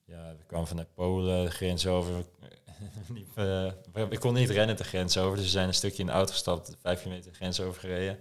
[0.04, 2.12] ja, we kwamen vanuit Polen de grens over.
[3.14, 3.72] Liep, eh,
[4.08, 6.32] ik kon niet rennen de grens over, dus we zijn een stukje in de auto
[6.32, 8.18] gestapt, vijf kilometer de grens over gereden.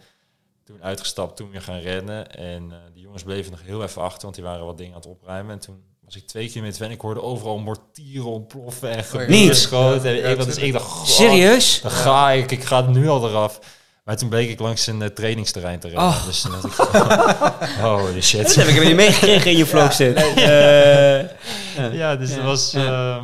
[0.64, 2.32] Toen uitgestapt, toen weer gaan rennen.
[2.32, 5.00] En eh die jongens bleven nog heel even achter, want die waren wat dingen aan
[5.00, 5.54] het opruimen.
[5.54, 5.84] En toen
[6.14, 9.26] was ik twee kilometer ver en ik hoorde overal mortieren ontploffen en ja.
[9.28, 9.56] Niet?
[9.56, 10.10] schoten.
[10.10, 11.80] En Ja, ik, dus ik dacht, "God, Serieus?
[11.82, 13.60] dan ga ik, ik ga nu al eraf.
[14.04, 16.06] Maar toen bleek ik langs een eh, trainingsterrein te rennen.
[16.08, 16.26] Oh.
[16.26, 16.72] Dus toen dacht ik,
[17.82, 18.56] holy Dat shit.
[18.56, 20.18] heb ik weer niet meegekregen in je vlogstuk.
[20.18, 22.36] Eh, Ja, dus Ja.
[22.36, 22.72] dat was...
[22.72, 23.18] Ja.
[23.18, 23.24] eh,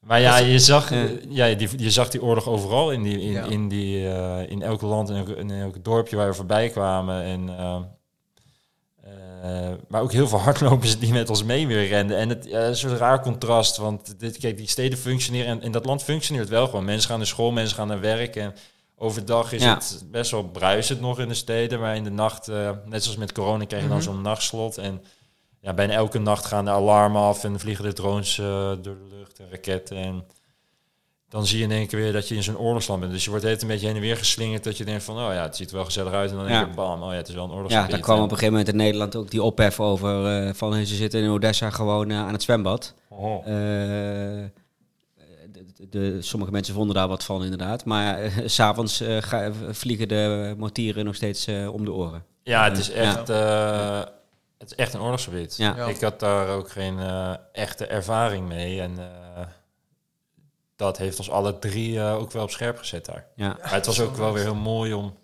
[0.00, 1.06] maar ja, je zag, Ja.
[1.28, 3.44] ja, die, je zag die oorlog overal in, die, in, Ja.
[3.44, 7.22] in, die, eh, in elk land en elk, in elk dorpje waar we voorbij kwamen.
[7.22, 7.48] En,
[9.88, 12.16] maar ook heel veel hardlopers die met ons mee weer renden.
[12.16, 15.72] En het ja, is een raar contrast, want dit, kijk, die steden functioneren en in
[15.72, 16.84] dat land functioneert wel gewoon.
[16.84, 18.54] Mensen gaan naar school, mensen gaan naar werk en
[18.96, 19.74] overdag is Ja.
[19.74, 21.80] het best wel bruisend nog in de steden.
[21.80, 24.06] Maar in de nacht, eh, net zoals met corona, krijg je dan Mhm.
[24.06, 24.78] zo'n nachtslot.
[24.78, 25.02] En
[25.60, 28.44] ja, bijna elke nacht gaan de alarmen af en vliegen de drones eh,
[28.82, 29.96] door de lucht en raketten.
[29.96, 30.24] En
[31.32, 33.12] dan zie je in één keer weer dat je in zo'n oorlogsland bent.
[33.12, 35.32] Dus je wordt het een beetje heen en weer geslingerd dat je denkt van, oh
[35.34, 36.30] ja, het ziet er wel gezellig uit.
[36.30, 36.58] En dan Ja.
[36.58, 37.86] denk je, bam, oh ja, het is wel een oorlogsgebied.
[37.90, 40.26] ja, daar kwam op En- een gegeven moment in Nederland ook die ophef over.
[40.46, 42.94] eh, van ze zitten in Odessa gewoon eh, aan het zwembad.
[43.08, 43.38] Oh.
[43.38, 43.52] Eh,
[45.52, 47.84] de, de- de- sommige mensen vonden daar wat van, inderdaad.
[47.84, 52.24] Maar s s'avonds ga- vliegen de mortieren nog steeds om de oren.
[52.42, 53.28] Ja, het is echt,
[54.58, 55.56] het is echt een oorlogsgebied.
[55.56, 55.86] Ja.
[55.86, 56.98] Ik had daar ook geen
[57.52, 58.80] echte ervaring mee.
[58.80, 58.98] En
[60.82, 63.26] dat heeft ons alle drie eh, ook wel op scherp gezet daar.
[63.36, 63.56] Ja.
[63.60, 65.14] Maar het was ook wel weer heel mooi om,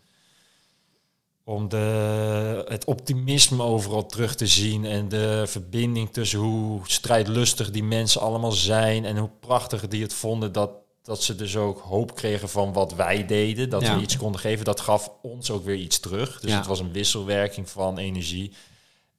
[1.44, 7.84] om de, het optimisme overal terug te zien en de verbinding tussen hoe strijdlustig die
[7.84, 10.70] mensen allemaal zijn en hoe prachtig die het vonden dat,
[11.02, 13.96] dat ze dus ook hoop kregen van wat wij deden, dat Ja.
[13.96, 16.40] we iets konden geven, dat gaf ons ook weer iets terug.
[16.40, 16.56] Dus Ja.
[16.56, 18.52] het was een wisselwerking van energie.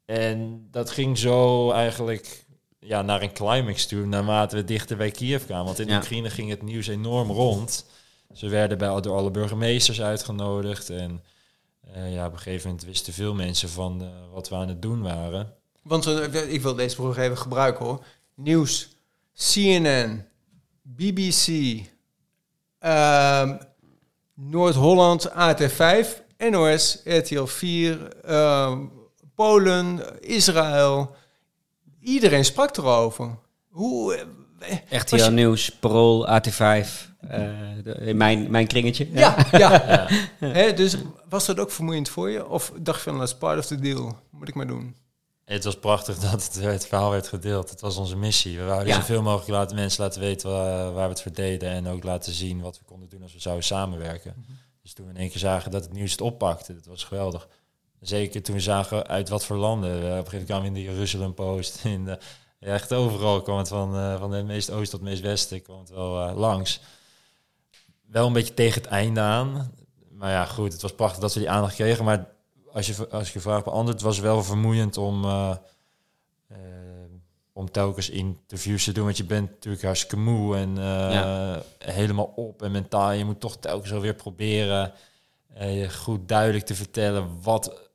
[0.06, 2.48] En dat ging zo eigenlijk
[2.80, 5.65] ja, naar een climax toe, naarmate we dichter bij Kiev kwamen.
[5.65, 5.97] Want in Ja.
[5.97, 7.86] Oekraïne ging het nieuws enorm rond.
[8.34, 10.89] Ze werden bij, door alle burgemeesters uitgenodigd.
[10.89, 11.23] En
[11.93, 14.82] eh, ja, op een gegeven moment wisten veel mensen van eh, wat we aan het
[14.82, 15.53] doen waren.
[15.82, 18.03] Want eh, ik wil deze brug even gebruiken hoor.
[18.36, 18.89] Nieuws,
[19.34, 20.25] CNN,
[20.82, 21.80] BBC,
[22.80, 23.57] ehm,
[24.34, 28.86] Noord-Holland, AT5, NOS, RTL 4, ehm,
[29.36, 31.15] Polen, Israël.
[32.02, 33.38] Iedereen sprak erover.
[33.70, 34.16] Hoe...
[34.60, 36.58] eh, Echt heel je- nieuws, Parool, AT5,
[37.20, 37.41] eh,
[37.84, 39.08] de- in mijn, mijn kringetje.
[39.14, 40.08] Ja, ja.
[40.39, 40.95] Hè, dus
[41.30, 42.47] was dat ook vermoeiend voor je?
[42.47, 44.18] Of dacht je van, that's part of the deal.
[44.32, 44.95] Moet ik maar doen.
[45.45, 47.70] Het was prachtig dat het, het verhaal werd gedeeld.
[47.70, 48.58] Het was onze missie.
[48.58, 48.95] We wouden Ja.
[48.95, 51.70] zoveel mogelijk laten, mensen laten weten waar, waar we het voor deden.
[51.70, 54.34] En ook laten zien wat we konden doen als we zouden samenwerken.
[54.38, 54.52] Mhm.
[54.82, 57.47] Dus toen we in één keer zagen dat het nieuws het oppakte, dat was geweldig.
[58.02, 59.91] Zeker toen we zagen uit wat voor landen.
[59.91, 61.84] Eh, op een gegeven moment kwamen in de Jeruzalem Post.
[61.86, 62.20] In de,
[62.60, 65.62] ja, echt overal kwam het van, eh, van het meest oost tot het meest westen
[65.62, 66.82] kwam het wel eh, langs.
[68.06, 69.72] Wel een beetje tegen het einde aan.
[70.12, 72.06] Maar ja, goed, het was prachtig dat we die aandacht kregen.
[72.06, 72.28] Maar
[72.72, 75.26] als je, als je je vraag beantwoordt, was het wel vermoeiend om,
[77.54, 79.04] om telkens interviews te doen.
[79.04, 81.62] Want je bent natuurlijk hartstikke moe en Ja.
[81.78, 83.12] helemaal op en mentaal.
[83.12, 84.93] Je moet toch telkens alweer proberen
[85.89, 87.89] goed duidelijk te vertellen wat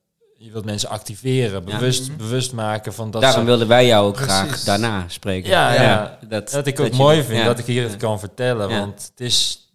[0.45, 1.65] je wilt mensen activeren.
[1.65, 2.17] Bewust, Mhm.
[2.19, 4.33] bewust maken van dat Daarom ze- wilden wij jou ook Precies.
[4.33, 5.51] graag daarna spreken.
[5.51, 6.19] Ja, ja.
[6.29, 8.69] dat, dat ik ook mooi vind dat ik hier het kan vertellen.
[8.69, 9.69] Want het is,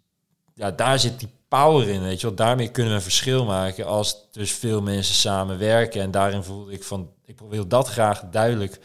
[0.54, 2.36] ja, daar zit die power in, weet je wel.
[2.36, 6.02] Daarmee kunnen we een verschil maken als dus veel mensen samenwerken.
[6.02, 8.80] En daarin voelde ik van, ik wil dat graag duidelijk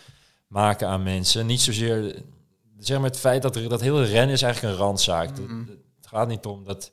[0.49, 1.47] maken aan mensen.
[1.47, 2.15] Niet zozeer,
[2.79, 5.29] zeg maar het feit dat er, dat hele rennen is eigenlijk een randzaak.
[5.29, 5.59] Het- Mhm.
[5.97, 6.91] Het gaat niet om dat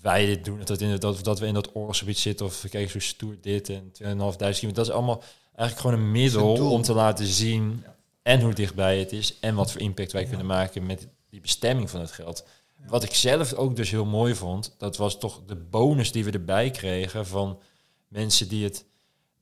[0.00, 2.98] wij dit doen, dat, in, dat, dat we in dat oorlogsgebied zitten of kijk zo
[2.98, 4.72] stoer dit en 2.500 kilometer.
[4.72, 5.22] Dat is allemaal
[5.54, 7.84] eigenlijk gewoon een middel om te laten zien
[8.22, 11.90] en hoe dichtbij het is en wat voor impact wij kunnen maken met die bestemming
[11.90, 12.44] van het geld.
[12.86, 16.30] Wat ik zelf ook dus heel mooi vond, dat was toch de bonus die we
[16.30, 17.60] erbij kregen van
[18.08, 18.84] mensen die het,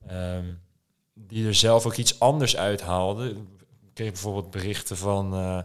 [0.07, 0.53] ehm,
[1.13, 3.29] die er zelf ook iets anders uithaalden.
[3.29, 5.59] Ik kreeg bijvoorbeeld berichten van, eh,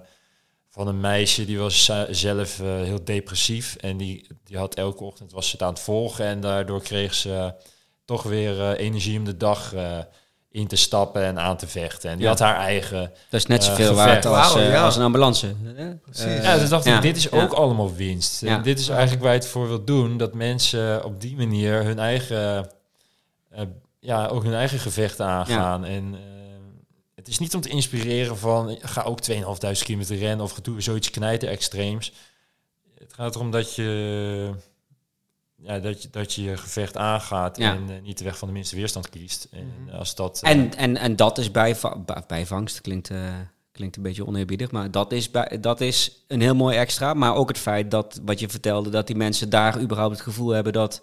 [0.74, 5.32] van een meisje die was zelf eh, heel depressief en die, die had elke ochtend
[5.32, 7.54] was ze het aan het volgen en daardoor kreeg ze
[8.04, 9.98] toch weer eh, energie om de dag eh,
[10.50, 12.10] in te stappen en aan te vechten.
[12.10, 12.30] En die Ja.
[12.30, 13.00] had haar eigen
[13.30, 14.84] Dat is net Eh, zoveel waard als, eh, ja.
[14.84, 15.54] als een ambulance.
[16.14, 17.42] Eh, ja, dus dacht ja, ik, dit is ja.
[17.42, 18.42] ook allemaal winst.
[18.42, 20.16] En dit is eigenlijk waar je het voor wilt doen.
[20.16, 22.70] Dat mensen op die manier hun eigen,
[23.50, 23.62] eh,
[24.00, 25.84] ja, ook hun eigen gevechten aangaan.
[25.84, 26.20] En eh,
[27.24, 31.10] het is niet om te inspireren van, ga ook 2.500 kilometer rennen of doe zoiets
[31.10, 32.12] knijten extreems.
[32.98, 34.50] Het gaat erom dat je,
[35.56, 37.74] ja, dat je, dat je je gevecht aangaat Ja.
[37.74, 39.48] en eh, niet de weg van de minste weerstand kiest.
[39.50, 39.96] En Mhm.
[39.96, 40.40] als dat...
[40.42, 41.76] eh, En, en, en dat is bij-
[42.26, 43.34] bijvangst, klinkt, eh,
[43.72, 47.14] klinkt een beetje oneerbiedig, maar dat is, bij, dat is een heel mooi extra.
[47.14, 50.48] Maar ook het feit dat, wat je vertelde, dat die mensen daar überhaupt het gevoel
[50.50, 51.02] hebben dat,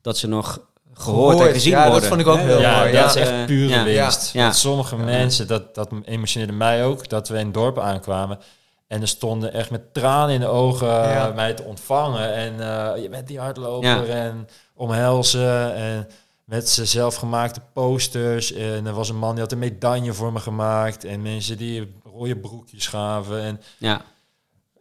[0.00, 0.66] dat ze nog
[0.98, 2.08] gehoord, en gezien ja, dat worden.
[2.08, 3.20] vond ik ook heel ja, mooi, dat ja.
[3.20, 4.32] is echt pure winst.
[4.32, 4.52] Ja.
[4.52, 8.38] Sommige mensen, dat, dat emotioneerde mij ook, dat we in het dorp aankwamen.
[8.86, 11.28] En er stonden echt met tranen in de ogen Ja.
[11.28, 12.34] eh, mij te ontvangen.
[12.34, 14.14] En eh, je bent die hardloper Ja.
[14.14, 15.74] en omhelzen.
[15.74, 16.08] En
[16.44, 18.52] met zijn zelfgemaakte posters.
[18.52, 21.04] En er was een man die had een medaille voor me gemaakt.
[21.04, 23.42] En mensen die rode broekjes gaven.
[23.42, 24.00] En Ja,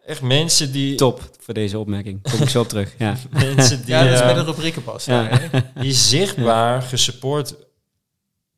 [0.07, 0.95] echt mensen die...
[0.95, 2.21] top voor deze opmerking.
[2.31, 2.93] Kom ik zo op terug.
[2.97, 3.15] Ja.
[3.29, 5.05] Mensen die, Ja, dat is eh, bij de rubrieken pas.
[5.05, 5.27] Ja.
[5.29, 5.59] hè?
[5.81, 7.55] die zichtbaar gesupport,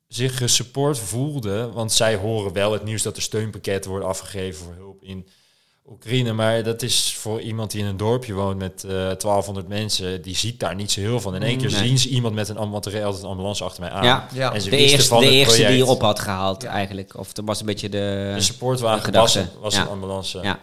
[0.07, 1.73] zich gesupport voelden.
[1.73, 5.27] Want zij horen wel het nieuws dat er steunpakketten worden afgegeven voor hulp in
[5.89, 6.33] Oekraïne.
[6.33, 10.35] Maar dat is voor iemand die in een dorpje woont met eh 1200 mensen, die
[10.35, 11.35] ziet daar niet zo heel van.
[11.35, 11.87] In één keer Nee.
[11.87, 14.03] zien ze iemand met een want er altijd een ambulance achter mij aan.
[14.03, 14.27] Ja.
[14.33, 14.53] Ja.
[14.53, 16.69] En ze De wisten eerste, van de het eerste die je op had gehaald Ja.
[16.69, 17.17] eigenlijk.
[17.17, 18.31] Of dat was een beetje de...
[18.35, 19.81] De supportwagen de was, Ja.
[19.81, 20.39] een ambulance.
[20.41, 20.59] Ja.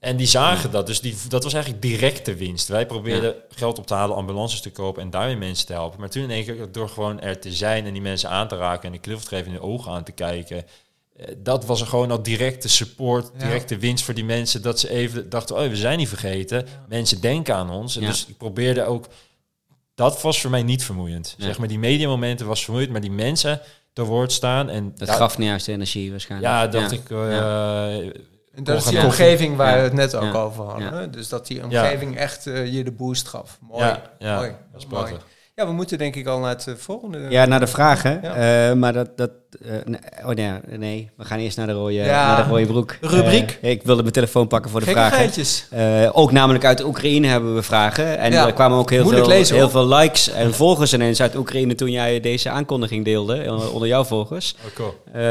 [0.00, 2.68] En die zagen dat, dus die, dat was eigenlijk directe winst.
[2.68, 6.00] Wij probeerden geld op te halen, ambulances te kopen en daarmee mensen te helpen.
[6.00, 8.56] Maar toen in één keer, door gewoon er te zijn en die mensen aan te
[8.56, 10.64] raken en de cliffgeven in de ogen aan te kijken,
[11.16, 13.44] eh, dat was er gewoon al directe support, Ja.
[13.44, 14.62] directe winst voor die mensen.
[14.62, 16.66] Dat ze even dachten, oh, we zijn niet vergeten.
[16.88, 17.96] Mensen denken aan ons.
[17.96, 19.06] En dus ik probeerde ook,
[19.94, 21.34] dat was voor mij niet vermoeiend.
[21.38, 23.60] Zeg maar, die mediamomenten was vermoeiend, maar die mensen
[23.92, 24.68] te woord staan.
[24.68, 26.52] En Dat gaf niet juist de energie waarschijnlijk.
[26.52, 27.96] ja, dacht ik, eh,
[28.54, 29.76] En dat is die omgeving waar Ja.
[29.76, 30.40] we het net ook Ja.
[30.40, 31.10] over hadden.
[31.10, 33.58] Dus dat die omgeving echt eh, je de boost gaf.
[33.60, 33.84] Mooi.
[33.84, 34.54] Ja, ja, mooi.
[34.72, 35.04] dat is mooi.
[35.04, 35.26] prachtig.
[35.60, 37.18] Ja, we moeten denk ik al naar het eh, volgende.
[37.28, 38.20] Ja, naar de vragen.
[38.22, 38.34] Ja.
[38.70, 39.16] Eh, maar dat...
[39.16, 39.30] dat
[39.64, 42.26] eh, nee, oh nee, nee, we gaan eerst naar de rode, Ja.
[42.36, 42.96] naar de rode broek.
[43.00, 43.58] Rubriek.
[43.62, 45.18] Eh, ik wilde mijn telefoon pakken voor de Gekke vragen.
[45.18, 45.66] geitjes.
[45.70, 48.18] Eh, ook namelijk uit Oekraïne hebben we vragen.
[48.18, 48.46] En Ja.
[48.46, 51.74] er kwamen ook heel, Moeilijk veel, lezen, heel veel likes en volgers ineens uit Oekraïne
[51.74, 54.54] toen jij deze aankondiging deelde eh, onder jouw volgers.
[54.66, 54.94] Oh, cool.
[55.12, 55.22] Eh,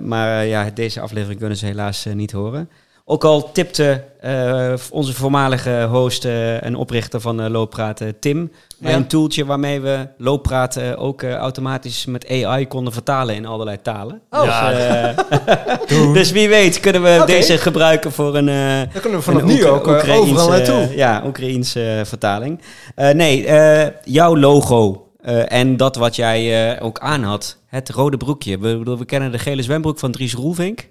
[0.00, 2.70] maar eh, ja, deze aflevering kunnen ze helaas eh, niet horen.
[3.10, 8.90] Ook al tipte eh, onze voormalige host eh, en oprichter van uh, Looppraten, Tim, Ja.
[8.94, 14.20] een toeltje waarmee we Looppraten ook eh, automatisch met AI konden vertalen in allerlei talen.
[14.30, 14.44] Oh.
[14.44, 14.78] Ja, Dus,
[15.98, 18.48] eh, dus wie weet kunnen we deze gebruiken voor een...
[18.48, 20.96] eh, Dan kunnen we vanaf nu ook eh, Oekraïense, overal naartoe.
[20.96, 22.60] Ja, Oekraïense eh, vertaling.
[22.94, 27.88] Eh, nee, eh, jouw logo eh, en dat wat jij eh, ook aan had, het
[27.90, 28.58] rode broekje.
[28.58, 30.88] We, bedoel, we kennen de gele zwembroek van Dries Roelvink.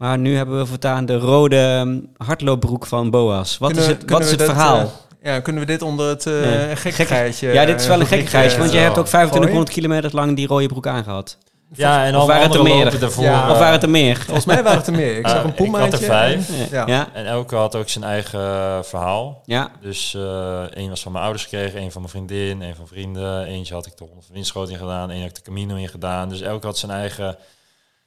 [0.00, 3.58] Maar nu hebben we voortaan de rode ehm, hardloopbroek van Boas.
[3.58, 4.78] Wat Kunnen is we- het, wat is het dat, verhaal?
[4.78, 4.86] eh,
[5.22, 6.76] ja, kunnen we dit onder het uh, Nee.
[6.76, 7.52] gekkigheidje...
[7.52, 9.10] ja, dit is wel een rubriek, gekkigheidje, eh, want je hebt ook zo.
[9.10, 11.38] 2500 kilometer lang die rode broek aangehad.
[11.74, 13.00] Ja, en Of al waren het er meer?
[13.20, 13.50] Ja.
[13.50, 14.16] of waren het er meer?
[14.16, 15.16] Volgens mij waren het er meer.
[15.16, 16.70] Ik Eh, zag een ik had er vijf.
[16.70, 16.86] Ja.
[16.86, 17.08] Ja.
[17.12, 19.42] En elke had ook zijn eigen eh, verhaal.
[19.44, 19.70] Ja.
[19.80, 23.44] Dus eh één was van mijn ouders gekregen, één van mijn vriendin, één van vrienden.
[23.44, 26.28] Eentje had ik de Winschoten in gedaan, één had ik de Camino in gedaan.
[26.28, 27.36] Dus elke had zijn eigen...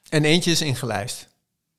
[0.10, 1.28] En eentje is ingelijst.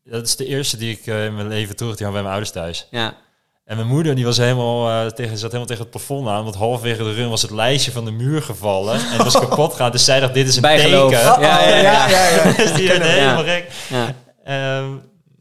[0.05, 2.35] Dat is de eerste die ik eh, in mijn leven terug die had bij mijn
[2.35, 2.87] ouders thuis.
[2.91, 3.23] ja.
[3.65, 6.43] En mijn moeder die was helemaal, eh, tegen, zat helemaal tegen het plafond aan.
[6.45, 8.95] Want halverwege de run was het lijstje van de muur gevallen.
[8.95, 9.93] En het was kapot gegaan.
[9.93, 11.11] Dus zij dacht, dit is een Bijgeloof.
[11.11, 11.25] teken.
[11.41, 11.83] Ja, ja, ja.
[12.09, 12.53] ja, ja, ja.
[12.57, 13.69] dus die werd helemaal gek.
[13.89, 14.15] ja.
[14.45, 14.91] Ehm,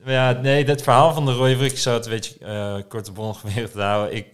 [0.03, 2.75] maar ja, nee, dat verhaal van de rode broek, ik zou het een beetje eh
[2.89, 4.15] korte proberen te houden.
[4.15, 4.27] Ik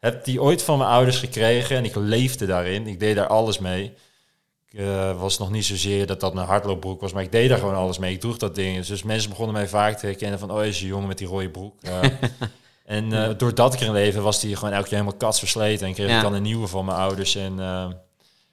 [0.00, 2.86] heb die ooit van mijn ouders gekregen en ik leefde daarin.
[2.86, 3.94] Ik deed daar alles mee.
[4.74, 7.58] Ik eh, was nog niet zozeer dat dat mijn hardloopbroek was, maar ik deed daar
[7.58, 8.12] gewoon alles mee.
[8.14, 8.86] Ik droeg dat ding.
[8.86, 11.50] Dus mensen begonnen mij vaak te herkennen van, oh, is een jongen met die rode
[11.50, 11.74] broek.
[12.84, 15.86] En eh, ik erin leefde, was die gewoon elke keer helemaal katsversleten.
[15.86, 16.16] En kreeg Ja.
[16.16, 17.34] ik dan een nieuwe van mijn ouders.
[17.34, 17.86] En eh,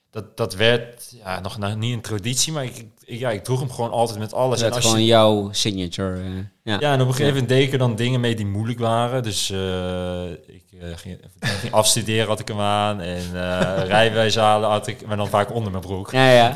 [0.10, 3.72] dat, dat werd ja, nog nou, niet een traditie, maar ik, ja, ik droeg hem
[3.72, 4.60] gewoon altijd met alles.
[4.60, 6.16] Dat en is gewoon je, jouw signature.
[6.18, 6.24] eh,
[6.64, 6.78] ja.
[6.80, 9.24] ja, en op een gegeven moment deed ik er dan dingen mee die moeilijk waren.
[9.24, 13.02] Dus eh, ik eh, ging, ging afstuderen had ik hem aan.
[13.02, 16.12] En eh rijbewijs halen had ik, maar dan vaak onder mijn broek.
[16.12, 16.54] Ja, ja.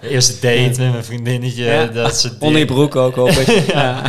[0.00, 1.86] Eh, eerste date met mijn vriendinnetje, Ja.
[1.86, 3.72] dat soort Onder je broek ook, hoop ik.
[3.72, 4.02] ja.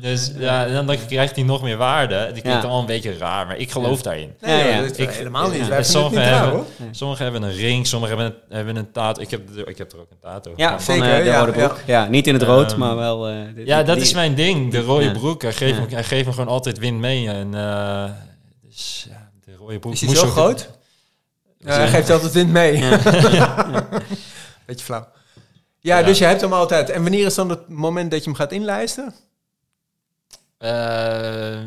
[0.00, 2.30] Dus ja, en dan krijgt hij nog meer waarde.
[2.32, 2.68] Die klinkt Ja.
[2.68, 4.34] wel een beetje raar, maar ik geloof daarin.
[4.40, 5.68] Nee, Ja, Ik- helemaal niet.
[5.80, 6.64] sommigen hebben-.
[6.90, 9.20] Sommigen hebben een ring, sommigen hebben een, hebben een tato.
[9.22, 10.18] Ik heb, er- ik heb er ook een
[10.56, 10.80] Ja, van.
[10.94, 11.80] Zeker, eh, de ja, rode broek.
[11.86, 12.06] Ja.
[12.06, 13.28] niet in het rood, Ehm, maar wel...
[13.28, 14.70] eh, de- Ja, dat die- is mijn ding.
[14.70, 15.42] De rode broek.
[15.42, 15.82] Hij geeft, Ja.
[15.84, 17.28] me, hij geeft me gewoon altijd wind mee.
[17.28, 18.10] En, eh,
[18.62, 20.70] dus ja, de rode broek Is hij zo groot?
[21.58, 22.76] Ja, hij geeft altijd wind mee.
[23.32, 23.88] Ja.
[24.66, 25.08] Beetje flauw.
[25.80, 26.04] Ja, Ja.
[26.06, 26.90] dus je hebt hem altijd.
[26.90, 29.14] En wanneer is dan het moment dat je hem gaat inlijsten?
[30.58, 31.58] Eh,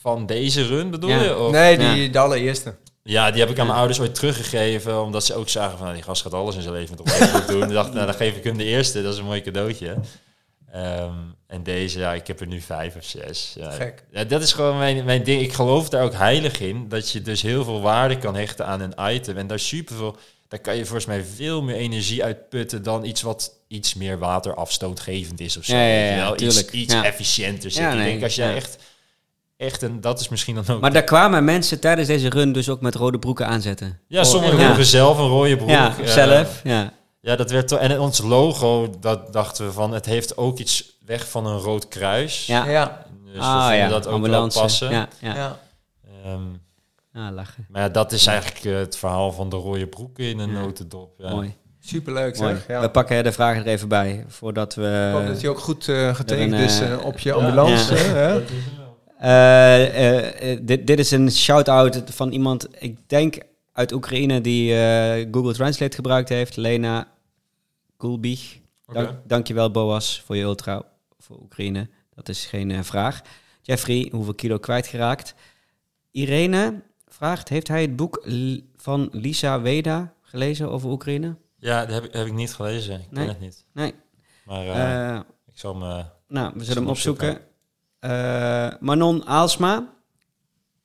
[0.00, 1.22] van deze run bedoel Ja.
[1.22, 1.36] je?
[1.38, 1.52] Of?
[1.52, 2.74] nee, die, de allereerste.
[3.08, 5.02] Ja, die heb ik aan mijn ouders ooit teruggegeven.
[5.02, 7.46] Omdat ze ook zagen van, nou, die gast gaat alles in zijn leven rode broek
[7.46, 7.62] doen.
[7.62, 9.02] Ik dacht, nou, dan geef ik hem de eerste.
[9.02, 9.96] Dat is een mooi cadeautje.
[10.72, 11.14] Ehm,
[11.46, 13.52] en deze, ja, ik heb er nu vijf of zes.
[13.56, 14.04] Ja, Gek.
[14.10, 15.42] Ja, dat is gewoon mijn, mijn ding.
[15.42, 16.88] Ik geloof daar ook heilig in.
[16.88, 19.36] Dat je dus heel veel waarde kan hechten aan een item.
[19.36, 20.16] En daar superveel...
[20.48, 25.40] Daar kan je volgens mij veel meer energie uitputten dan iets wat iets meer waterafstootgevend
[25.40, 25.74] is of zo.
[25.74, 26.64] Ja, ja, ja, weet je wel?
[26.72, 27.92] Iets, efficiënter zit.
[27.92, 28.78] Ik denk als je echt,
[29.58, 30.80] echt een, dat is misschien dan ook.
[30.80, 33.98] Maar daar kwamen mensen tijdens deze run dus ook met rode broeken aanzetten.
[34.08, 34.64] ja, sommigen ja.
[34.64, 35.68] droegen zelf een rode broek.
[35.68, 36.60] ja, eh, zelf.
[36.64, 36.92] Ja.
[37.20, 37.78] Ja, dat werd toch.
[37.78, 41.88] En ons logo, dat dachten we van, het heeft ook iets weg van een rood
[41.88, 42.46] kruis.
[42.46, 42.66] Ja.
[42.68, 43.04] Ja.
[43.24, 44.58] Dus we ah vonden ja, dat ook ambulance.
[44.58, 44.90] wel passen.
[44.90, 45.34] Ja, ja.
[45.34, 45.58] ja.
[46.24, 46.40] Ehm,
[47.12, 47.66] Ah, lachen.
[47.68, 50.60] maar ja, dat is eigenlijk eh, het verhaal van de rode broeken in een Ja.
[50.60, 51.14] notendop.
[51.18, 51.30] Ja.
[51.30, 51.54] Mooi.
[51.80, 52.64] Superleuk zeg.
[52.68, 52.80] Ja.
[52.80, 55.06] We pakken de vragen er even bij, voordat we...
[55.12, 57.94] Ik hoop dat hij ook goed eh getekend is op je ambulance.
[57.94, 58.00] Ja.
[58.00, 58.40] hè?
[59.18, 63.38] Eh, eh, eh, dit, dit is een shout-out van iemand, ik denk
[63.72, 64.74] uit Oekraïne, die
[65.30, 66.56] Google Translate gebruikt heeft.
[66.56, 67.08] Lena
[67.96, 68.58] Kulbich.
[68.86, 69.02] Oké.
[69.02, 70.82] Dank, dankjewel Boas voor je ultra
[71.18, 71.88] voor Oekraïne.
[72.14, 73.20] Dat is geen vraag.
[73.62, 75.34] Jeffrey, hoeveel kilo kwijtgeraakt?
[76.10, 78.22] Irene vraagt, heeft hij het boek
[78.76, 81.36] van Lisa Weda gelezen over Oekraïne?
[81.58, 82.94] Ja, dat heb ik, heb ik niet gelezen.
[83.00, 83.28] Ik ken Nee.
[83.28, 83.64] het niet.
[83.72, 83.94] Nee.
[84.44, 86.04] Maar ik zal me...
[86.28, 87.40] nou, we zullen hem opzoeken.
[87.98, 89.94] Eh, Manon Aalsma.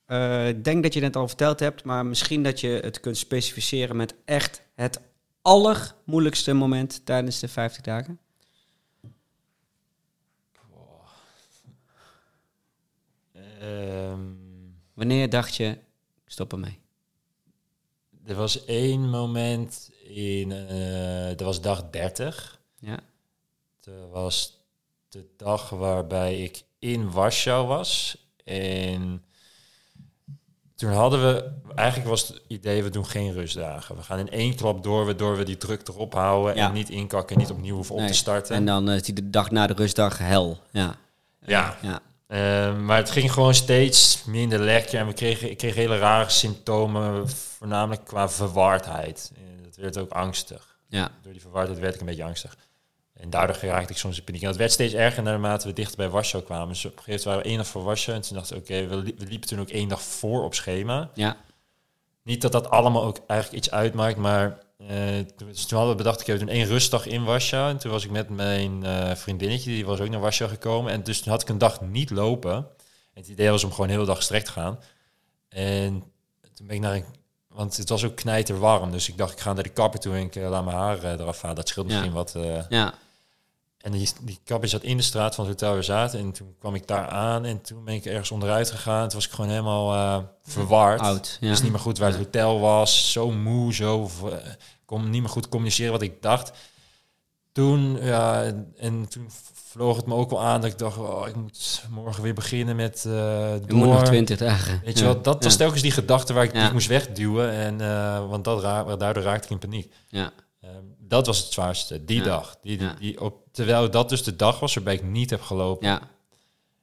[0.06, 3.16] Eh, ik denk dat je het al verteld hebt, maar misschien dat je het kunt
[3.16, 5.00] specificeren met echt het
[5.42, 8.18] allermoeilijkste moment tijdens de 50 dagen.
[13.58, 14.20] Ehm,
[14.94, 15.78] Wanneer dacht je,
[16.26, 16.82] stop ermee?
[18.24, 20.52] er was één moment in...
[20.52, 22.60] eh dat was dag 30.
[22.78, 23.00] Ja.
[23.80, 24.62] Dat was
[25.08, 28.16] de dag waarbij ik in Warschau was.
[28.44, 29.22] En
[30.76, 33.96] toen hadden we, eigenlijk was het idee, we doen geen rustdagen.
[33.96, 36.66] We gaan in één klap door, waardoor we die druk erop houden Ja.
[36.66, 38.56] en niet inkakken en niet opnieuw hoeven op te starten.
[38.56, 40.58] En dan eh, is die de dag na de rustdag hel.
[40.70, 40.96] Ja.
[41.46, 42.00] ja, Ja.
[42.26, 46.30] Eh, maar het ging gewoon steeds minder lekker en we kregen, ik kreeg hele rare
[46.30, 49.32] symptomen, voornamelijk qua verwardheid.
[49.34, 50.76] Eh, Dat werd ook angstig.
[50.88, 51.10] Ja.
[51.22, 52.56] Door die verwardheid werd ik een beetje angstig.
[53.24, 54.40] En daardoor raakte ik soms in paniek.
[54.42, 56.68] En dat werd steeds erger naarmate we dichter bij Warschau kwamen.
[56.68, 58.16] Dus op een gegeven moment waren we één dag voor Warschau.
[58.16, 60.54] En toen dachten we, oké, we, li- we liepen toen ook één dag voor op
[60.54, 61.10] schema.
[61.14, 61.36] Ja.
[62.22, 64.96] Niet dat dat allemaal ook eigenlijk iets uitmaakt, maar eh,
[65.36, 67.70] toen, dus toen hadden we bedacht, ik heb toen één rustdag in Warschau.
[67.70, 70.92] En toen was ik met mijn eh, vriendinnetje, die was ook naar Warschau gekomen.
[70.92, 72.54] En dus toen had ik een dag niet lopen.
[72.54, 74.78] En het idee was om gewoon heel de dag gestrekt te gaan.
[75.48, 76.02] En
[76.54, 77.04] toen ben ik naar een...
[77.48, 80.14] Want het was ook knijter warm, dus ik dacht, ik ga naar de kapper toe
[80.14, 81.56] en ik eh, laat mijn haar eraf halen.
[81.56, 81.92] Dat scheelt Ja.
[81.92, 82.34] misschien wat.
[82.68, 82.94] Ja.
[83.84, 86.18] En die, die kapper zat in de straat van het hotel waar we zaten.
[86.18, 89.08] En toen kwam ik daar aan en toen ben ik ergens onderuit gegaan.
[89.08, 91.00] Toen was ik gewoon helemaal eh, verward.
[91.00, 91.36] Oud.
[91.40, 91.50] Ja.
[91.50, 93.12] niet meer goed waar het hotel was.
[93.12, 94.10] Zo moe, zo...
[94.24, 94.36] eh,
[94.84, 96.52] kon niet meer goed communiceren wat ik dacht.
[97.52, 100.98] Toen, ja, en, en toen vloog het me ook wel aan dat ik dacht...
[100.98, 104.04] Oh, ik moet morgen weer beginnen met moet nog door.
[104.04, 104.80] 20 dagen.
[104.84, 107.50] Weet je wel, dat was telkens die gedachte waar ik, die ik moest wegduwen.
[107.50, 107.78] En,
[108.28, 109.92] want dat ra daardoor raakte ik in paniek.
[110.08, 110.32] Ja.
[110.64, 112.24] Ehm, dat was het zwaarste, die Ja.
[112.24, 112.56] dag.
[112.62, 115.88] Die, die, op, terwijl dat dus de dag was waarbij ik niet heb gelopen.
[115.88, 116.00] ja.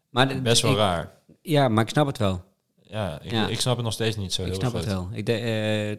[0.10, 1.12] Maar de- Best wel ik- raar.
[1.42, 2.44] Ja, maar ik snap het wel.
[2.82, 3.48] Ja ik, Ja.
[3.48, 4.80] ik snap het nog steeds niet zo ik heel snap goed.
[4.80, 5.10] het wel.
[5.12, 5.34] Ik de,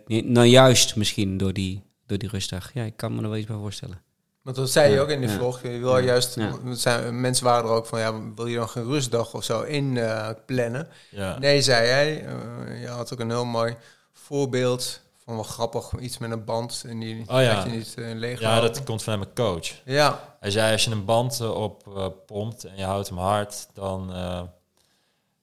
[0.09, 2.71] eh, nou, juist misschien door die, door die rustdag.
[2.75, 4.01] Ja, ik kan me er wel iets bij voorstellen.
[4.43, 5.33] Want dat zei je ook in de ja.
[5.37, 5.63] vlog.
[5.63, 6.37] Je wil juist,
[6.73, 9.97] zijn, mensen waren er ook van, ja, wil je dan geen rustdag of zo in
[9.97, 10.89] eh, plannen?
[11.11, 11.39] Ja.
[11.39, 12.25] Nee, zei jij.
[12.27, 13.77] Eh, je had ook een heel mooi
[14.13, 17.65] voorbeeld van wel grappig, iets met een band en die Oh ja.
[17.65, 19.71] je niet uh, leeg ja, dat komt vanuit mijn coach.
[19.85, 23.19] Ja, Hij zei, als je een band eh, op eh, pompt en je houdt hem
[23.19, 24.41] hard, dan, eh,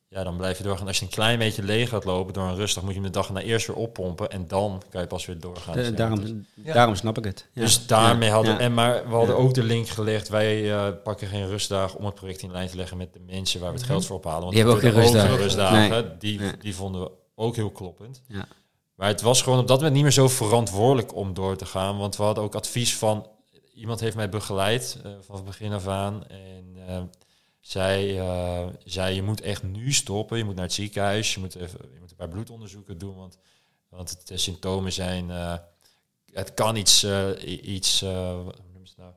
[0.08, 0.88] ja, dan blijf je doorgaan.
[0.88, 3.14] Als je een klein beetje leeg gaat lopen door een rustig, moet je hem de
[3.14, 5.74] dag daarna eerst weer oppompen en dan kan je pas weer doorgaan.
[5.76, 6.32] De- Dus daarom, dus-
[6.66, 6.74] Ja.
[6.74, 7.48] daarom snap ik het.
[7.54, 7.62] Ja.
[7.62, 8.60] Dus daarmee hadden Ja.
[8.60, 9.42] en maar we hadden Ja.
[9.42, 10.30] ook de link gelegd.
[10.30, 13.60] Wij eh, pakken geen rustdagen om het project in lijn te leggen met de mensen
[13.60, 14.40] waar we het geld voor ophalen.
[14.42, 16.16] Want Die hebben ook geen rustdagen.
[16.20, 16.58] Die, Nee.
[16.58, 18.22] die vonden we ook heel kloppend.
[18.28, 18.46] Ja.
[19.00, 21.98] Maar het was gewoon op dat moment niet meer zo verantwoordelijk om door te gaan.
[21.98, 23.28] Want we hadden ook advies van
[23.74, 26.28] iemand heeft mij begeleid eh, vanaf het begin af aan.
[26.28, 27.02] En eh,
[27.60, 30.38] zij eh, zei, je moet echt nu stoppen.
[30.38, 31.34] Je moet naar het ziekenhuis.
[31.34, 33.16] Je moet, even, je moet een paar bloedonderzoeken doen.
[33.16, 33.38] Want,
[33.90, 35.32] want het, de symptomen zijn...
[35.32, 35.54] eh,
[36.34, 37.28] het kan iets, eh,
[37.62, 39.12] iets eh, hoe noemen ze het nou?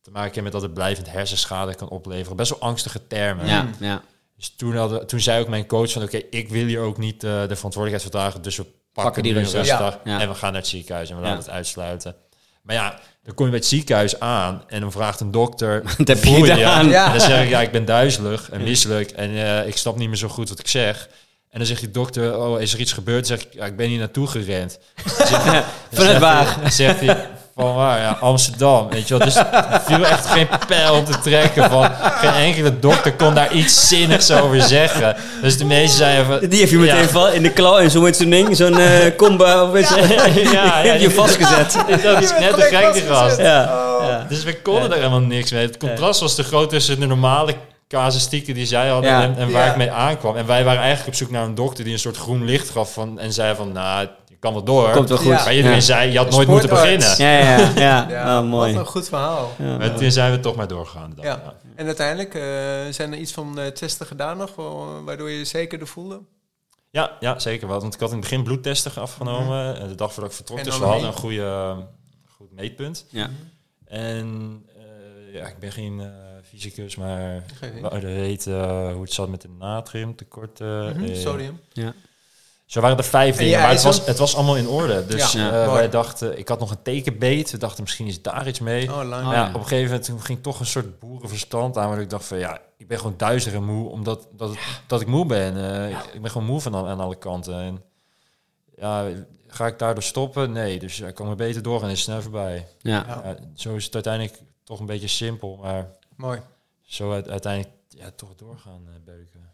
[0.00, 2.36] te maken hebben met dat het blijvend hersenschade kan opleveren.
[2.36, 3.46] Best wel angstige termen.
[3.46, 4.02] Ja, ja.
[4.36, 6.02] Dus toen, hadden, toen zei ook mijn coach van...
[6.02, 8.42] oké, ik wil hier ook niet eh, de verantwoordelijkheid verdragen...
[8.42, 8.66] dus we
[9.02, 9.34] pakken, die.
[9.64, 10.00] Ja.
[10.04, 11.10] en we gaan naar het ziekenhuis...
[11.10, 12.14] en we laten het uitsluiten.
[12.62, 14.62] Maar ja, dan kom je bij het ziekenhuis aan...
[14.66, 15.82] en dan vraagt een dokter...
[15.98, 16.64] Wat heb je gedaan?
[16.64, 16.88] aan?
[16.88, 17.06] Ja.
[17.06, 19.10] En dan zeg ik, ja, ik ben duizelig en misselijk...
[19.10, 21.08] en eh, ik snap niet meer zo goed wat ik zeg...
[21.48, 23.28] En dan zegt die dokter, oh, is er iets gebeurd?
[23.28, 24.78] Dan zeg ik, ja, ik ben hier naartoe gerend.
[25.04, 27.26] Zegt Van het zegt hij,
[27.58, 28.00] van waar?
[28.00, 28.88] Ja, Amsterdam.
[28.90, 29.26] Weet je wel?
[29.26, 31.70] Dus er viel echt geen pijl op te trekken.
[31.70, 35.16] Van, geen enkele dokter kon daar iets zinnigs over zeggen.
[35.42, 36.48] Dus de meesten zeiden van...
[36.48, 39.16] Die heeft je meteen ja, in de klauw en zo met zo'n ding, zo'n eh
[39.16, 39.94] comba of iets.
[39.94, 40.02] ja,
[40.52, 41.72] ja, heb je vastgezet.
[42.02, 43.38] Dat is net een gek die gast.
[43.38, 43.62] Ja.
[43.64, 44.04] Oh.
[44.08, 44.26] ja.
[44.28, 45.66] Dus we konden er helemaal niks mee.
[45.66, 47.54] Het contrast was te groot tussen de normale
[47.88, 49.22] casuïstieken die zij hadden Ja.
[49.22, 49.70] en, en waar Ja.
[49.70, 50.36] ik mee aankwam.
[50.36, 52.92] En wij waren eigenlijk op zoek naar een dokter die een soort groen licht gaf
[52.92, 54.06] van, en zei van, nou,
[54.38, 54.90] kan wel door.
[54.90, 55.26] Komt wel goed.
[55.26, 55.44] Ja.
[55.44, 55.82] Maar iedereen Ja.
[55.82, 57.14] zei, je had nooit moeten beginnen.
[57.18, 58.06] Ja, ja, ja.
[58.08, 58.72] Ja, Oh, mooi.
[58.72, 59.52] wat een goed verhaal.
[59.58, 59.76] Ja.
[59.76, 61.12] Maar toen zijn we toch maar doorgegaan.
[61.16, 61.24] Dan.
[61.24, 61.54] Ja.
[61.74, 62.42] En uiteindelijk eh,
[62.92, 66.20] zijn er iets van eh, testen gedaan nog, wa- waardoor je je zekerder voelde?
[66.90, 67.80] Ja, ja, zeker wel.
[67.80, 69.78] Want ik had in het begin bloedtesten afgenomen.
[69.80, 70.64] En de dag voordat ik vertrok.
[70.64, 71.76] Dus we hadden een- goede, eh,
[72.36, 73.04] goed meetpunt.
[73.10, 73.30] Ja.
[73.84, 76.06] En eh, ja, ik ben geen eh,
[76.48, 80.96] fysicus, maar we hadden weten hoe het zat met de natriumtekorten.
[80.96, 81.60] Mhm, eh, Sodium.
[81.72, 81.92] Ja.
[82.68, 85.06] Zo waren er vijf dingen, maar het was, het was allemaal in orde.
[85.06, 87.50] Dus Ja, eh, wij dachten, ik had nog een tekenbeet.
[87.50, 88.90] We dachten, misschien is daar iets mee.
[88.92, 89.24] Oh, lang.
[89.24, 91.88] Maar ja, op een gegeven moment toen ging toch een soort boerenverstand aan.
[91.88, 93.88] Waar ik dacht van, ja, ik ben gewoon duizelig en moe.
[93.90, 95.72] Omdat dat, dat ik moe ben.
[95.90, 97.54] Eh, Ik ben gewoon moe van aan, aan alle kanten.
[97.60, 97.82] En
[98.76, 99.06] ja,
[99.46, 100.52] ga ik daardoor stoppen?
[100.52, 102.66] Nee, dus ik kan maar beter doorgaan en is snel voorbij.
[102.80, 103.22] Ja.
[103.54, 105.56] Zo is het uiteindelijk toch een beetje simpel.
[105.62, 106.40] Maar Mooi.
[106.82, 109.50] zo uit- uiteindelijk ja, toch doorgaan eh, beuken.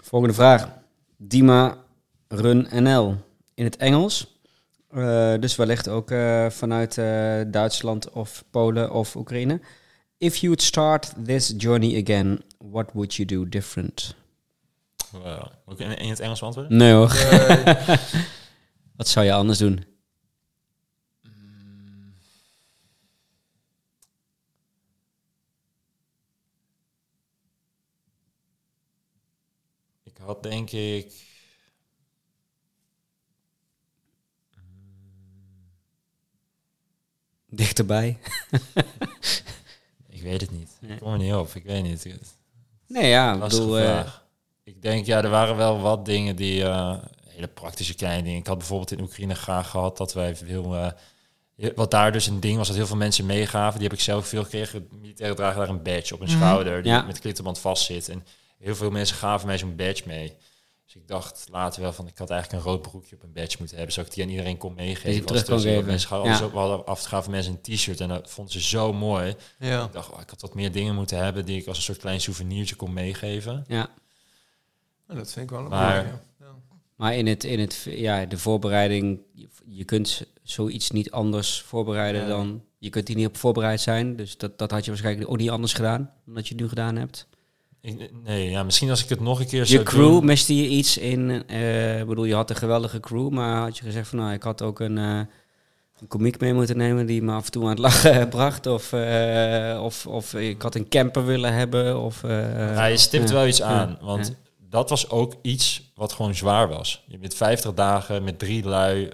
[0.00, 0.68] Volgende vraag.
[1.16, 1.76] Dima
[2.28, 3.16] Run NL.
[3.54, 4.36] In het Engels.
[4.90, 9.60] Eh, dus wellicht ook eh, vanuit eh, Duitsland of Polen of Oekraïne.
[10.18, 14.14] If you would start this journey again, what would you do different?
[15.10, 15.46] Wow.
[15.68, 16.76] Ik in, in het Engels beantwoorden?
[16.76, 17.08] Nee hoor.
[18.96, 19.84] Wat zou je anders doen?
[30.04, 31.27] Ik had denk ik...
[37.50, 38.18] Dichterbij.
[40.10, 40.70] Ik weet het niet.
[40.80, 41.54] Ik kom er niet op.
[41.54, 42.06] Ik weet niet.
[42.88, 43.74] Nee, ja, ik bedoel...
[43.76, 44.26] vraag.
[44.64, 46.64] Ik denk, ja, er waren wel wat dingen die...
[46.64, 46.96] eh,
[47.28, 48.38] hele praktische kleine dingen.
[48.38, 50.76] Ik had bijvoorbeeld in Oekraïne graag gehad dat wij veel...
[50.76, 53.78] eh, wat daar dus een ding was, dat heel veel mensen meegaven.
[53.78, 54.88] Die heb ik zelf veel gekregen.
[55.00, 56.38] Militairen dragen daar een badge op hun Mhm.
[56.38, 56.82] schouder...
[56.82, 57.02] die Ja.
[57.02, 58.08] met klittenband vastzit.
[58.08, 58.24] En
[58.58, 60.36] heel veel mensen gaven mij zo'n badge mee.
[60.92, 62.06] Dus ik dacht later wel van...
[62.06, 63.94] ik had eigenlijk een rood broekje op een badge moeten hebben...
[63.94, 65.04] zodat ik die aan iedereen kon meegeven.
[65.04, 65.86] Dat je terug Als kon geven.
[65.86, 67.30] Mensen Ja.
[67.30, 68.00] mensen een t-shirt...
[68.00, 69.34] en dat vonden ze zo mooi.
[69.58, 69.84] Ja.
[69.84, 71.44] Ik dacht, oh, ik had wat meer dingen moeten hebben...
[71.44, 73.64] die ik als een soort klein souvenirtje kon meegeven.
[73.66, 73.90] ja.
[75.06, 76.54] Nou, dat vind ik wel een Maar- mooie, ja.
[76.96, 82.20] Maar in het, in het, ja, de voorbereiding, je, je kunt zoiets niet anders voorbereiden
[82.22, 82.28] Ja.
[82.28, 82.62] dan...
[82.78, 85.50] Je kunt hier niet op voorbereid zijn, dus dat, dat had je waarschijnlijk ook niet
[85.50, 87.26] anders gedaan dan dat je het nu gedaan hebt.
[88.24, 90.24] Nee, ja, misschien als ik het nog een keer Je zou crew, doen...
[90.24, 91.42] miste je iets in...
[91.46, 94.18] eh, ik bedoel, je had een geweldige crew, maar had je gezegd van...
[94.18, 95.20] Nou, ik had ook een, eh
[96.00, 98.66] een komiek mee moeten nemen die me af en toe aan het lachen bracht.
[98.66, 102.00] Of, eh, of, of ik had een camper willen hebben.
[102.00, 104.34] Of, Ja, je stipt wel iets aan, want
[104.70, 107.04] dat was ook iets wat gewoon zwaar was.
[107.06, 109.08] Je bent 50 dagen met drie lui,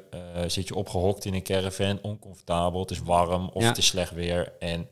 [0.47, 3.69] zit je opgehokt in een caravan, oncomfortabel, het is warm of Ja.
[3.69, 4.53] het is slecht weer.
[4.59, 4.89] En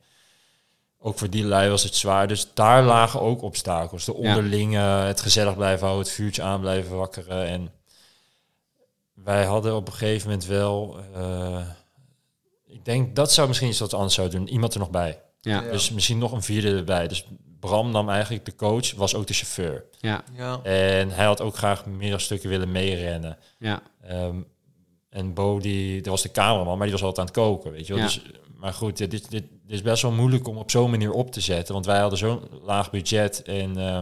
[1.03, 2.29] ook voor die lui was het zwaar.
[2.29, 4.05] Dus daar lagen ook obstakels.
[4.05, 7.47] De onderlinge, het gezellig blijven houden, het vuurtje aan blijven wakkeren.
[7.47, 7.71] En
[9.15, 10.97] wij hadden op een gegeven moment wel...
[11.15, 11.61] eh,
[12.67, 14.49] ik denk, dat zou misschien iets wat anders zouden doen.
[14.49, 15.21] Iemand er nog bij.
[15.41, 15.71] Ja, Ja.
[15.71, 17.09] Dus misschien nog een vierde erbij.
[17.09, 17.27] Dus
[17.61, 19.85] Bram nam eigenlijk de coach, was ook de chauffeur.
[20.01, 20.61] ja, Ja.
[20.63, 23.39] En hij had ook graag middagstukken willen meerennen.
[23.59, 24.37] ja, Ehm,
[25.09, 27.87] en Bo, die, dat was de cameraman, maar die was altijd aan het koken, weet
[27.87, 28.03] je wel.
[28.03, 28.09] Ja.
[28.09, 28.23] Dus,
[28.63, 31.41] maar goed, dit, dit, dit is best wel moeilijk om op zo'n manier op te
[31.41, 31.75] zetten.
[31.75, 33.43] Want wij hadden zo'n laag budget.
[33.43, 34.01] En, eh,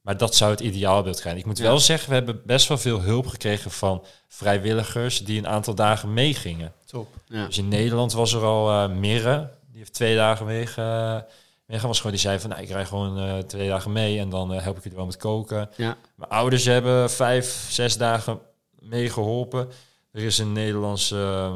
[0.00, 1.36] maar dat zou het ideaalbeeld zijn.
[1.36, 1.64] Ik moet Ja.
[1.64, 6.12] wel zeggen, we hebben best wel veel hulp gekregen van vrijwilligers die een aantal dagen
[6.12, 6.72] meegingen.
[6.86, 7.08] Top.
[7.26, 7.46] ja.
[7.46, 11.26] Dus in Nederland was er al eh Mirre, die heeft twee dagen meege,
[11.66, 11.86] meegaan.
[11.88, 14.50] Was gewoon die zei van, nou, ik rij gewoon eh, twee dagen mee en dan
[14.52, 15.70] help ik je wel met koken.
[15.76, 15.96] ja.
[16.14, 18.40] Mijn ouders hebben vijf, zes dagen
[18.78, 19.68] meegeholpen.
[20.12, 21.50] Er is een Nederlandse,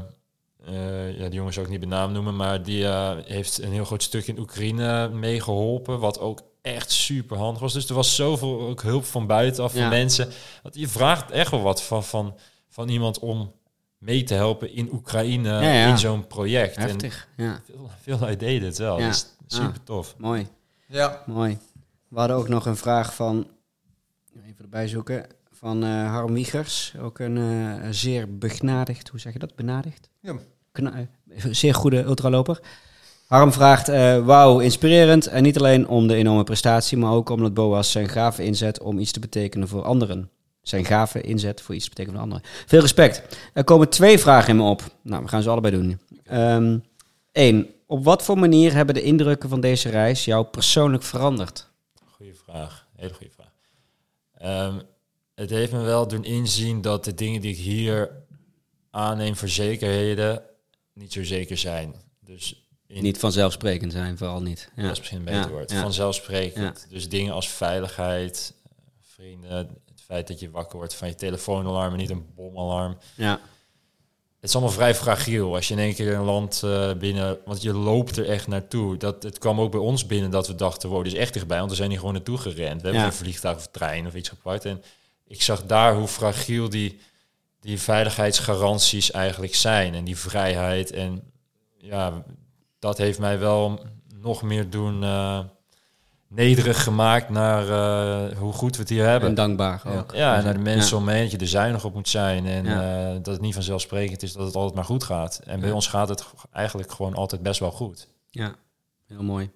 [0.67, 3.73] eh, ja, die jongen zou ik niet bij naam noemen, maar die eh, heeft een
[3.73, 7.73] heel groot stuk in Oekraïne meegeholpen, wat ook echt super handig was.
[7.73, 9.89] Dus er was zoveel ook hulp van buitenaf van Ja.
[9.89, 10.29] mensen.
[10.63, 12.35] Want je vraagt echt wel wat van, van,
[12.69, 13.53] van iemand om
[13.99, 15.87] mee te helpen in Oekraïne Ja, ja.
[15.89, 16.77] in zo'n project.
[16.77, 17.45] Heftig, ja.
[17.45, 18.99] En veel, veel deden het wel.
[19.01, 19.07] Ja.
[19.09, 20.15] Dus super tof.
[20.19, 20.47] Mooi.
[20.87, 21.23] Ja.
[21.27, 21.59] Mooi.
[22.09, 23.47] We hadden ook nog een vraag van,
[24.47, 26.95] even erbij zoeken, van eh Harm Wiegers.
[27.01, 30.09] Ook een eh, zeer begnadigd, hoe zeg je dat, benadigd?
[30.21, 30.35] Ja.
[30.75, 32.61] Eh, zeer goede ultraloper.
[33.27, 35.27] Harm vraagt, eh, wauw, inspirerend.
[35.27, 38.99] En niet alleen om de enorme prestatie, maar ook omdat Boas zijn gave inzet om
[38.99, 40.31] iets te betekenen voor anderen.
[40.63, 42.51] Zijn gave inzet voor iets te betekenen voor anderen.
[42.67, 43.37] Veel respect.
[43.53, 44.83] Er komen twee vragen in me op.
[45.03, 46.01] Nou, we gaan ze allebei doen.
[47.33, 51.69] Eén, op wat voor manier hebben de indrukken van deze reis jou persoonlijk veranderd?
[52.11, 52.87] Goeie vraag.
[52.97, 53.53] Hele goede vraag.
[54.39, 54.81] Ehm,
[55.35, 58.11] het heeft me wel doen inzien dat de dingen die ik hier
[58.91, 60.43] aanneem voor zekerheden
[60.95, 61.95] niet zo zeker zijn.
[62.21, 64.71] Dus in, Niet vanzelfsprekend zijn, vooral niet.
[64.77, 64.83] Ja.
[64.83, 65.71] dat is misschien een beter Ja, woord.
[65.71, 65.81] ja.
[65.81, 66.87] Vanzelfsprekend.
[66.91, 68.71] Dus dingen als veiligheid, eh,
[69.15, 69.57] vrienden,
[69.91, 72.97] het feit dat je wakker wordt van je telefoonalarm en niet een bomalarm.
[73.17, 73.41] Ja.
[74.41, 77.63] Het is allemaal vrij fragiel als je in één keer een land eh, binnen, want
[77.63, 78.97] je loopt er echt naartoe.
[78.97, 81.59] Dat, het kwam ook bij ons binnen dat we dachten, wow, dit is echt dichtbij,
[81.59, 82.57] want we zijn hier gewoon naartoe gerend.
[82.81, 83.09] We hebben Ja.
[83.11, 84.65] geen vliegtuig of trein of iets gepakt.
[84.65, 84.83] En
[85.27, 86.99] ik zag daar hoe fragiel die,
[87.65, 90.91] die veiligheidsgaranties eigenlijk zijn en die vrijheid.
[90.91, 91.23] En
[91.77, 92.25] ja,
[92.79, 93.81] dat heeft mij wel
[94.21, 95.41] nog meer doen eh,
[96.29, 99.29] nederig gemaakt naar eh, hoe goed we het hier hebben.
[99.29, 100.15] En dankbaar ook.
[100.15, 100.97] Ja, en naar de mensen Ja.
[100.97, 102.47] om me heen, dat je er zuinig op moet zijn.
[102.47, 103.07] En Ja.
[103.09, 105.41] eh, dat het niet vanzelfsprekend is dat het altijd maar goed gaat.
[105.45, 108.09] En bij ons gaat het eigenlijk gewoon altijd best wel goed.
[108.31, 108.55] Ja,
[109.07, 109.51] heel mooi.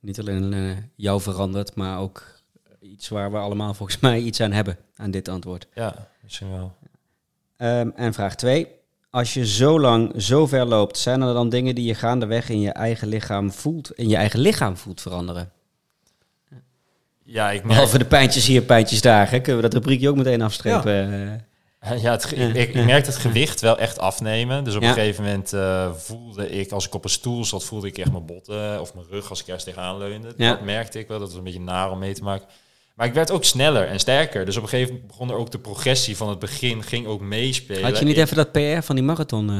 [0.00, 2.31] Niet alleen jou veranderd, maar ook
[2.82, 5.66] iets waar we allemaal volgens mij iets aan hebben, aan dit antwoord.
[5.74, 6.74] Ja, misschien wel.
[7.56, 8.66] Ehm, en vraag 2.
[9.10, 12.60] Als je zo lang, zo ver loopt, zijn er dan dingen die je gaandeweg in
[12.60, 15.52] je eigen lichaam voelt, in je eigen lichaam voelt veranderen?
[17.24, 19.30] Ja, ik merk, Behalve de pijntjes hier, pijntjes daar.
[19.30, 19.40] Hè?
[19.40, 21.12] Kunnen we dat rubriekje ook meteen afstrepen?
[21.78, 22.46] Eh, ja, het, Ja.
[22.48, 24.64] ik, ik merk het gewicht wel echt afnemen.
[24.64, 24.88] Dus op Ja.
[24.88, 28.12] een gegeven moment eh, voelde ik, als ik op een stoel zat, voelde ik echt
[28.12, 30.34] mijn botten of mijn rug als ik ergens tegenaan leunde.
[30.36, 30.50] Ja.
[30.50, 32.46] Dat merkte ik wel, dat was een beetje naar om mee te maken.
[32.94, 34.44] Maar ik werd ook sneller en sterker.
[34.44, 37.20] Dus op een gegeven moment begon er ook de progressie van het begin, ging ook
[37.20, 37.82] meespelen.
[37.82, 39.48] Had je niet Ik- even dat PR van die marathon?
[39.50, 39.56] eh,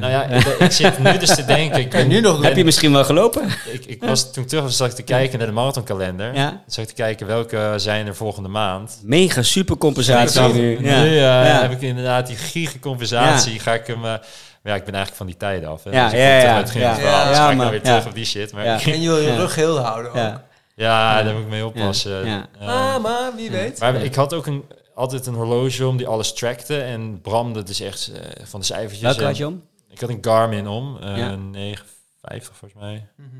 [0.00, 1.80] Nou ja, ik, ik zit nu dus te denken.
[1.80, 2.42] Ik ben nu nog?
[2.42, 3.42] Heb je misschien wel gelopen?
[3.72, 6.34] Ik, ik was toen terug was, zat ik te kijken naar de marathonkalender.
[6.34, 6.62] Ja.
[6.66, 9.00] Zat ik te kijken welke zijn er volgende maand.
[9.02, 10.78] Mega super compensatie nu.
[10.80, 11.04] nu Ja.
[11.04, 11.60] eh, Ja.
[11.62, 13.58] heb ik inderdaad die giga compensatie.
[13.60, 14.02] Ga ik hem, eh,
[14.62, 15.84] Maar ja, ik ben eigenlijk van die tijden af.
[15.84, 15.90] Hè.
[15.90, 16.56] Ja, dus ik ja, ja, ja.
[16.56, 17.84] het verhaal, Ja, ga ik maar- weer ja.
[17.84, 18.52] terug op die shit.
[18.52, 18.78] Maar Ja.
[18.84, 19.36] ja, En je wil je Ja.
[19.36, 20.40] rug heel houden ook.
[20.76, 21.22] Ja.
[21.22, 22.26] daar moet ik mee oppassen.
[22.26, 22.48] Ja.
[22.58, 23.80] Eh, Ah, maar wie weet.
[23.80, 26.80] maar ik had ook een, altijd een horloge om die alles trackte.
[26.82, 29.00] En Bram, dat is echt eh, van de cijfertjes.
[29.02, 29.62] Welke En had je om?
[29.90, 31.34] Ik had een Garmin om, eh Ja.
[31.34, 33.08] 950 volgens mij.
[33.16, 33.36] Mhm.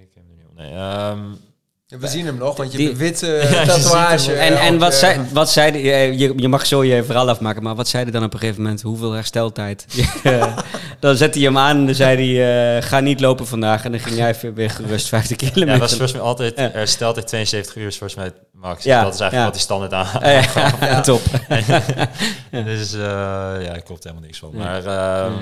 [0.00, 0.54] Ik heb hem niet om.
[0.56, 1.32] Nee, ehm,
[1.92, 4.32] Ja, we zien hem nog, want je Die- hebt een witte tatoeage.
[4.32, 7.62] En, eh, en wat, zei, wat zei je, je, je mag zo je verhaal afmaken,
[7.62, 8.82] maar wat zei hij dan op een gegeven moment?
[8.82, 9.84] Hoeveel hersteltijd?
[10.22, 10.56] Eh,
[11.00, 13.84] dan zette hij hem aan en dan zei hij, eh, ga niet lopen vandaag.
[13.84, 15.66] En dan ging jij weer- weer gerust 50 kilometer.
[15.66, 16.72] ja, dat was volgens mij altijd, Ja.
[16.72, 18.84] er stelt het 72 uur is volgens mij max.
[18.84, 19.44] Ja, dat is eigenlijk ja.
[19.44, 20.22] wat die standaard aan.
[20.22, 21.00] Eh, ja, Ja.
[21.00, 21.20] top.
[22.64, 23.00] Dus eh,
[23.60, 24.50] ja, ik klopt helemaal niks van.
[24.52, 24.58] Ja.
[24.58, 25.32] Maar ehm,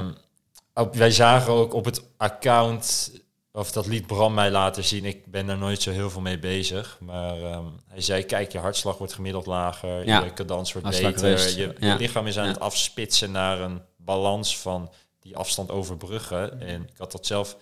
[0.74, 3.10] ook, wij zagen ook op het account,
[3.52, 5.04] of dat liet Bram mij laten zien.
[5.04, 6.96] Ik ben daar nooit zo heel veel mee bezig.
[7.00, 10.06] Maar ehm, hij zei, kijk, je hartslag wordt gemiddeld lager.
[10.06, 10.24] Ja.
[10.24, 11.28] Je cadans wordt Hartslag beter.
[11.30, 11.56] rust.
[11.56, 12.50] Je, lichaam is aan Ja.
[12.52, 14.90] het afspitsen naar een balans van
[15.20, 16.60] die afstand overbruggen.
[16.60, 17.56] En ik had dat zelf...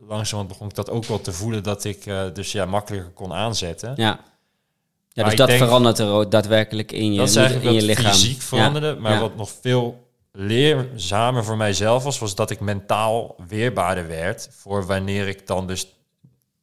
[0.00, 3.32] Langzamerhand begon ik dat ook wel te voelen dat ik eh, dus ja, makkelijker kon
[3.32, 3.92] aanzetten.
[3.96, 4.20] Ja,
[5.08, 8.12] ja dus dat denk- verandert er ook daadwerkelijk in je, dat is in je lichaam.
[8.12, 8.94] fysiek veranderde.
[9.00, 14.86] Maar wat nog veel leerzamer voor mijzelf was, was dat ik mentaal weerbaarder werd voor
[14.86, 15.86] wanneer ik dan dus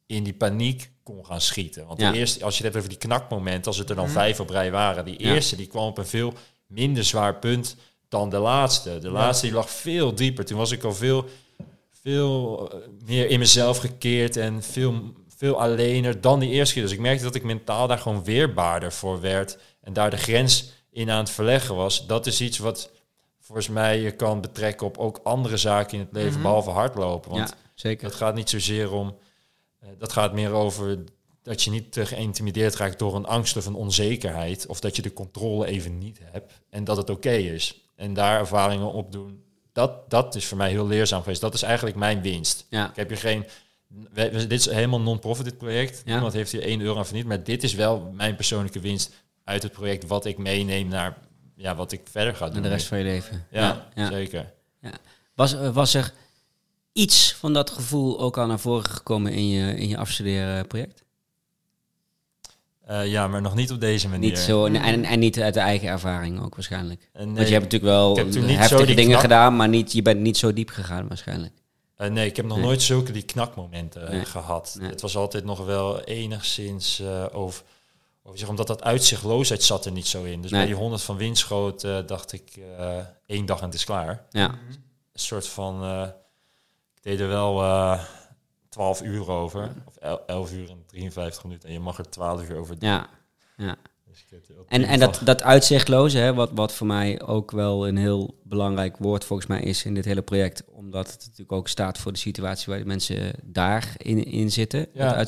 [0.06, 1.86] in die paniek kon gaan schieten.
[1.86, 2.10] Want Ja.
[2.10, 4.12] de eerste, als je het hebt over die knakmomenten, als het er dan Mhm.
[4.14, 5.34] vijf op rij waren, die Ja.
[5.34, 6.32] eerste die kwam op een veel
[6.66, 7.76] minder zwaar punt
[8.08, 8.98] dan de laatste.
[8.98, 10.44] De laatste die lag veel dieper.
[10.44, 11.24] Toen was ik al veel,
[12.02, 16.82] veel eh, meer in mezelf gekeerd en veel, veel alleener dan die eerste keer.
[16.82, 20.70] Dus ik merkte dat ik mentaal daar gewoon weerbaarder voor werd en daar de grens
[20.90, 22.06] in aan het verleggen was.
[22.06, 22.90] Dat is iets wat
[23.46, 26.42] volgens mij je kan betrekken op ook andere zaken in het leven, Mhm.
[26.42, 27.30] behalve hardlopen.
[27.30, 28.06] Want Ja, zeker.
[28.06, 29.16] het gaat niet zozeer om,
[29.78, 31.04] eh, dat gaat meer over
[31.42, 34.66] dat je niet te geïntimideerd raakt door een angst of een onzekerheid.
[34.66, 37.80] Of dat je de controle even niet hebt en dat het oké is.
[37.96, 39.42] En daar ervaringen op doen,
[39.72, 41.40] dat, dat is voor mij heel leerzaam geweest.
[41.40, 42.66] Dat is eigenlijk mijn winst.
[42.70, 43.44] Ja, Ik heb hier geen.
[44.12, 46.02] we- dit is helemaal non-profit, dit project.
[46.04, 46.12] Ja.
[46.12, 47.26] Niemand heeft hier 1 euro aan verdiend.
[47.26, 49.12] Maar dit is wel mijn persoonlijke winst
[49.44, 50.06] uit het project.
[50.06, 51.18] Wat ik meeneem naar
[51.56, 52.56] ja, wat ik verder ga doen.
[52.56, 53.46] en de rest van je leven.
[53.50, 54.10] Ja, ja.
[54.10, 54.52] zeker.
[55.34, 56.12] Was, eh, was er
[56.92, 61.04] iets van dat gevoel ook al naar voren gekomen in je, in je afstuderen project?
[62.84, 64.28] Eh, ja, maar nog niet op deze manier.
[64.30, 67.08] Niet zo, en, en niet uit de eigen ervaring ook waarschijnlijk.
[67.12, 70.36] En Want je hebt natuurlijk wel heftige dingen knak- gedaan, maar niet, je bent niet
[70.36, 71.52] zo diep gegaan waarschijnlijk.
[71.96, 72.66] Eh, nee, ik heb nog Nee.
[72.66, 74.24] nooit zulke die knakmomenten eh, Nee.
[74.24, 74.78] gehad.
[74.80, 77.24] Het was altijd nog wel enigszins eh,
[78.34, 80.42] zeg, omdat dat uitzichtloosheid zat er niet zo in.
[80.42, 80.60] Dus Nee.
[80.60, 84.24] bij die 100 van Winschoot eh, dacht ik eh, één dag en het is klaar.
[84.30, 84.56] Ja, Mhm.
[85.12, 86.02] Een soort van, eh,
[86.94, 88.00] ik deed er wel eh
[88.68, 91.68] 12 uur over, of el- 11 uur en 53 minuten.
[91.68, 92.88] En je mag er 12 uur over doen.
[92.88, 93.06] ja.
[93.56, 93.76] ja.
[94.06, 94.24] Dus
[94.68, 98.96] En, en dat, dat uitzichtloze, hè, wat, wat voor mij ook wel een heel belangrijk
[98.96, 102.18] woord volgens mij is in dit hele project, omdat het natuurlijk ook staat voor de
[102.18, 104.86] situatie waar de mensen daar in, in zitten.
[104.92, 105.26] Ja.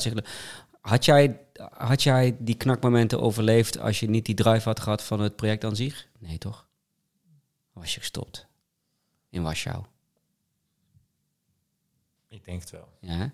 [0.89, 1.39] Had jij,
[1.77, 5.63] had jij die knakmomenten overleefd als je niet die drive had gehad van het project
[5.63, 6.07] aan zich?
[6.19, 6.67] Nee, toch?
[7.73, 8.47] Was je gestopt
[9.29, 9.83] in Warschau?
[12.27, 12.87] Ik denk het wel.
[12.99, 13.31] Ja,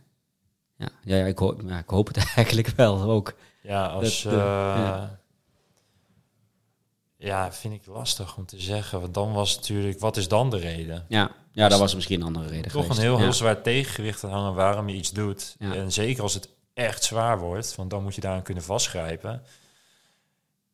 [0.78, 0.90] ja.
[1.04, 3.36] ja, ja, ik, hoop, ja, ik hoop het eigenlijk wel ook.
[3.62, 4.22] Ja, als...
[4.24, 5.20] Dat, eh, eh, ja.
[7.18, 9.02] ja, vind ik lastig om te zeggen.
[9.02, 11.06] Want dan was natuurlijk, wat is dan de reden?
[11.08, 12.98] Ja, ja dat was misschien een andere reden Toch geweest.
[12.98, 15.56] een heel, heel zwaar tegengewicht te hangen waarom je iets doet.
[15.60, 19.42] En zeker als het echt zwaar wordt, want dan moet je daaraan kunnen vastgrijpen.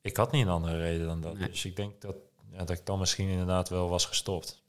[0.02, 1.38] Ik had niet een andere reden dan dat.
[1.38, 1.50] Nee.
[1.50, 2.16] Dus ik denk dat,
[2.52, 4.62] ja, dat ik dan misschien inderdaad wel was gestopt.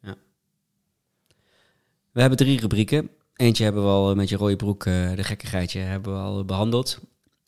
[2.12, 3.10] We hebben drie rubrieken.
[3.36, 6.98] Eentje hebben we al met je rode broek, eh, de gekkigheidje, hebben we al behandeld.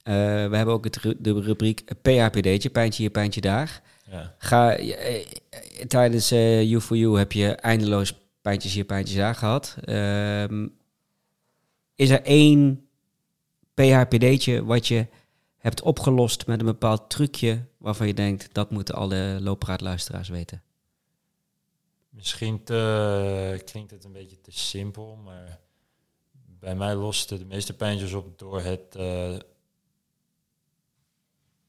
[0.02, 0.14] Eh,
[0.48, 3.82] we hebben ook het, ru- de rubriek PHPD'tje, pijntje hier, pijntje daar.
[4.10, 4.34] Ja.
[4.38, 5.26] Ga, eh, eh,
[5.88, 9.76] tijdens eh You for You heb je eindeloos pijntjes hier, pijntjes daar gehad.
[9.84, 10.66] Ehm,
[11.94, 12.83] is er één
[13.74, 15.06] PHPD'tje wat je
[15.56, 20.62] hebt opgelost met een bepaald trucje waarvan je denkt, dat moeten alle looppraatluisteraars weten?
[22.08, 22.62] Misschien
[23.64, 25.60] klinkt het een beetje te simpel, maar
[26.32, 29.36] bij mij loste de meeste pijntjes op door het eh,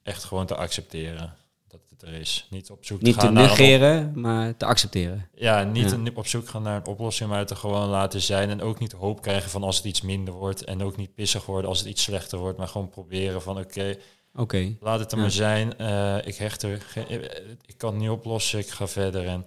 [0.04, 1.36] echt gewoon te accepteren
[1.82, 2.48] dat het er is.
[2.50, 5.30] Niet op zoek Niet te te gaan naar een op- negeren, maar te accepteren.
[5.36, 5.98] Ja, niet Ja.
[6.14, 8.50] op zoek gaan naar een oplossing, maar het er gewoon laten zijn.
[8.50, 10.64] En ook niet hoop krijgen van als het iets minder wordt.
[10.64, 12.58] En ook niet pissig worden als het iets slechter wordt.
[12.58, 13.96] Maar gewoon proberen van oké,
[14.36, 14.76] Oké.
[14.80, 15.24] laat het er Ja.
[15.24, 15.78] maar zijn.
[15.78, 17.22] Eh, ik hecht er, eh,
[17.66, 19.28] ik kan het niet oplossen, ik ga verder.
[19.28, 19.46] En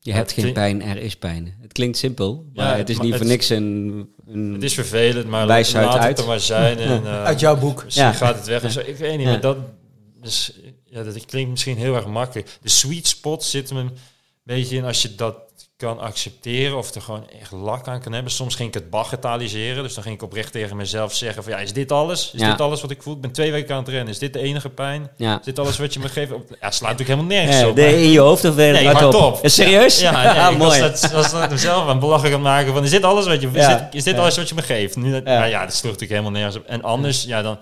[0.00, 1.56] Je hebt geen klink- pijn, er is pijn.
[1.60, 4.08] Het klinkt simpel, maar Ja, het is maar niet voor niks een...
[4.26, 6.02] een het is vervelend, maar laat uit.
[6.02, 6.78] het er maar zijn.
[6.78, 7.84] En, eh, Uit jouw boek.
[7.84, 8.12] Misschien Ja.
[8.12, 8.62] gaat het weg.
[8.62, 8.80] en zo.
[8.80, 9.30] Ik weet niet, Ja.
[9.32, 9.56] maar dat,
[10.20, 10.60] dus,
[10.94, 12.48] ja, dat klinkt misschien heel erg makkelijk.
[12.62, 13.96] De sweet spot zit hem een
[14.42, 15.34] beetje in als je dat
[15.76, 18.32] kan accepteren of er gewoon echt lak aan kan hebben.
[18.32, 19.82] Soms ging ik het bagatelliseren.
[19.82, 22.30] Dus dan ging ik oprecht tegen mezelf zeggen van ja, is dit alles?
[22.34, 22.50] Is Ja.
[22.50, 23.14] dit alles wat ik voel?
[23.14, 24.08] Ik ben twee weken aan het rennen.
[24.12, 25.10] Is dit de enige pijn?
[25.16, 25.38] Ja.
[25.38, 26.32] Is dit alles wat je me geeft?
[26.32, 27.76] Op- Ja, slaat natuurlijk helemaal nergens op.
[27.76, 29.12] de, maar- in je hoofd of de Nee, hardop?
[29.12, 29.42] hardop.
[29.42, 30.00] Eh, Serieus?
[30.00, 30.80] Ja, nee, ik mooi.
[30.80, 32.84] was dat, was dat mezelf aan het belachelijk aan het maken van...
[32.84, 33.74] is dit alles wat je, is Ja.
[33.78, 34.20] dit, is dit Ja.
[34.20, 34.96] alles wat je me geeft?
[34.96, 35.38] Nu, dat, Ja.
[35.38, 36.66] Maar ja, dat sloeg natuurlijk helemaal nergens op.
[36.66, 37.58] En anders, ja, dan...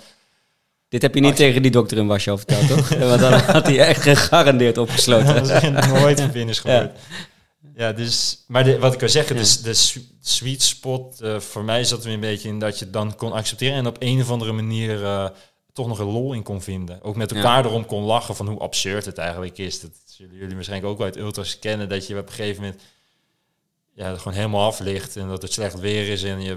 [0.93, 2.89] Dit heb je niet tegen die dokter in Warschau verteld, toch?
[3.11, 5.35] Want dan had hij echt gegarandeerd opgesloten.
[5.45, 6.99] Dat is nooit een finish gebeurd.
[7.75, 8.45] Ja, dus...
[8.47, 9.41] Maar de, wat ik wil zeggen, Ja.
[9.43, 9.75] dus de
[10.21, 11.21] sweet spot...
[11.21, 13.77] eh, voor mij zat er een beetje in dat je dan kon accepteren...
[13.77, 15.29] en op een of andere manier eh,
[15.73, 17.03] toch nog een lol in kon vinden.
[17.03, 17.37] Ook met Ja.
[17.37, 19.81] elkaar erom kon lachen van hoe absurd het eigenlijk is.
[19.81, 21.89] Dat zullen jullie waarschijnlijk ook wel uit ultras kennen...
[21.89, 22.81] dat je op een gegeven moment
[23.95, 25.17] ja, gewoon helemaal af ligt...
[25.17, 26.55] en dat het slecht weer is en je,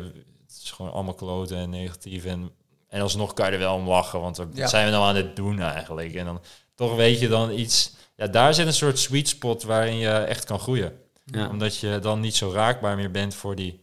[0.48, 2.26] het is gewoon allemaal kloten en negatief...
[2.26, 2.52] en
[2.95, 4.67] en alsnog kan je er wel om lachen, want wat Ja.
[4.67, 6.13] zijn we nou aan het doen eigenlijk?
[6.15, 6.41] En dan
[6.76, 7.93] toch weet je dan iets...
[8.15, 10.93] Ja, daar zit een soort sweet spot waarin je echt kan groeien.
[11.26, 11.49] Ja.
[11.49, 13.80] Omdat je dan niet zo raakbaar meer bent voor die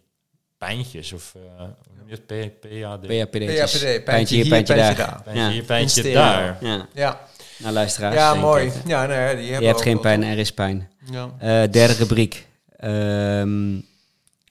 [0.59, 1.35] pijntjes of...
[1.35, 2.27] eh hoe noem je het?
[2.27, 3.01] P- PAD?
[3.01, 3.37] PHPD.
[3.71, 4.95] PHPD, Pijntje hier, pijntje daar.
[5.25, 5.51] Pijntje Ja.
[5.51, 6.57] hier, pijntje daar.
[6.61, 7.21] Ja, Ja,
[7.59, 8.15] nou luisteraars.
[8.15, 8.67] ja mooi.
[8.67, 8.73] ik.
[8.87, 10.91] Ja, nou ja, die hebben Je hebt geen pijn, er is pijn.
[11.11, 11.31] Ja.
[11.39, 12.47] Eh, derde rubriek.
[12.77, 13.75] Ehm,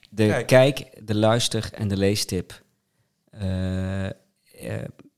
[0.10, 0.48] de Kijk.
[0.48, 0.86] kijk.
[1.06, 2.62] de luister en de leestip.
[3.32, 4.12] Eh, eh,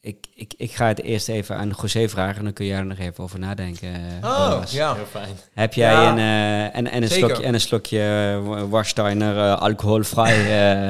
[0.02, 2.86] ik, ik, ik ga het eerst even aan José vragen en dan kun jij er
[2.86, 3.94] nog even over nadenken.
[4.22, 4.96] eh, Oh, ja.
[4.96, 5.30] Heel fijn.
[5.54, 6.12] Heb jij Ja.
[6.12, 7.28] een, eh, en, en, een Zeker.
[7.30, 10.36] slokje, en een slokje eh, Warsteiner eh, alcoholvrij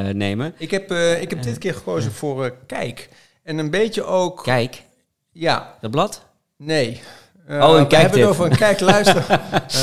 [0.08, 0.54] eh, nemen?
[0.58, 3.10] Ik heb, eh, ik heb dit keer gekozen voor eh, Kijk.
[3.44, 4.44] En een beetje ook...
[4.44, 4.84] Kijk,
[5.32, 6.26] Ja, dat blad?
[6.58, 7.02] nee.
[7.48, 9.26] Eh, Oh, een we hebben het over een kijk-luister.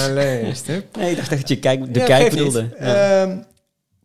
[0.08, 0.96] uh, leestip.
[0.96, 2.68] Nee, ik dacht dat je kijk, de Ja, kijk bedoelde.
[2.80, 3.20] Ja.
[3.22, 3.38] Ehm,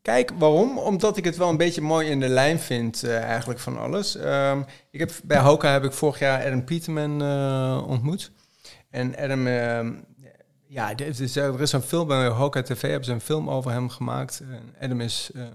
[0.06, 0.78] kijk, waarom?
[0.78, 4.16] Omdat ik het wel een beetje mooi in de lijn vind, eh, eigenlijk van alles.
[4.16, 4.62] Ehm,
[4.92, 8.32] ik heb, bij Hoka heb ik vorig jaar Adam Peterman eh, ontmoet.
[8.90, 9.92] En Adam, ehm,
[10.68, 11.22] ja, er
[11.62, 14.42] is, een film bij Hoka TV, hebben ze een film over hem gemaakt.
[14.82, 15.48] Adam is ehm,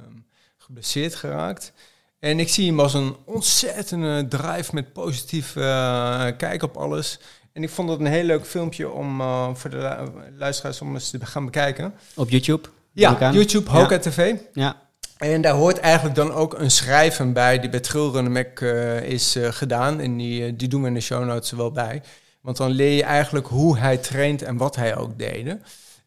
[0.59, 1.73] geblesseerd geraakt.
[2.19, 7.21] En ik zie hem als een ontzettende drive met positief eh, kijk op alles.
[7.53, 9.21] En ik vond het een heel leuk filmpje om
[9.57, 11.95] voor de lu- luisteraars om eens te gaan bekijken.
[12.15, 12.69] Op YouTube?
[12.93, 13.33] Ja.
[13.33, 14.35] YouTube, Hoka TV.
[14.53, 14.77] Ja.
[15.19, 19.37] En daar hoort eigenlijk dan ook een schrijven bij die bij Trailrunner Mac eh, is
[19.37, 20.01] eh, gedaan.
[20.01, 22.03] En die, eh, die doen we in de show notes er wel bij.
[22.41, 25.57] Want dan leer je eigenlijk hoe hij traint en wat hij ook deed,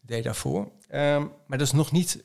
[0.00, 0.68] deed daarvoor.
[0.90, 2.24] Ehm, maar dat is nog niet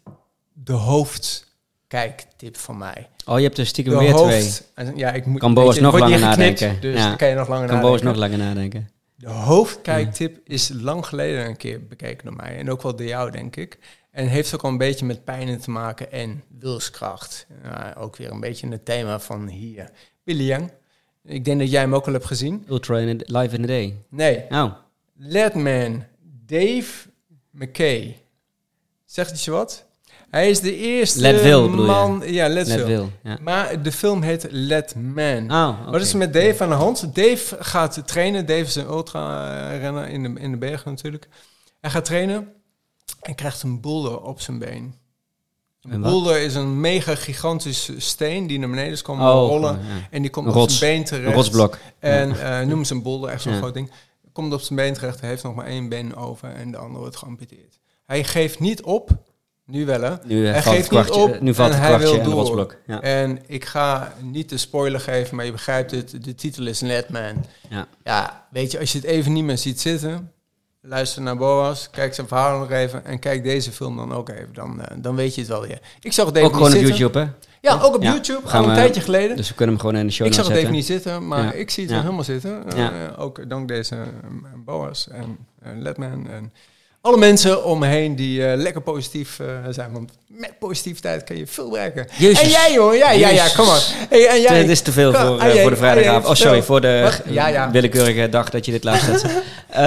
[0.54, 3.10] de hoofdkijktip van mij.
[3.26, 4.42] Oh, je hebt er stiekem De weer twee.
[4.42, 4.64] hoofd,
[4.96, 6.78] ja, ik moet, Kan Boas nog er langer nadenken.
[6.82, 7.08] Dus Ja.
[7.08, 8.22] dan kan je nog langer Kan Boas nadenken.
[8.22, 8.90] nog langer nadenken.
[9.16, 12.58] De hoofdkijktip is lang geleden een keer bekeken door mij.
[12.58, 13.78] En ook wel door jou, denk ik.
[14.12, 17.48] En heeft ook al een beetje met pijnen te maken en wilskracht.
[17.98, 19.90] Ook weer een beetje het thema van hier.
[20.24, 20.72] Billy Young.
[21.24, 22.66] Ik denk dat jij hem ook al hebt gezien.
[22.70, 23.96] Ultra in live in the day.
[24.10, 24.74] Nee, Oh,
[25.16, 26.04] Letman.
[26.46, 27.10] Dave
[27.52, 28.22] McKay.
[29.06, 29.88] Zegt het je wat?
[30.30, 31.92] Hij is de eerste bedoel je?
[31.92, 32.22] man...
[32.26, 32.48] Ja,
[32.86, 33.12] wil.
[33.24, 33.38] Ja.
[33.42, 35.52] Maar de film heet Let Man.
[35.52, 35.92] Oh.
[35.92, 37.16] Wat is er met Dave aan de hand?
[37.16, 38.46] Dave gaat trainen.
[38.46, 41.28] Dave is een ultra-renner in de, in de bergen natuurlijk.
[41.80, 42.54] Hij gaat trainen
[43.22, 44.96] en krijgt een boulder op zijn been.
[45.82, 49.74] Een boulder is een mega gigantische steen die naar beneden is komen Oh, rollen.
[49.74, 50.08] ja.
[50.12, 51.28] En die komt op zijn been terecht.
[51.28, 51.78] Een rotsblok.
[52.00, 53.58] En eh noemen ze een boulder, echt zo'n Ja.
[53.58, 53.92] groot ding.
[54.32, 57.00] Komt op zijn been terecht, hij heeft nog maar één been over en de andere
[57.00, 57.80] wordt geamputeerd.
[58.06, 59.10] Hij geeft niet op,
[59.66, 60.16] nu wel hè.
[60.26, 62.34] Nu, eh, Hij geeft kwartje, niet op eh, nu valt en hij wil en door.
[62.34, 62.78] rotsblok.
[62.88, 63.02] Ja.
[63.02, 66.24] En ik ga niet de spoiler geven, maar je begrijpt het.
[66.24, 67.46] De titel is Netman.
[67.70, 67.88] Ja.
[68.04, 70.32] ja, weet je, als je het even niet meer ziet zitten,
[70.82, 74.54] luister naar Boas, kijk zijn verhaal nog even en kijk deze film dan ook even.
[74.54, 75.80] Dan, eh, dan weet je het wel weer.
[76.02, 76.80] Ik zag het even Ook gewoon op.
[76.80, 77.26] YouTube, hè?
[77.62, 79.38] Ja, ook op Ja, YouTube, gaan al een we- tijdje geleden.
[79.38, 81.44] Dus we kunnen hem gewoon in de show ik zag het even niet zitten, maar
[81.44, 81.52] Ja.
[81.52, 82.72] ik zie het helemaal zitten.
[82.76, 84.02] Eh, ook dank deze eh,
[84.66, 86.54] Boas en eh, Letman en
[87.02, 89.92] alle mensen om me heen die eh, lekker positief eh, zijn.
[89.92, 92.08] Want met positiviteit kan je veel werken.
[92.18, 92.42] Jezus.
[92.42, 93.82] En jij, jongen, ja, ja, ja, kom maar.
[94.10, 96.26] Hey, en jij, Dit is te veel voor, eh, voor de vrijdagavond.
[96.26, 97.22] Oh, sorry, voor de Wat?
[97.34, 97.72] Ja, ja.
[97.72, 99.26] willekeurige dag dat je dit luistert.
[99.70, 99.86] Eh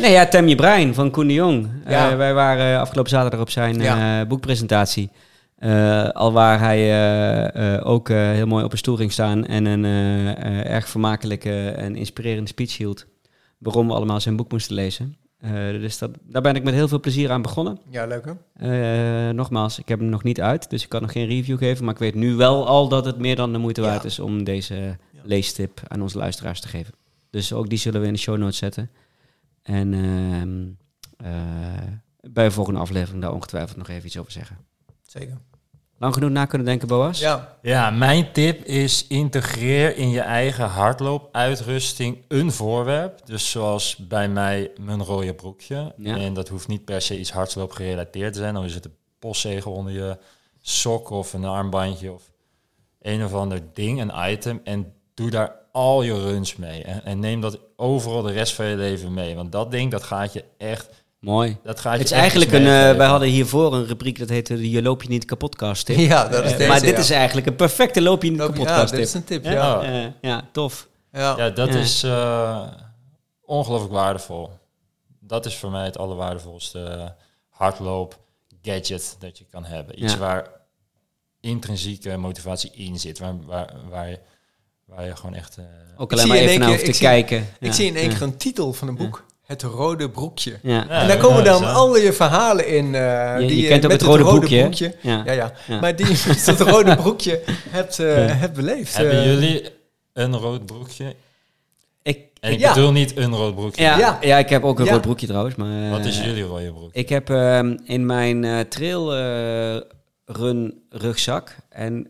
[0.00, 1.68] nee, ja, Temje Brein van Koen de Jong.
[1.86, 2.16] Ja.
[2.16, 5.10] wij waren afgelopen zaterdag op zijn boekpresentatie.
[6.12, 9.84] Al waar hij ook heel mooi op een stoel ging staan en een
[10.64, 13.06] erg vermakelijke en inspirerende speech hield.
[13.58, 15.16] Waarom we allemaal zijn boek moesten lezen.
[15.42, 17.78] Eh, dus dat, daar ben ik met heel veel plezier aan begonnen.
[17.90, 19.28] Ja, leuk hè?
[19.28, 21.84] Eh, nogmaals, ik heb hem nog niet uit, dus ik kan nog geen review geven.
[21.84, 23.86] Maar ik weet nu wel al dat het meer dan de moeite Ja.
[23.86, 26.94] waard is om deze leestip aan onze luisteraars te geven.
[27.30, 28.90] Dus ook die zullen we in de show notes zetten.
[29.62, 30.66] En ehm,
[31.28, 34.56] eh, bij de volgende aflevering daar ongetwijfeld nog even iets over zeggen.
[35.02, 35.38] Zeker.
[36.02, 37.18] Lang genoeg na kunnen denken, Boas?
[37.18, 43.26] Ja, Ja, mijn tip is integreer in je eigen hardloopuitrusting een voorwerp.
[43.26, 45.94] Dus zoals bij mij mijn rode broekje.
[45.96, 46.16] Ja.
[46.16, 48.54] En dat hoeft niet per se iets hardloop gerelateerd te zijn.
[48.54, 50.18] Dan is het een postzegel onder je
[50.60, 52.30] sok of een armbandje of
[53.00, 54.60] een of ander ding, een item.
[54.64, 56.82] En doe daar al je runs mee.
[56.82, 59.34] En, en neem dat overal de rest van je leven mee.
[59.34, 60.88] Want dat ding, dat gaat je echt...
[61.22, 61.56] Mooi.
[61.62, 62.58] Dat gaat je Het is eigenlijk een...
[62.58, 62.96] eh, meegeven.
[62.96, 65.96] wij hadden hiervoor een rubriek dat heette de Je loop je niet kapotkast tip.
[66.10, 66.98] ja dat is Eh, deze, maar dit ja.
[66.98, 69.50] is eigenlijk een perfecte loop je niet Loop- Ja, kapotkast dit is een tip, Ja?
[69.52, 69.82] ja.
[69.82, 70.02] Ja.
[70.04, 70.88] Eh, ja, tof.
[71.12, 71.36] Ja.
[71.36, 71.78] Ja, dat Ja.
[71.78, 72.66] is eh,
[73.44, 74.50] ongelooflijk waardevol.
[75.20, 77.14] Dat is voor mij het allerwaardevolste
[77.48, 78.18] hardloop
[78.62, 80.02] gadget dat je kan hebben.
[80.02, 80.18] Iets Ja.
[80.18, 80.46] waar
[81.40, 84.18] intrinsieke motivatie in zit, waar, waar, waar, je,
[84.84, 85.56] waar je gewoon echt...
[85.56, 85.64] eh,
[85.96, 87.46] Ook alleen maar even naar hoeft te ik zie- kijken.
[87.60, 89.24] Ik zie in één ja, keer een titel van een boek.
[89.46, 90.58] Het rode broekje.
[90.62, 90.88] Ja.
[90.88, 94.00] En daar komen dan al je verhalen in eh, Je, die je kent ook met
[94.00, 94.94] het rode, broekje.
[95.00, 95.22] Ja.
[95.24, 95.52] Ja, ja.
[95.66, 95.80] Ja.
[95.80, 98.34] Maar die met het rode broekje hebt, eh, Ja.
[98.34, 98.96] hebt beleefd.
[98.96, 99.24] Hebben eh.
[99.24, 99.70] jullie
[100.12, 101.14] een rood broekje?
[102.02, 102.74] Ik, En ik Ja.
[102.74, 103.82] bedoel niet een rood broekje.
[103.82, 104.18] ja, ja.
[104.20, 104.38] Ja.
[104.38, 104.92] ik heb ook een Ja.
[104.92, 105.54] rood broekje trouwens.
[105.54, 106.90] Maar, Wat is eh, jullie rode broek?
[106.92, 109.80] Ik heb ehm, in mijn eh, trail eh,
[110.24, 111.56] run rugzak.
[111.68, 112.06] En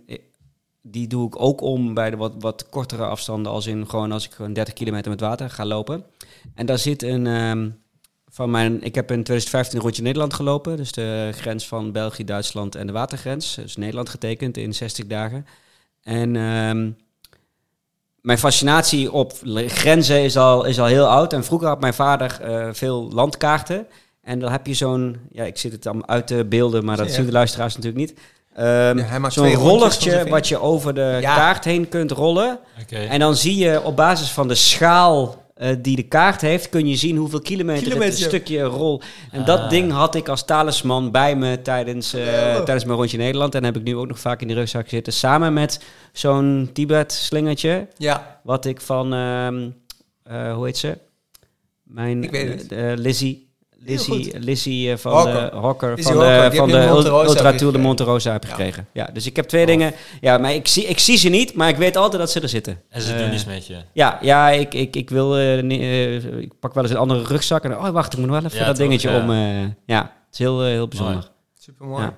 [0.82, 3.52] die doe ik ook om bij de wat, wat kortere afstanden.
[3.52, 6.04] Als in gewoon als ik gewoon 30 kilometer met water ga lopen.
[6.54, 7.26] En daar zit een.
[7.26, 7.68] ehm,
[8.34, 10.76] van mijn, ik heb in 2015 een rondje Nederland gelopen.
[10.76, 13.54] Dus de grens van België, Duitsland en de watergrens.
[13.54, 15.46] Dus Nederland getekend in 60 dagen.
[16.02, 16.90] En ehm,
[18.20, 19.32] mijn fascinatie op
[19.66, 21.32] grenzen is al, is al heel oud.
[21.32, 23.86] En vroeger had mijn vader eh, veel landkaarten.
[24.22, 27.08] En dan heb je zo'n, ja, ik zit het dan uit de beelden, maar dat
[27.08, 27.14] Ja.
[27.14, 28.18] zien de luisteraars natuurlijk niet.
[28.54, 31.34] Ehm, Ja, hij maakt zo'n rollertje wat je over de Ja.
[31.34, 32.58] kaart heen kunt rollen.
[32.88, 36.86] En dan zie je op basis van de schaal eh, die de kaart heeft, kun
[36.88, 38.18] je zien hoeveel kilometer, Kilometer.
[38.18, 39.00] het stukje rol.
[39.30, 39.68] En dat Ah.
[39.70, 43.54] ding had ik als talisman bij me tijdens, eh, tijdens mijn rondje Nederland.
[43.54, 45.12] En heb ik nu ook nog vaak in die rugzak zitten.
[45.12, 45.80] Samen met
[46.12, 47.88] zo'n Tibet-slingertje.
[47.96, 49.70] Ja, Wat ik van, ehm,
[50.22, 50.98] eh, hoe heet ze?
[51.82, 52.72] Mijn Ik weet het.
[52.72, 53.50] eh, Lizzie.
[53.84, 57.78] Lizzie, Lizzie eh, van de Lizzie van Hokker, de, van je de Ultra Tour de.
[57.78, 58.48] Monte Rosa heb Ja.
[58.48, 58.86] gekregen.
[58.92, 59.92] Ja, dus ik heb twee dingen.
[60.20, 62.48] Ja, maar ik zie, ik zie ze niet, maar ik weet altijd dat ze er
[62.48, 62.82] zitten.
[62.88, 63.76] En ze Eh, doen iets met je.
[63.92, 65.36] Ja, ja ik, ik, ik wil.
[65.36, 67.64] eh, eh, ik pak wel eens een andere rugzak.
[67.64, 69.16] En dan, oh, wacht, ik moet nog wel even Ja, dat dingetje ja.
[69.22, 69.30] om.
[69.30, 71.30] eh, ja, het is heel, eh, heel bijzonder.
[71.58, 72.02] super mooi.
[72.02, 72.08] Ja.
[72.08, 72.16] Ja.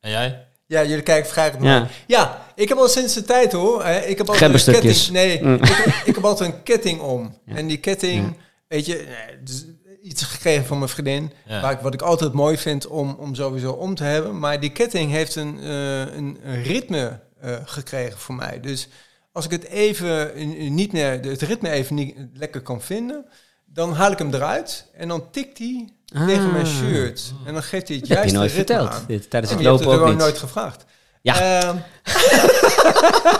[0.00, 0.86] En jij?
[0.86, 1.78] jullie kijken vrij goed Ja.
[1.78, 1.90] naar.
[2.06, 3.82] Ja, ik heb al sinds de tijd hoor.
[3.82, 5.08] eh, Ik heb altijd een ketting.
[5.10, 5.54] Nee, Mm.
[5.54, 7.34] ik, heb, ik heb altijd een ketting om.
[7.46, 7.54] Ja.
[7.56, 8.32] En die ketting, Ja.
[8.68, 9.64] weet je, eh, dus
[10.02, 11.32] iets gekregen van mijn vriendin.
[11.46, 11.60] Ja.
[11.60, 14.38] Waar ik, wat ik altijd mooi vind om, om sowieso om te hebben.
[14.38, 18.60] Maar die ketting heeft een, eh, een, ritme eh, gekregen voor mij.
[18.60, 18.88] Dus
[19.32, 23.24] als ik het even eh, niet meer, het ritme even niet lekker kan vinden,
[23.64, 26.72] dan haal ik hem eruit en dan tikt hij tegen mijn Ah.
[26.72, 27.32] shirt.
[27.46, 28.88] En dan geeft hij het Dat heb je nooit ritme verteld.
[29.00, 29.04] aan.
[29.06, 30.18] Dit, tijdens En het je hebt lopen het ook niet.
[30.24, 30.84] nooit gevraagd.
[31.22, 31.60] Ja.
[31.60, 31.76] Ehm,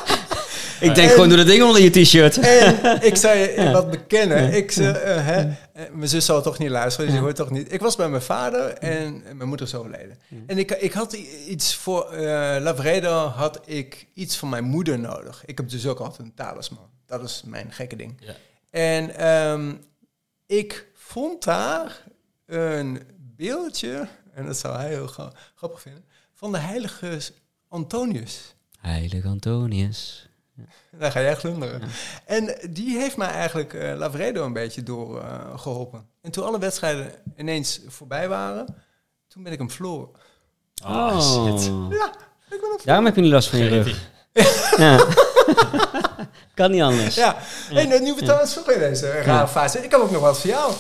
[0.81, 2.39] Ik denk En- gewoon, doe dat ding onder je t-shirt.
[2.39, 3.73] En ik zou je Ja.
[3.73, 4.43] wat bekennen.
[4.43, 4.49] Ja.
[4.49, 5.41] Ik, ze, eh, hè,
[5.73, 7.73] eh, mijn zus zal toch niet luisteren, dus die hoort toch niet.
[7.73, 10.19] Ik was bij mijn vader en mijn moeder is overleden.
[10.47, 11.13] En ik, ik had
[11.49, 15.43] iets voor eh Lavredo, had ik iets van mijn moeder nodig.
[15.45, 16.89] Ik heb dus ook altijd een talisman.
[17.07, 18.21] Dat is mijn gekke ding.
[18.21, 18.35] Ja.
[18.71, 19.73] En ehm,
[20.47, 22.03] ik vond daar
[22.47, 23.03] een
[23.37, 26.05] beeldje, en dat zou hij heel gra- grappig vinden,
[26.35, 27.19] van de heilige
[27.69, 28.55] Antonius.
[28.81, 30.29] Heilige Antonius.
[30.91, 31.83] Daar ga jij glunderen.
[32.27, 36.07] En die heeft mij eigenlijk eh Lavredo een beetje door eh, geholpen.
[36.23, 38.67] En toen alle wedstrijden ineens voorbij waren,
[39.29, 40.09] toen ben ik hem verloren.
[40.85, 41.65] Oh, shit.
[41.91, 42.07] Ja,
[42.51, 44.09] ik ben hem Daarom heb je niet last van je rug.
[44.77, 45.07] Ja.
[46.55, 47.15] kan niet anders.
[47.15, 47.37] Ja,
[47.71, 49.49] en uh, nu vertel eens toch in deze rare Ja.
[49.49, 49.85] fase.
[49.85, 50.73] Ik heb ook nog wat voor jou.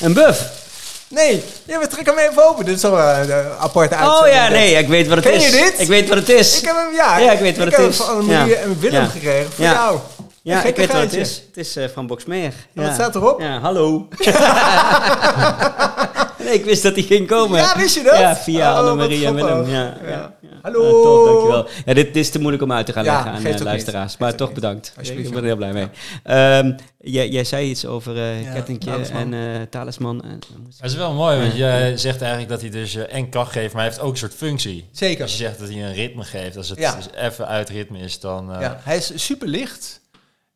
[0.00, 0.67] Een buff.
[1.10, 2.64] Nee, ja, we trekken hem even open.
[2.64, 4.34] Dit is al een uh, aparte Oh uitzending.
[4.34, 5.44] ja, nee, ik weet wat het Ken is.
[5.46, 5.74] je dit?
[5.80, 6.58] Ik weet wat het is.
[6.58, 7.18] Ik heb hem, ja.
[7.18, 7.98] Ja, ik weet wat het heb is.
[7.98, 8.58] hem van Annemarie Ja.
[8.60, 9.08] en Willem Ja.
[9.08, 9.52] gekregen.
[9.52, 9.72] Voor Ja.
[9.72, 9.98] jou.
[10.42, 11.42] ja, ik weet wat het is.
[11.46, 12.52] Het is eh, van Boxmeer.
[12.74, 13.40] En wat staat erop?
[13.40, 14.08] Ja, hallo.
[16.48, 17.58] nee, ik wist dat hij ging komen.
[17.60, 18.18] Ja, wist je dat?
[18.18, 19.68] Ja, via Oh, Annemarie en Willem.
[19.68, 20.08] Ja, ja.
[20.08, 20.34] Ja.
[20.40, 20.48] ja.
[20.62, 21.24] Hallo.
[21.24, 21.68] Dankjewel.
[21.84, 24.10] Ja, dit, dit is te moeilijk om uit te gaan Ja, leggen aan luisteraars.
[24.10, 24.18] niet.
[24.18, 24.92] Maar Geeft toch bedankt.
[25.00, 25.88] Ik ben er heel blij mee.
[26.22, 29.32] Ehm, jij, jij zei iets over eh Ja, kettingje talisman.
[29.32, 30.22] en eh, talisman.
[30.22, 30.38] En,
[30.80, 33.72] Dat is wel mooi, want je zegt eigenlijk dat hij dus eh, en kracht geeft,
[33.72, 34.88] maar hij heeft ook een soort functie.
[34.92, 35.22] Zeker.
[35.22, 36.94] Als je zegt dat hij een ritme geeft, als het Ja.
[36.96, 38.52] dus even uit ritme is, dan...
[38.52, 40.00] eh, Ja, hij is super licht.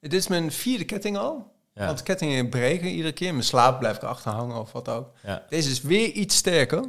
[0.00, 1.50] Dit is mijn vierde ketting al.
[1.74, 3.32] Ja, Want kettingen breken iedere keer.
[3.32, 5.10] Mijn slaap blijf ik achterhangen of wat ook.
[5.22, 6.84] ja, Deze is weer iets sterker.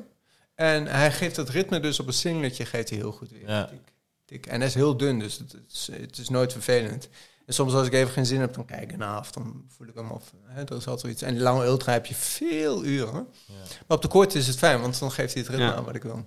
[0.55, 3.47] En hij geeft het ritme dus op een singletje geeft hij heel goed weer.
[3.49, 3.65] Ja.
[3.65, 3.79] Tik,
[4.25, 4.45] tik.
[4.45, 7.09] En hij is heel dun, dus het is, het is nooit vervelend.
[7.45, 9.31] En soms als ik even geen zin heb, dan kijk ik ernaar af.
[9.31, 11.21] Dan voel ik hem of hè, er is altijd iets.
[11.21, 13.27] En die lange ultra heb je veel uren.
[13.45, 13.53] Ja.
[13.87, 15.73] Maar op de korte is het fijn, want dan geeft hij het ritme Ja.
[15.75, 16.25] aan wat ik wil.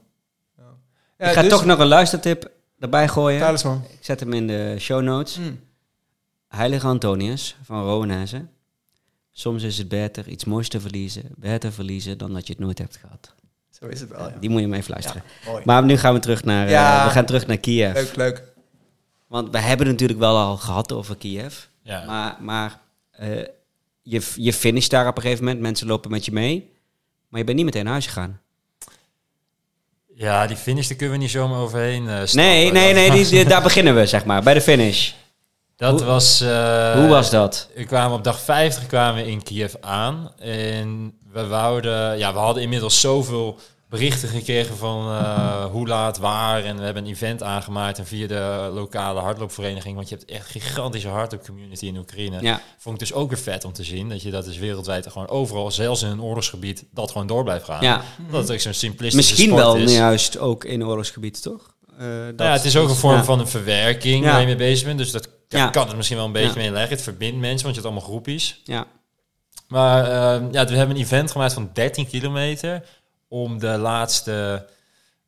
[0.56, 0.62] Ja.
[1.18, 3.40] Ja, ik ga dus- toch nog een luistertip erbij gooien.
[3.40, 3.84] Talisman.
[3.90, 5.36] Ik zet hem in de show notes.
[5.38, 5.60] Mm.
[6.48, 8.50] Heilige Antonius van Rowenhuizen.
[9.32, 12.78] Soms is het beter iets moois te verliezen, beter verliezen dan dat je het nooit
[12.78, 13.34] hebt gehad.
[13.70, 14.34] Zo is het wel, ja.
[14.40, 15.22] Die moet je hem even luisteren.
[15.46, 15.62] Mooi.
[15.64, 17.04] Maar nu gaan we terug naar, eh, Ja.
[17.04, 17.94] we gaan terug naar Kiev.
[17.94, 18.42] Leuk, leuk.
[19.26, 21.56] Want we hebben het natuurlijk wel al gehad over Kiev.
[21.82, 22.04] Ja.
[22.04, 23.36] Maar, maar eh,
[24.02, 25.62] je, je finisht daar op een gegeven moment.
[25.62, 26.70] Mensen lopen met je mee.
[27.28, 28.40] Maar je bent niet meteen naar huis gegaan.
[30.14, 32.36] ja, die finish, daar kunnen we niet zomaar overheen eh, stappen.
[32.36, 33.10] Nee, nee, nee.
[33.10, 34.42] Die, die- daar beginnen we, zeg maar.
[34.42, 35.12] Bij de finish.
[35.76, 36.40] Dat Hoe- was...
[36.40, 37.68] eh, Hoe was dat?
[37.74, 40.32] We kwamen op dag 50 kwamen we in Kiev aan.
[40.38, 42.18] En we wouden...
[42.18, 43.58] Ja, we hadden inmiddels zoveel
[43.88, 46.64] berichten gekregen van eh, hoe laat, waar.
[46.64, 47.98] En we hebben een event aangemaakt.
[47.98, 49.96] En via de lokale hardloopvereniging.
[49.96, 52.38] Want je hebt echt een gigantische hardloopcommunity in Oekraïne.
[52.40, 54.08] Ja, Vond ik dus ook weer vet om te zien.
[54.08, 57.64] Dat je dat dus wereldwijd gewoon overal, zelfs in een oorlogsgebied, dat gewoon door blijft
[57.64, 57.82] gaan.
[57.82, 58.02] ja.
[58.30, 59.92] Dat het ook zo'n simplistische Misschien sport wel is.
[59.96, 61.74] juist ook in oorlogsgebied, toch?
[61.98, 63.24] Eh, dat- Nou ja, het is ook een vorm ja.
[63.24, 64.98] van een verwerking waar je mee bezig bent.
[64.98, 65.68] Dus dat kan, Ja.
[65.70, 66.54] kan het misschien wel een beetje Ja.
[66.56, 66.90] mee leggen.
[66.90, 68.60] Het verbindt mensen, want je hebt allemaal groepjes.
[68.64, 68.86] Ja,
[69.68, 72.82] Maar ehm, ja, we hebben een event gemaakt van 13 kilometer.
[73.28, 74.66] Om de laatste,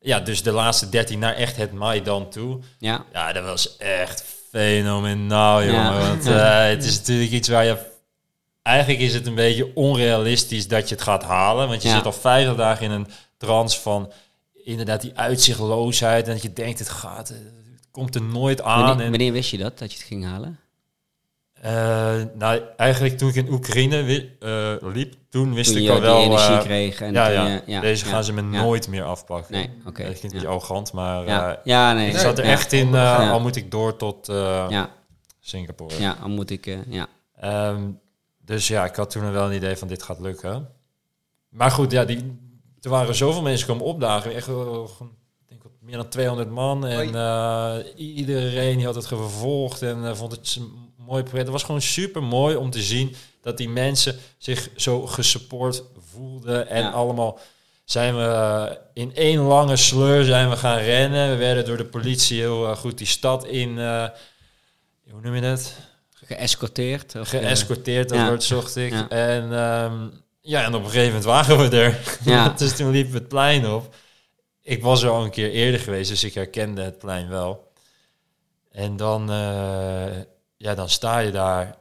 [0.00, 2.58] ja, dus de laatste 13 naar echt het Maidan toe.
[2.78, 3.04] ja.
[3.12, 5.82] Ja, dat was echt fenomenaal, jongen.
[5.94, 6.08] Ja.
[6.08, 7.76] Want eh, het is natuurlijk iets waar je...
[8.62, 11.68] Eigenlijk is het een beetje onrealistisch dat je het gaat halen.
[11.68, 14.12] Want je zit al 50 dagen in een trance van
[14.64, 16.26] inderdaad die uitzichtloosheid.
[16.26, 17.32] En dat je denkt, het gaat...
[17.98, 18.82] Komt er nooit aan.
[18.84, 20.58] Wanneer, en, wanneer wist je dat, dat je het ging halen?
[21.60, 26.04] eh, nou, eigenlijk toen ik in Oekraïne eh, liep, toen wist Toen ik al die
[26.04, 26.22] wel...
[26.22, 27.00] energie eh, kreeg.
[27.00, 27.62] En ja, ja.
[27.66, 29.52] ja, Deze ja, gaan ze me nooit meer afpakken.
[29.52, 29.82] Nee, oké.
[29.84, 32.10] Dat klinkt een beetje arrogant, maar Ja, nee.
[32.10, 34.90] ik zat er echt in, al moet ik door tot Ja,
[35.40, 36.00] Singapore.
[36.00, 36.76] ja, dan moet ik...
[36.88, 37.06] ja.
[37.40, 37.90] Ehm,
[38.44, 40.68] dus ja, ik had toen wel een idee van dit gaat lukken.
[41.48, 42.38] Maar goed, ja, die,
[42.80, 44.34] er waren zoveel mensen komen opdagen.
[44.34, 46.86] Echt wel, gewoon, ik denk wat meer dan 200 man.
[46.86, 51.42] En eh, iedereen die had het gevolgd en eh, vond het een mooi project.
[51.44, 55.82] Het was gewoon super mooi om te zien dat die mensen zich zo gesupport
[56.12, 56.68] voelden.
[56.68, 56.90] En Ja.
[56.90, 57.38] allemaal
[57.84, 61.30] zijn we eh, in één lange sleur zijn we gaan rennen.
[61.30, 63.78] We werden door de politie heel goed die stad in...
[63.78, 64.04] eh,
[65.10, 65.72] hoe noem je dat?
[66.24, 67.14] Geëscorteerd?
[67.16, 68.28] of, geëscorteerd, dat ja.
[68.28, 68.92] woord zocht ik.
[68.92, 69.08] Ja.
[69.08, 70.06] En, ehm,
[70.40, 71.98] ja, en op een gegeven moment waren we er.
[72.24, 72.48] Ja.
[72.58, 73.94] dus toen liepen we het plein op.
[74.68, 77.72] Ik was er al een keer eerder geweest, dus ik herkende het plein wel.
[78.70, 80.16] En dan, eh,
[80.56, 81.76] ja, dan sta je daar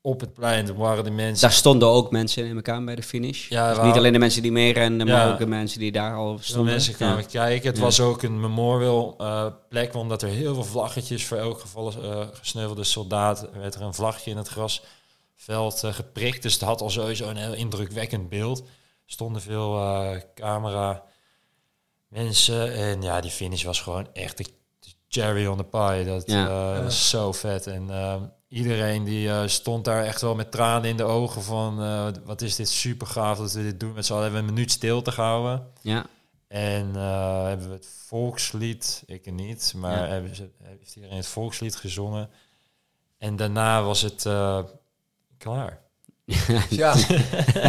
[0.00, 0.66] op het plein.
[0.66, 1.40] Toen waren de mensen...
[1.40, 3.48] Daar stonden ook mensen in elkaar bij de finish.
[3.48, 5.32] Ja, dus niet alleen de mensen die meerenden, maar Ja.
[5.32, 6.72] ook de mensen die daar al stonden.
[6.72, 7.28] mensen kwamen Ja.
[7.28, 7.70] kijken.
[7.70, 11.92] Het was ook een memorial eh, plek, omdat er heel veel vlaggetjes voor elk geval
[12.04, 16.42] uh, gesneuvelde soldaat werd er een vlagje in het grasveld geprikt.
[16.42, 18.58] Dus het had al sowieso een heel indrukwekkend beeld.
[18.60, 18.66] Er
[19.06, 19.80] stonden veel
[20.34, 21.08] camera
[22.10, 24.44] mensen en ja, die finish was gewoon echt de
[25.08, 26.04] cherry on the pie.
[26.04, 26.74] Dat Ja.
[26.76, 30.88] eh, was zo vet en ehm, iedereen die eh, stond daar echt wel met tranen
[30.90, 34.06] in de ogen van eh, wat is dit super gaaf dat we dit doen met
[34.06, 34.24] z'n allen.
[34.24, 35.66] Hebben we een minuut stilte gehouden.
[35.80, 36.06] Ja,
[36.48, 40.06] En eh, hebben we het volkslied, ik niet, maar Ja.
[40.06, 42.30] hebben ze, heeft iedereen het volkslied gezongen.
[43.18, 44.58] En daarna was het eh,
[45.38, 45.80] klaar.
[46.70, 46.94] Ja.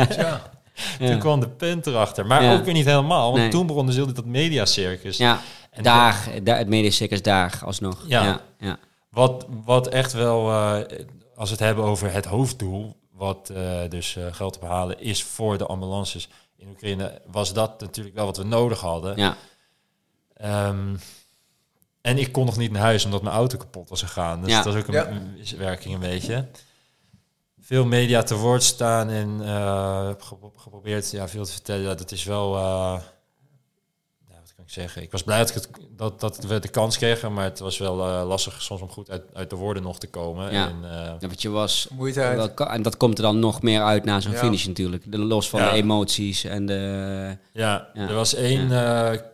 [0.09, 0.51] ja.
[0.99, 1.07] Ja.
[1.09, 2.25] Toen kwam de punt erachter.
[2.25, 2.53] Maar Ja.
[2.53, 3.49] ook weer niet helemaal, want Nee.
[3.49, 5.17] toen begon dus heel dat mediacircus.
[5.17, 5.39] ja.
[5.71, 8.03] En daar, daar, het medecircus daar alsnog.
[8.07, 8.23] Ja.
[8.23, 8.77] ja, ja.
[9.09, 10.73] Wat, wat echt wel, eh,
[11.35, 15.57] als we het hebben over het hoofddoel, wat eh, dus eh, geld ophalen is voor
[15.57, 19.17] de ambulances in Oekraïne, was dat natuurlijk wel wat we nodig hadden.
[19.17, 19.37] ja.
[20.33, 20.95] Ehm,
[22.01, 24.41] en ik kon nog niet naar huis omdat mijn auto kapot was gegaan.
[24.41, 24.63] Dus Ja.
[24.63, 26.47] dat was ook een wisselwerking een beetje.
[27.71, 31.81] Veel media te woord staan en eh, heb gepro- geprobeerd ja, veel te vertellen.
[31.81, 32.55] Ja, dat is wel...
[32.55, 32.61] eh,
[34.29, 35.01] ja, wat kan ik zeggen?
[35.01, 37.77] Ik was blij dat, ik het, dat, dat we de kans kregen, maar het was
[37.77, 40.51] wel eh, lastig soms om goed uit, uit de woorden nog te komen.
[40.53, 40.67] Ja.
[40.67, 41.87] En, eh, Ja, want je was...
[41.91, 42.21] Moeite
[42.55, 44.37] En dat komt er dan nog meer uit na zo'n Ja.
[44.37, 45.11] finish natuurlijk.
[45.11, 45.69] De, los van Ja.
[45.71, 47.37] de emoties en de...
[47.53, 48.07] Ja, Ja.
[48.07, 48.69] er was één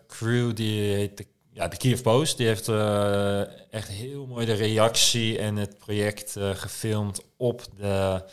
[0.08, 1.26] crew die heet de,
[1.58, 2.38] ja, de Kiev Post.
[2.38, 3.40] Die heeft eh,
[3.74, 8.24] echt heel mooi de reactie en het project eh, gefilmd op de...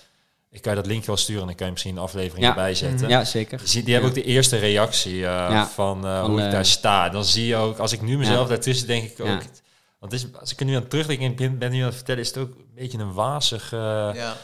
[0.50, 2.48] Ik kan je dat linkje wel sturen, dan kan je misschien een aflevering Ja.
[2.50, 3.08] erbij zetten.
[3.08, 3.58] Ja, zeker.
[3.58, 5.66] Die, zie- die hebben ook de eerste reactie eh, Ja.
[5.66, 7.08] van, eh, Van, hoe ik daar sta.
[7.08, 8.48] Dan zie je ook, als ik nu mezelf Ja.
[8.48, 9.26] daartussen denk ik ook...
[9.26, 9.40] Ja.
[9.98, 11.94] Want is, als ik er nu aan terugdenk en ik ben, ben nu aan het
[11.94, 13.70] vertellen, is het ook een beetje een wazig...
[13.70, 14.36] Ja,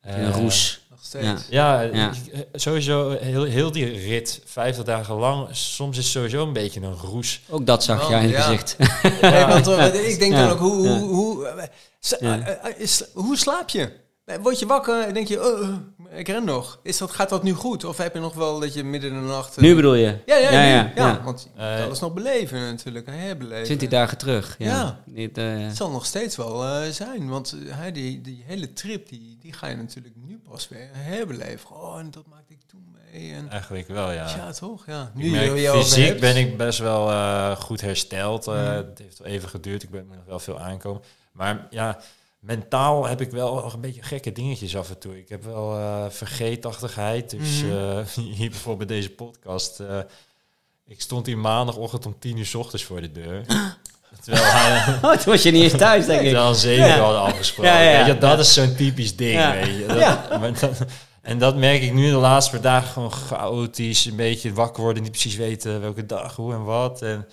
[0.00, 0.86] een eh, roes.
[0.98, 1.04] Nog
[1.34, 1.46] steeds.
[1.50, 2.12] ja, Ja.
[2.52, 6.94] sowieso heel, heel die rit, 50 dagen lang, soms is het sowieso een beetje een
[6.96, 7.40] roes.
[7.48, 8.40] Ook dat zag je Oh, aan je ja.
[8.42, 8.76] gezicht.
[9.20, 10.42] Nee, want, eh, ik denk Ja.
[10.42, 12.50] dan ook, hoe, hoe, hoe, eh,
[12.82, 13.90] eh, hoe slaap je?
[14.42, 15.74] Word je wakker en denk je, oh, oh,
[16.18, 16.80] ik ren nog.
[16.82, 17.84] Is dat, gaat dat nu goed?
[17.84, 19.56] Of heb je nog wel dat je midden in de nacht...
[19.56, 20.18] eh, Nu bedoel je?
[20.26, 21.22] Ja, ja, ja, ja, ja, ja.
[21.24, 23.64] want je Eh, moet alles nog beleven natuurlijk, herbeleven.
[23.64, 24.54] 20 dagen terug.
[24.58, 24.66] Ja.
[24.66, 25.00] Ja.
[25.06, 28.72] Niet, eh, Het zal nog steeds wel eh, zijn, want eh, hè, die, die hele
[28.72, 31.70] trip, die, die ga je natuurlijk nu pas weer herbeleven.
[31.70, 33.32] Oh, en dat maakte ik toen mee.
[33.34, 34.28] En, Eigenlijk wel, ja.
[34.36, 34.52] ja.
[34.52, 34.86] toch?
[34.86, 35.02] Ja.
[35.16, 38.46] Ik Nu merk, fysiek ben ik best wel eh, goed hersteld.
[38.46, 38.66] Eh, Mm.
[38.68, 39.82] Het heeft wel even geduurd.
[39.82, 41.02] Ik ben nog wel veel aankomen.
[41.32, 41.98] Maar ja,
[42.48, 45.18] mentaal heb ik wel een beetje gekke dingetjes af en toe.
[45.18, 47.30] Ik heb wel eh vergeetachtigheid.
[47.30, 47.98] Dus eh,
[48.38, 49.80] hier bijvoorbeeld deze podcast.
[49.80, 49.98] eh,
[50.86, 53.44] ik stond hier maandagochtend om tien uur 's ochtends voor de deur.
[54.24, 54.94] Terwijl hij...
[55.10, 56.26] Oh, toen was je niet eens thuis, denk ik.
[56.28, 56.98] Terwijl zeven Ja.
[56.98, 57.72] hadden afgesproken.
[57.72, 59.86] Ja, ja, je, dat is zo'n typisch ding, weet je.
[59.86, 60.84] Dat, maar dat-
[61.22, 64.04] en dat merk ik nu de laatste paar dagen gewoon chaotisch.
[64.04, 67.02] Een beetje wakker worden, niet precies weten welke dag, hoe en wat.
[67.02, 67.26] En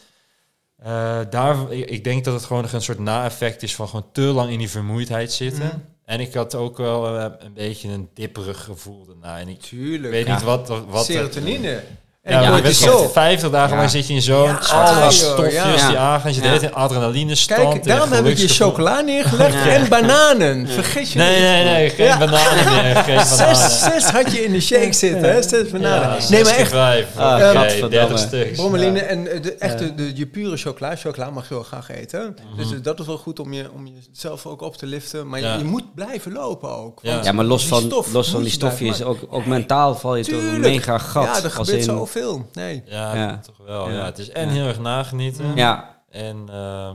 [0.84, 4.22] eh, daar, ik denk dat het gewoon nog een soort na-effect is van gewoon te
[4.22, 5.66] lang in die vermoeidheid zitten.
[5.66, 5.78] Mhm.
[6.06, 9.40] En ik had ook wel eh, een beetje een dipperig gevoel daarna.
[9.40, 10.14] En ik Tuurlijk.
[10.14, 10.34] weet Ja.
[10.34, 10.84] niet wat...
[10.88, 11.84] wat Serotonine.
[12.26, 13.02] En ja, je zo.
[13.04, 13.78] echt 50 dagen Ja.
[13.78, 15.88] lang zit je in zo'n Ja, joh, stofjes ja.
[15.88, 16.34] die aangaan.
[16.34, 16.52] Je Ja.
[16.54, 17.70] zit in adrenaline stand.
[17.70, 19.66] Kijk, daarom heb ik je chocola neergelegd Ja.
[19.68, 20.68] en bananen.
[20.68, 21.40] Vergeet je Nee, niet.
[21.40, 22.18] nee, nee, geen Ja.
[22.18, 22.96] bananen meer.
[22.96, 23.56] Geen bananen.
[23.56, 25.42] Zes, zes had je in de shake zitten, hè?
[25.42, 26.18] Zes bananen.
[26.20, 26.72] Ja, nee, maar echt.
[26.72, 27.08] Vijf.
[27.16, 27.90] Ah, Oké, gadverdamme.
[27.90, 28.58] 30 stuks.
[28.58, 30.96] Brommeline en eh, de, echte, de, je pure chocola.
[30.96, 32.36] Chocola mag je wel graag eten.
[32.48, 32.58] Mhm.
[32.58, 35.28] Dus eh, dat is wel goed om, je, om jezelf ook op te liften.
[35.28, 35.56] Maar je- Ja.
[35.58, 37.00] je, moet blijven lopen ook.
[37.02, 37.12] Ja.
[37.14, 40.34] want Ja, maar los die van, die je stofjes, ook, ook mentaal val je toch
[40.42, 41.24] een mega gat.
[41.24, 41.84] Ja, er als gebeurt in-
[42.22, 42.50] zoveel.
[42.54, 42.84] Nee.
[42.86, 43.38] Ja, Ja.
[43.40, 43.90] toch wel.
[43.90, 43.96] Ja.
[43.96, 44.06] Ja.
[44.06, 44.54] Het is en Ja.
[44.54, 45.56] heel erg nagenieten.
[45.56, 46.92] Ja, En eh,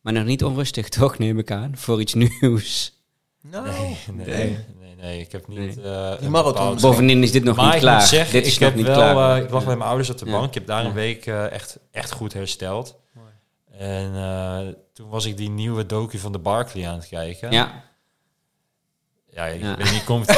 [0.00, 2.96] maar nog niet onrustig toch, neem ik aan, voor iets nieuws.
[3.42, 4.58] Nou, nee, nee, Nee.
[4.80, 5.76] nee, nee, ik heb niet...
[5.76, 5.84] Nee.
[5.94, 7.98] eh, Die marathon Bovendien is dit nog maar niet ik klaar.
[7.98, 9.36] moet zeggen, dit is ik nog heb niet wel, klaar.
[9.38, 9.68] eh, ik lag Ja.
[9.68, 10.30] met mijn ouders op de Ja.
[10.32, 10.46] bank.
[10.48, 10.88] Ik heb daar Ja.
[10.88, 12.96] een week eh, echt, echt goed hersteld.
[13.78, 14.58] En eh,
[14.92, 17.52] toen was ik die nieuwe docu van de Barkley aan het kijken.
[17.52, 17.82] Ja,
[19.38, 19.76] Ja, ik Ja.
[19.76, 20.36] weet niet, het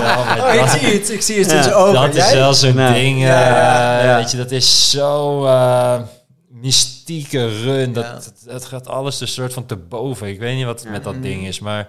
[0.00, 0.24] wel.
[0.24, 1.10] maar Oh, ik dat- zie het.
[1.10, 1.94] Ik zie het Ja, ogen.
[1.94, 2.36] Dat is Jij?
[2.36, 3.20] wel zo'n ding.
[3.20, 4.16] Ja, ja, eh, ja.
[4.16, 6.00] Weet je, dat is zo eh,
[6.48, 7.92] mystieke run.
[7.92, 8.12] Dat, Ja.
[8.12, 10.28] dat, dat gaat alles een soort van te boven.
[10.28, 11.20] Ik weet niet wat het met dat Mm.
[11.22, 11.88] ding is, maar...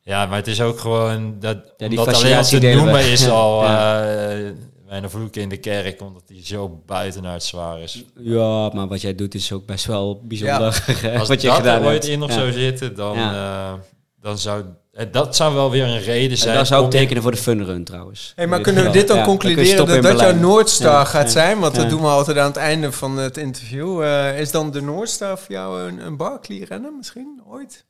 [0.00, 1.36] Ja, maar het is ook gewoon...
[1.40, 2.90] Dat, Ja, die omdat alleen al te fascinatie delen we.
[2.90, 3.64] noemen is al...
[3.64, 4.04] Ja.
[4.28, 4.50] eh
[4.86, 8.04] mijn vloeken in de kerk, omdat die zo buitenaard zwaar is.
[8.18, 10.84] ja, maar wat jij doet is ook best wel bijzonder.
[11.18, 12.06] Als wat je dat gedaan er ooit hebt.
[12.06, 12.34] in nog Ja.
[12.34, 13.32] zou zitten, dan, Ja.
[13.72, 13.72] eh,
[14.20, 14.64] dan zou...
[14.94, 16.54] eh, Dat zou wel weer een reden En zijn.
[16.56, 18.32] dat zou ook om- tekenen voor de funrun trouwens.
[18.36, 20.34] Hey, maar kunnen we dit dan Ja, concluderen dat dat jouw.
[20.34, 21.28] Noordstar Ja, gaat ja.
[21.30, 21.58] zijn?
[21.58, 21.80] Want Ja.
[21.80, 24.02] dat doen we altijd aan het einde van het interview.
[24.02, 27.84] Eh, is dan de Noordstar voor jou een, een Barkley rennen misschien ooit?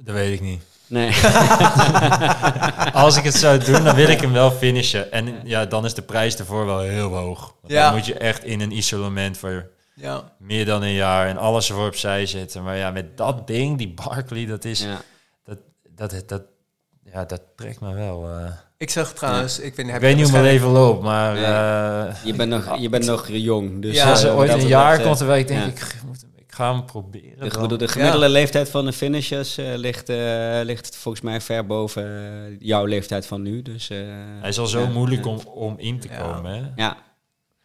[0.00, 0.62] Dat weet ik niet.
[0.86, 1.10] Nee.
[2.92, 5.12] Als ik het zou doen, dan wil ik hem wel finishen.
[5.12, 7.54] En ja, dan is de prijs ervoor wel heel hoog.
[7.60, 7.72] Want.
[7.74, 10.32] Dan moet je echt in een isolement voor Ja.
[10.38, 12.62] meer dan een jaar en alles ervoor opzij zetten.
[12.62, 14.80] Maar ja, met dat ding, die Barkley, dat is...
[14.82, 15.00] Ja.
[15.44, 15.58] Dat,
[16.10, 16.42] dat, dat,
[17.12, 18.28] ja, dat trekt me wel.
[18.30, 18.50] eh.
[18.76, 21.34] Ik zag trouwens, ik weet, niet, Ik weet hoe mijn leven loopt, maar...
[21.34, 21.44] Nee.
[21.44, 23.82] eh, Je bent nog, je bent nog jong.
[23.82, 25.84] Dus Ja, als er eh, ooit een jaar eh, komt waar ik denk, ja.
[25.84, 27.38] ik, moet, ik ga hem proberen.
[27.40, 27.62] De, dan.
[27.62, 32.04] bedoel, de gemiddelde leeftijd van de finishers eh, ligt, eh, ligt volgens mij ver boven
[32.04, 33.62] eh, jouw leeftijd van nu.
[33.62, 33.98] Dus, eh,
[34.40, 36.20] Hij is al zo ja, moeilijk om, om in te Ja.
[36.22, 36.62] komen, hè?
[36.82, 36.96] Ja,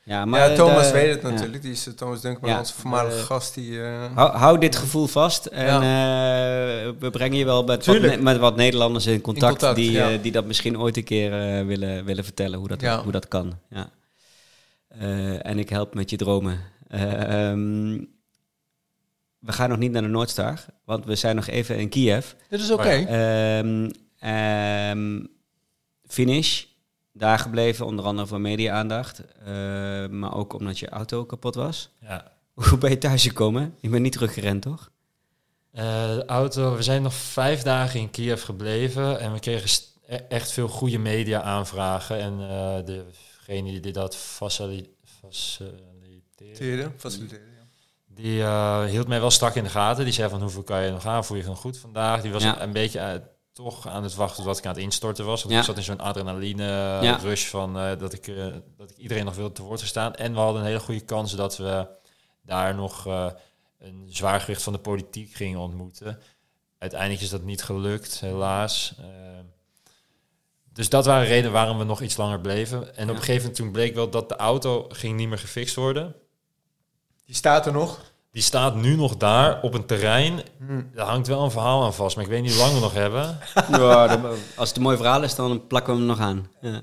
[0.03, 1.29] ja maar ja, Thomas de- weet het ja.
[1.29, 1.61] natuurlijk.
[1.61, 3.53] Die is eh, Thomas Dunkman, Ja, onze voormalige gast.
[3.53, 8.19] Die, eh, Hou, hou dit gevoel vast en eh, we brengen je wel met wat,
[8.19, 11.31] met wat Nederlanders in contact, contact, die, die dat misschien ooit een keer
[11.65, 13.59] willen, willen vertellen hoe dat, hoe dat kan.
[13.69, 13.89] Ja.
[15.41, 16.59] En ik help met je dromen.
[16.87, 17.97] Eh, ehm,
[19.39, 22.31] we gaan nog niet naar de Noordstar, want we zijn nog even in Kiev.
[22.49, 23.05] Dit is oké.
[24.19, 25.19] Ehm,
[26.07, 26.63] finish,
[27.13, 29.21] daar gebleven, onder andere voor media-aandacht.
[29.39, 29.45] Eh,
[30.07, 31.89] maar ook omdat je auto kapot was.
[32.01, 32.31] Ja.
[32.53, 33.75] Hoe ben je thuisgekomen?
[33.79, 34.91] Je bent niet teruggerend, toch?
[35.71, 35.83] Eh,
[36.15, 39.69] de auto, we zijn nog vijf dagen in Kiev gebleven en we kregen
[40.07, 42.19] e- echt veel goede media aanvragen.
[42.19, 47.65] En eh, degene die dat facili- faciliteerde, Faciliteren, faciliteren, ja.
[48.85, 50.03] die hield mij wel strak in de gaten.
[50.03, 52.21] Die zei van hoeveel kan je nog aan, voel je van goed vandaag?
[52.21, 52.61] Die was Ja.
[52.61, 53.19] een beetje eh,
[53.53, 55.41] toch aan het wachten tot ik aan het instorten was.
[55.41, 55.59] Want Ja.
[55.59, 56.63] ik zat in zo'n adrenaline
[57.01, 57.15] Ja.
[57.15, 58.45] rush van eh, dat, ik, eh,
[58.77, 60.15] dat ik iedereen nog wilde te woord staan.
[60.15, 61.87] En we hadden een hele goede kans dat we
[62.41, 63.31] daar nog eh,
[63.79, 66.19] een zwaargewicht van de politiek gingen ontmoeten.
[66.77, 68.93] Uiteindelijk is dat niet gelukt, helaas.
[70.73, 72.95] Dus dat waren redenen waarom we nog iets langer bleven.
[72.95, 75.75] En op een gegeven moment toen bleek wel dat de auto ging niet meer gefixt
[75.75, 76.15] worden.
[77.25, 78.12] Die staat er nog.
[78.33, 80.41] Die staat nu nog daar op een terrein.
[80.67, 80.81] Hm.
[80.93, 82.93] Daar hangt wel een verhaal aan vast, maar ik weet niet hoe lang we nog
[82.93, 83.37] hebben.
[83.71, 84.19] Ja,
[84.55, 86.47] als het een mooi verhaal is, dan plakken we hem nog aan.
[86.61, 86.81] Ja.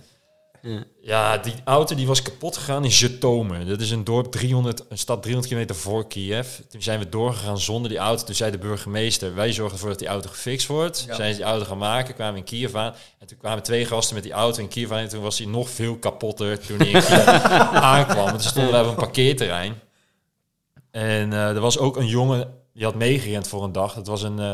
[0.62, 0.84] Ja.
[1.00, 3.66] Ja, die auto die was kapot gegaan in Zhytomyr.
[3.66, 6.46] Dat is een dorp 300, een stad 300 kilometer voor Kiev.
[6.68, 8.24] Toen zijn we doorgegaan zonder die auto.
[8.24, 11.04] Toen zei de burgemeester, wij zorgen ervoor dat die auto gefixt wordt.
[11.06, 11.14] Ja.
[11.14, 12.94] Zijn ze die auto gaan maken, kwamen in Kiev aan.
[13.18, 14.98] En toen kwamen twee gasten met die auto in Kiev aan.
[14.98, 17.26] En toen was hij nog veel kapotter toen hij in Kiev
[17.92, 18.26] aankwam.
[18.26, 19.80] En toen stonden we op een parkeerterrein.
[20.90, 23.94] En eh, er was ook een jongen die had meegerend voor een dag.
[23.94, 24.50] Dat was een, eh,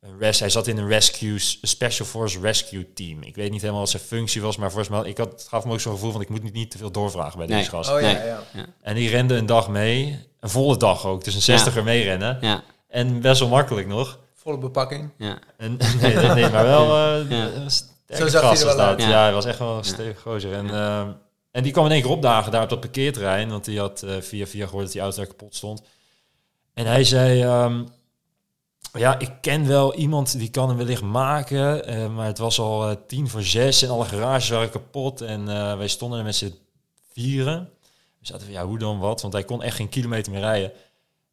[0.00, 3.22] een res, hij zat in een rescue, special force rescue team.
[3.22, 5.64] Ik weet niet helemaal wat zijn functie was, maar volgens mij, ik had, het gaf
[5.64, 7.58] me ook zo'n gevoel van ik moet niet, niet te veel doorvragen bij Nee.
[7.58, 7.90] deze gast.
[7.90, 8.26] Oh ja, Nee.
[8.26, 8.42] ja.
[8.82, 12.38] En die rende een dag mee, een volle dag ook, dus een 60er meerennen.
[12.40, 14.18] Ja, En best wel makkelijk nog.
[14.34, 15.10] Volle bepakking.
[15.18, 15.38] ja.
[15.56, 17.20] En, nee, nee, nee, maar wel eh
[17.66, 19.02] sterke Zo zag hij er wel uit.
[19.02, 19.08] Ja.
[19.08, 19.22] Ja.
[19.22, 20.52] hij was echt wel een stevig gozer.
[20.52, 21.08] En, ehm,
[21.50, 24.20] en die kwam in één keer opdagen daar op dat parkeerterrein, want die had eh,
[24.20, 25.82] via via gehoord dat die auto daar kapot stond.
[26.74, 27.84] En hij zei, ehm,
[28.92, 32.88] ja, ik ken wel iemand die kan hem wellicht maken, eh, maar het was al
[32.88, 35.46] eh, tien voor zes en alle garages waren kapot en
[35.78, 36.58] wij stonden er met z'n
[37.12, 37.70] vieren.
[38.18, 39.20] We zaten van, ja, hoe dan wat?
[39.20, 40.72] Want hij kon echt geen kilometer meer rijden.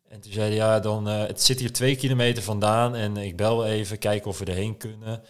[0.10, 3.66] En toen zei hij, ja, dan, het zit hier twee kilometer vandaan en ik bel
[3.66, 5.24] even, kijken of we erheen kunnen.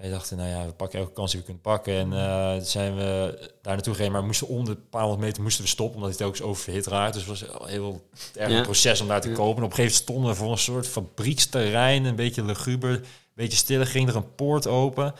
[0.00, 1.94] Wij dachten, nou ja, we pakken elke kans die we kunnen pakken.
[1.94, 5.22] En eh, toen zijn we daar naartoe gegaan, maar we moesten om de paar honderd
[5.22, 7.12] meter moesten we stoppen, omdat hij telkens oververhit raakt.
[7.14, 8.56] Dus het was een heel erg Ja.
[8.56, 9.34] een proces om daar te Ja.
[9.34, 9.56] kopen.
[9.56, 13.02] En op een gegeven moment stonden we voor een soort fabrieksterrein, een beetje luguber, een
[13.34, 15.14] beetje stille, ging er een poort open.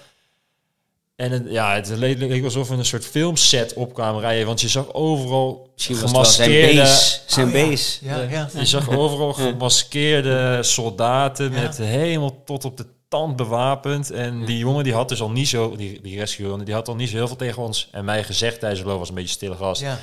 [1.16, 4.68] En het, ja, het leek, alsof we een soort filmset op kwamen rijden, want je
[4.68, 6.80] zag overal Misschien was het wel zijn gemaskeerde...
[8.00, 8.16] Oh ja.
[8.16, 8.60] Ja, ja.
[8.60, 11.60] Je zag overal gemaskeerde soldaten Ja.
[11.60, 12.86] met helemaal tot op de
[13.24, 14.10] bewapend.
[14.10, 16.94] En die jongen die had dus al niet zo, die, die rescue die had al
[16.94, 19.30] niet zo heel veel tegen ons en mij gezegd tijdens de loop was een beetje
[19.30, 19.80] stille gast.
[19.80, 19.98] Ja.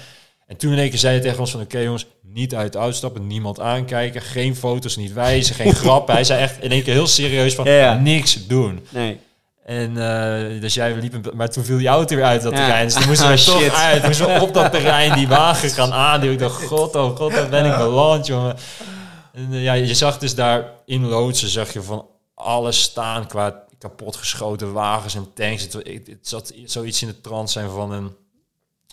[0.48, 2.78] En toen in één keer zei hij tegen ons van oké jongens, niet uit de
[2.80, 6.14] auto stappen, niemand aankijken, geen foto's, niet wijzen, geen grappen.
[6.14, 7.94] Hij zei echt in één keer heel serieus van Ja, ja.
[7.94, 8.86] niks doen.
[8.90, 9.20] Nee.
[9.66, 12.58] En eh, dus jij liep, een- maar toen viel die auto weer uit dat Ja.
[12.58, 12.86] terrein.
[12.86, 13.74] Dus toen moesten we toch shit.
[13.74, 14.04] uit.
[14.04, 16.34] Moesten we op dat terrein die wagen gaan aanduwen.
[16.34, 18.56] Ik dacht, god, oh god, daar ben ik beland, jongen.
[19.34, 23.66] En eh, ja, je zag dus daar in loodsen, zag je van alles staan qua
[23.78, 25.64] kapotgeschoten wagens en tanks.
[25.64, 28.16] Het, het, zat zoiets in de trant zijn van een,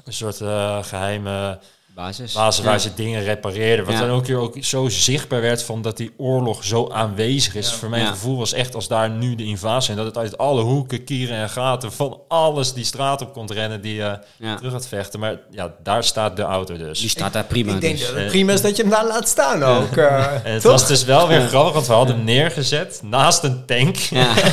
[0.04, 1.60] een soort eh, geheime
[1.94, 2.32] Basis.
[2.32, 2.70] basis Ja.
[2.70, 3.84] waar ze dingen repareerden.
[3.84, 4.00] Wat Ja.
[4.00, 7.70] dan ook hier ook zo zichtbaar werd van dat die oorlog zo aanwezig is.
[7.70, 7.76] Ja.
[7.76, 8.10] Voor mijn Ja.
[8.10, 11.36] gevoel was echt als daar nu de invasie en dat het uit alle hoeken, kieren
[11.36, 14.56] en gaten van alles die straat op komt rennen die eh, Ja.
[14.56, 15.20] terug gaat vechten.
[15.20, 17.00] Maar ja, daar staat de auto dus.
[17.00, 17.74] Die staat daar prima.
[17.74, 18.06] Ik denk dus.
[18.06, 19.96] dat het Eh, prima is dat je hem daar laat staan ook.
[19.96, 20.72] eh, En het toch?
[20.72, 23.96] was dus wel weer grappig, want we hadden hem neergezet naast een tank.
[23.96, 24.34] Ja.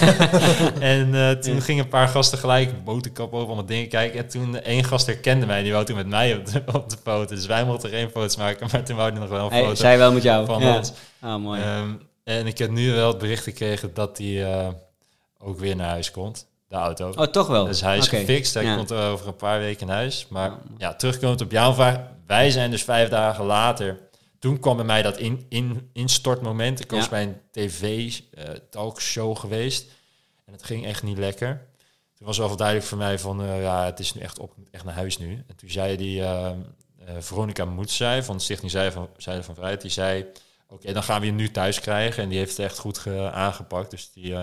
[0.79, 1.61] En eh, toen Ja.
[1.61, 4.19] gingen een paar gasten gelijk boterkap over allemaal dingen kijken.
[4.19, 6.97] En toen één gast herkende mij, die wou toen met mij op de, op de
[7.27, 7.35] foto.
[7.35, 9.75] Dus wij mochten geen foto's maken, maar toen wou hij nog wel een Hij, foto
[9.75, 10.45] zij wel met jou.
[10.45, 10.77] van ja.
[10.77, 10.91] ons.
[11.19, 11.61] Ah, mooi.
[11.61, 11.93] Ehm,
[12.23, 14.67] en ik heb nu wel het bericht gekregen dat hij eh,
[15.39, 17.09] ook weer naar huis komt, de auto.
[17.15, 17.65] oh, toch wel?
[17.65, 18.75] Dus hij is gefixt, hij Ja.
[18.75, 20.25] komt over een paar weken naar huis.
[20.29, 20.59] Maar Ja.
[20.77, 21.97] ja, terugkomend op jouw vraag,
[22.27, 23.97] wij zijn dus vijf dagen later.
[24.39, 26.79] Toen kwam bij mij dat in, in, instortmoment.
[26.79, 27.09] Ik was Ja.
[27.09, 29.85] bij een tv-talkshow geweest
[30.45, 31.65] en het ging echt niet lekker.
[32.17, 34.83] Toen was wel duidelijk voor mij van, eh, ja, het is nu echt op, echt
[34.83, 35.43] naar huis nu.
[35.47, 36.51] En toen zei die eh, eh,
[37.19, 40.25] Veronica Moetzij van de Stichting Zijde van, Zijde van Vrijheid, die zei,
[40.67, 42.23] oké, dan gaan we je nu thuis krijgen.
[42.23, 43.91] En die heeft het echt goed ge- aangepakt.
[43.91, 44.41] Dus die, eh,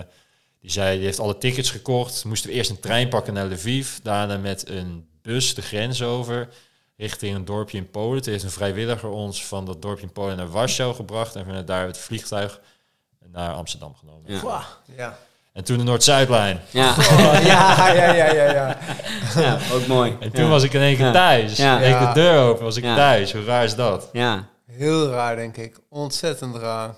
[0.59, 2.25] die zei, die heeft alle tickets gekocht.
[2.25, 3.97] Moesten we eerst een trein pakken naar Lviv.
[4.03, 6.49] Daarna met een bus de grens over
[6.97, 8.21] richting een dorpje in Polen.
[8.21, 11.35] Toen heeft een vrijwilliger ons van dat dorpje in Polen naar Warschau gebracht.
[11.35, 12.61] En vanuit daar het vliegtuig
[13.31, 14.31] naar Amsterdam genomen.
[14.95, 15.19] Ja.
[15.55, 16.59] En toen de Noord-Zuidlijn.
[16.69, 16.89] Ja.
[16.97, 18.77] Oh, ja, ja, ja, ja, ja.
[19.41, 20.15] ja, ook mooi.
[20.19, 20.49] En toen ja.
[20.49, 21.57] was ik in één keer thuis.
[21.57, 21.77] Ja.
[21.79, 22.95] De deur open, was ik Ja.
[22.95, 23.31] thuis.
[23.33, 24.09] Hoe raar is dat?
[24.13, 25.77] Ja, Heel raar, denk ik.
[25.89, 26.95] Ontzettend raar.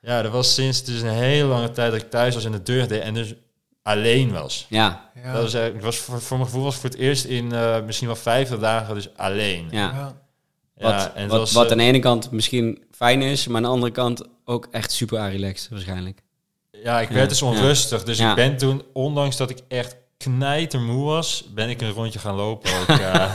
[0.00, 2.62] Ja, dat was sinds dus een hele lange tijd dat ik thuis was en de
[2.62, 3.34] deur deed en dus
[3.82, 4.66] alleen was.
[4.68, 5.32] ja, Ja.
[5.32, 7.76] Dat was, eigenlijk- het was voor, voor mijn gevoel was voor het eerst in eh,
[7.86, 9.68] misschien wel 50 dagen dus alleen.
[9.70, 9.78] ja.
[9.80, 10.16] Ja.
[10.76, 13.56] Ja, Wat, en wat, was, wat eh, aan de ene kant misschien fijn is, maar
[13.56, 16.20] aan de andere kant ook echt super relaxed waarschijnlijk.
[16.82, 18.04] Ja, ik Ja, werd dus onrustig.
[18.04, 18.30] Dus Ja.
[18.30, 22.70] ik ben toen, ondanks dat ik echt knijtermoe was, ben ik een rondje gaan lopen.
[22.80, 23.32] Ook, ja.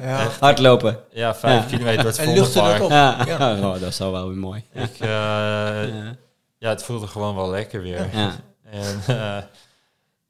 [0.00, 0.28] Ja.
[0.40, 1.00] Hardlopen.
[1.10, 1.68] ja, vijf Ja.
[1.68, 2.76] kilometer door het Vondelpark.
[2.78, 2.90] dat op.
[2.90, 3.54] Ja, Ja.
[3.56, 4.64] Oh, dat is al wel weer mooi.
[4.72, 4.82] Ja.
[4.82, 6.16] Ik, eh, Ja.
[6.58, 8.08] ja, het voelde gewoon wel lekker weer.
[8.16, 8.34] Ja.
[8.64, 9.38] En eh,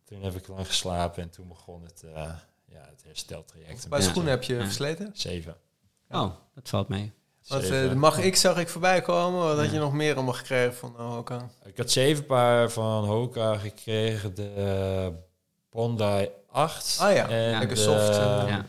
[0.04, 2.22] toen heb ik lang geslapen en toen begon het, eh,
[2.66, 3.88] ja, het hersteltraject.
[3.88, 4.62] Bij schoenen heb je Ja.
[4.64, 5.10] versleten?
[5.14, 5.56] Zeven.
[6.10, 7.12] Oh, dat valt mee.
[7.48, 9.40] Want eh, de mag ik zag ik voorbij komen.
[9.40, 11.48] Wat had je nog meer allemaal gekregen van de Hoka?
[11.64, 14.34] Ik had zeven paar van Hoka gekregen.
[14.34, 15.14] De eh,
[15.70, 16.98] Bondi 8.
[17.00, 18.64] Ah ja, en lekker de, soft, eh, Ja.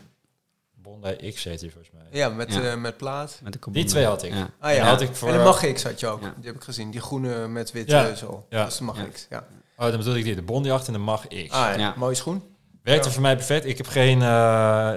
[0.74, 2.02] Bondi X heet die volgens mij.
[2.10, 2.60] Ja, met, Ja.
[2.70, 3.40] eh, met plaat.
[3.42, 4.32] Met de Die twee had ik.
[4.32, 4.50] Ja.
[4.58, 6.22] Ah En ja, had ik voor- en de mag ik had je ook.
[6.22, 6.34] Ja.
[6.36, 6.90] Die heb ik gezien.
[6.90, 8.08] Die groene met wit Ja.
[8.08, 8.46] eh, zo.
[8.48, 8.62] Ja.
[8.62, 9.02] Dat is de mag Ja.
[9.04, 9.26] ik.
[9.30, 9.46] Ja.
[9.76, 10.34] Oh, dan bedoel ik die.
[10.34, 11.34] De Bondi 8 en de Mag X.
[11.34, 11.94] Ah ja, Ja.
[11.96, 12.42] mooie schoen.
[12.82, 13.12] Werkte Ja.
[13.12, 13.64] voor mij perfect.
[13.64, 14.92] Ik heb geen, eh,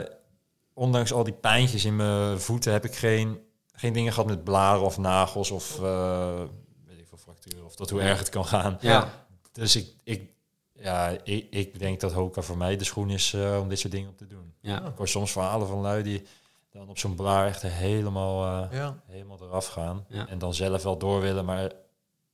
[0.73, 3.39] ondanks al die pijntjes in mijn voeten, heb ik geen,
[3.73, 6.39] geen dingen gehad met blaren of nagels of uh,
[6.85, 8.77] weet ik veel fracturen of tot hoe erg het kan gaan.
[8.81, 9.25] Ja.
[9.51, 10.29] Dus ik, ik,
[10.73, 13.93] ja, ik, ik denk dat Hoka voor mij de schoen is uh, om dit soort
[13.93, 14.53] dingen op te doen.
[14.59, 14.85] Ja.
[14.85, 16.23] Ik hoor soms verhalen van lui die
[16.71, 19.01] dan op zo'n blaar echt helemaal, uh, Ja.
[19.05, 20.05] helemaal eraf gaan.
[20.07, 20.27] Ja.
[20.27, 21.71] En dan zelf wel door willen, maar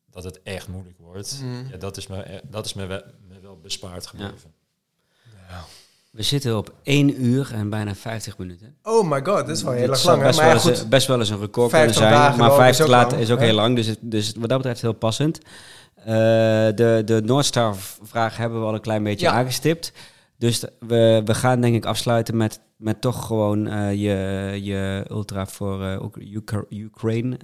[0.09, 1.39] dat het echt moeilijk wordt.
[1.41, 1.67] Mm.
[1.71, 4.53] Ja, dat is me, eh, dat is me, wel, me wel bespaard gebleven.
[6.09, 8.75] We zitten op 1 uur en bijna 50 minuten.
[8.83, 10.21] Oh my god, dat is wel heel erg lang.
[10.21, 12.37] Best, Maar wel ja, eens, goed, best wel eens een record kunnen 50 zijn.
[12.37, 13.75] Maar lopen 50 is ook laat lang, is ook heel lang.
[13.75, 15.39] Dus, het, dus wat dat betreft heel passend.
[15.99, 19.31] Uh, de de Noordstar-vraag hebben we al een klein beetje Ja.
[19.31, 19.91] aangestipt.
[20.37, 25.45] Dus we, we gaan denk ik afsluiten met, met toch gewoon uh, je, je Ultra
[25.45, 27.37] voor uh, Ukra Ukraine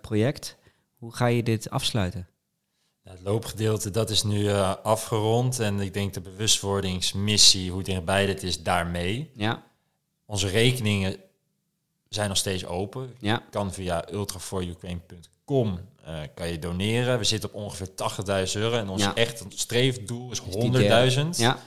[0.00, 0.56] project.
[0.98, 2.26] Hoe ga je dit afsluiten?
[3.08, 5.60] Het loopgedeelte, dat is nu uh, afgerond.
[5.60, 9.30] En ik denk de bewustwordingsmissie, hoe dichtbij dit is, daarmee.
[9.34, 9.62] Ja.
[10.26, 11.16] Onze rekeningen
[12.08, 13.14] zijn nog steeds open.
[13.18, 13.42] Ja.
[13.50, 15.78] Kan via ultrafourukraine.com
[16.08, 17.18] uh, kan je doneren.
[17.18, 18.76] We zitten op ongeveer 80.000 euro.
[18.76, 19.14] En ons Ja.
[19.14, 21.24] echt streefdoel is die derde.
[21.24, 21.28] 100.000.
[21.36, 21.58] Ja.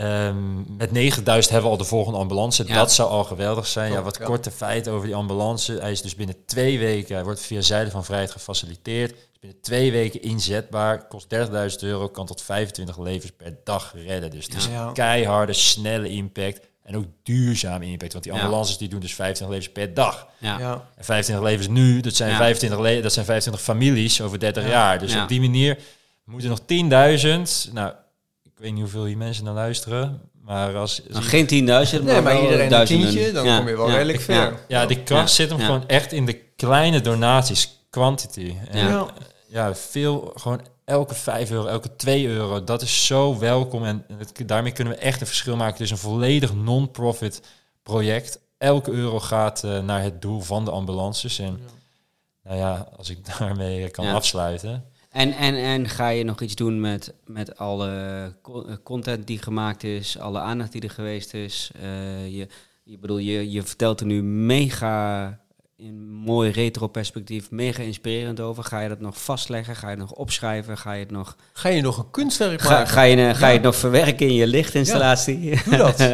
[0.00, 2.66] Um, met 9000 hebben we al de volgende ambulance.
[2.66, 2.74] Ja.
[2.74, 3.92] Dat zou al geweldig zijn.
[3.92, 4.24] Ja, wat ja.
[4.24, 5.72] korte feiten over die ambulance.
[5.72, 9.14] Hij is dus binnen twee weken, hij wordt via Zijde van Vrijheid gefaciliteerd.
[9.40, 11.06] Binnen twee weken inzetbaar.
[11.06, 14.30] Kost 30.000 euro, kan tot 25 levens per dag redden.
[14.30, 14.86] Dus het is Ja.
[14.86, 16.60] een keiharde, snelle impact.
[16.82, 18.12] En ook duurzame impact.
[18.12, 18.38] Want die Ja.
[18.40, 20.28] ambulances die doen dus 25 levens per dag.
[20.38, 20.58] Ja.
[20.58, 20.88] ja.
[20.96, 22.36] En 25 levens nu, dat zijn, Ja.
[22.36, 24.68] 25, le- dat zijn 25 families over 30 Ja.
[24.68, 24.98] jaar.
[24.98, 25.22] Dus Ja.
[25.22, 25.78] op die manier
[26.24, 27.68] moeten nog 10.000.
[27.72, 27.92] Nou,
[28.44, 30.20] ik weet niet hoeveel hier mensen naar luisteren.
[30.42, 33.56] Maar als, Nou, geen 10.000, Nee, maar iedereen een tientje, dan Ja.
[33.58, 33.94] kom je wel Ja.
[33.94, 34.34] redelijk ver.
[34.34, 34.52] Ja.
[34.68, 35.34] Ja, die kracht Ja.
[35.34, 35.64] zit hem Ja.
[35.64, 38.54] gewoon echt in de kleine donaties, quantity.
[38.70, 39.06] En Ja.
[39.48, 39.66] Ja.
[39.66, 43.84] ja, veel, gewoon elke 5 euro, elke 2 euro, dat is zo welkom.
[43.84, 45.78] En het, daarmee kunnen we echt een verschil maken.
[45.78, 47.42] Dus een volledig non-profit
[47.82, 48.40] project.
[48.58, 51.38] Elke euro gaat eh, naar het doel van de ambulances.
[51.38, 51.58] En
[52.42, 54.12] nou ja, als ik daarmee kan Ja.
[54.14, 54.84] afsluiten.
[55.10, 57.90] En, en, en ga je nog iets doen met, met alle
[58.42, 61.70] eh, content die gemaakt is, alle aandacht die er geweest is?
[61.80, 62.48] Eh, je,
[62.82, 65.40] je, bedoel, je, je vertelt er nu mega
[65.80, 68.64] in mooi retro perspectief, mega inspirerend over.
[68.64, 69.76] Ga je dat nog vastleggen?
[69.76, 70.78] Ga je het nog opschrijven?
[70.78, 72.86] Ga je het nog, Ga je nog een kunstwerk maken?
[72.86, 73.52] ga je, ga je Ja.
[73.52, 75.58] het nog verwerken in je lichtinstallatie?
[75.64, 75.98] Doe dat.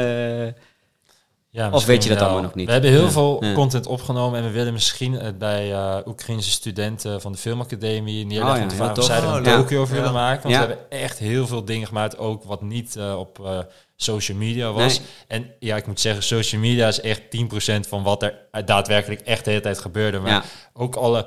[1.54, 2.26] Eh, Ja, Of weet je dat wel.
[2.26, 2.66] allemaal nog niet?
[2.66, 3.10] We hebben heel Ja.
[3.10, 3.52] veel Ja.
[3.52, 8.70] content opgenomen en we willen misschien het bij uh, Oekraïnse studenten van de filmacademie neerleggen
[8.70, 10.00] Oh ja, of zij er een Oh, docu over Ja.
[10.00, 10.42] willen maken.
[10.42, 10.60] Want Ja.
[10.60, 13.58] we hebben echt heel veel dingen gemaakt, ook wat niet uh, op uh,
[13.96, 14.98] social media was.
[14.98, 15.08] Nee.
[15.28, 19.44] En ja, ik moet zeggen, social media is echt 10% van wat er daadwerkelijk echt
[19.44, 20.18] de hele tijd gebeurde.
[20.18, 20.42] Maar Ja.
[20.72, 21.26] ook alle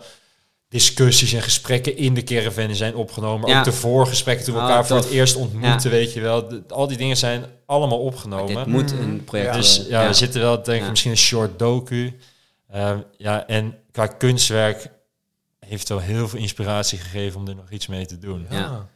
[0.70, 3.50] discussies en gesprekken in de caravan zijn opgenomen.
[3.50, 3.60] Ja.
[3.60, 5.96] Ook de voorgesprekken toen we Oh, elkaar voor het eerst ontmoeten, Ja.
[5.98, 6.48] weet je wel.
[6.48, 8.56] De- al die dingen zijn allemaal maar opgenomen.
[8.56, 9.56] dit moet een project Ja.
[9.56, 10.90] Dus ja, we zitten wel, denk ik, Ja.
[10.90, 12.18] misschien een short docu.
[12.70, 14.88] Ehm, ja, en qua kunstwerk
[15.60, 18.46] heeft wel heel veel inspiratie gegeven om er nog iets mee te doen.
[18.50, 18.90] Ja.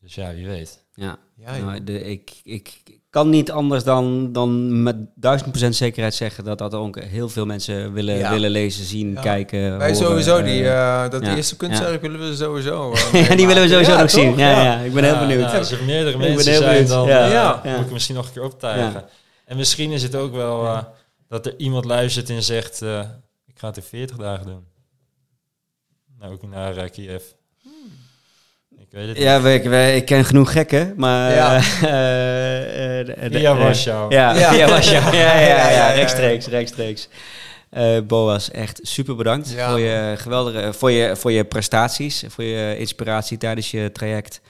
[0.00, 0.84] Dus ja, wie weet.
[0.94, 1.18] Ja.
[1.36, 1.56] Ja.
[1.58, 2.82] Nou, de, ik, ik
[3.14, 7.46] kan niet anders dan, dan met duizend procent zekerheid zeggen dat dat ook heel veel
[7.46, 8.30] mensen willen, Ja.
[8.30, 9.20] willen lezen, zien, Ja.
[9.20, 9.60] kijken.
[9.60, 11.36] Wij horen, sowieso, eh, die, eh, dat ja.
[11.36, 12.94] eerste kunstwerk willen we sowieso.
[13.28, 14.20] ja, die willen we sowieso Ja, nog toch?
[14.20, 14.36] zien.
[14.36, 14.78] Ja, ja.
[14.78, 15.40] ik ben heel benieuwd.
[15.40, 16.88] nou, als er meerdere ben mensen heel zijn, benieuwd.
[16.88, 17.60] dan Ja.
[17.64, 17.76] Ja.
[17.76, 18.92] moet ik misschien nog een keer optuigen.
[18.92, 19.08] Ja.
[19.44, 20.82] En misschien is het ook wel eh,
[21.28, 22.82] dat er iemand luistert en zegt...
[22.82, 23.00] eh,
[23.46, 24.64] ik ga het in 40 dagen doen.
[26.18, 27.22] Nou, ook naar Kiev.
[28.94, 31.32] Weet het Ja, we- ik ken genoeg gekken, maar...
[31.32, 31.56] Ja.
[31.82, 34.14] eh, eh, de- Via eh, Warschau.
[34.14, 34.52] Ja, Ja.
[34.52, 35.14] via Warschau.
[35.16, 37.08] Ja, ja, ja, rechtstreeks, rechtstreeks.
[37.70, 39.70] Eh, Boas, echt super bedankt Ja.
[39.70, 44.40] voor je geweldige, voor je, voor je prestaties, voor je inspiratie tijdens je traject.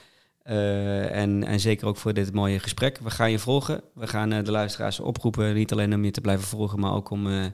[0.42, 2.98] Eh, en, en zeker ook voor dit mooie gesprek.
[3.02, 3.80] We gaan je volgen.
[3.94, 7.10] We gaan eh, de luisteraars oproepen, niet alleen om je te blijven volgen, maar ook
[7.10, 7.44] om, eh,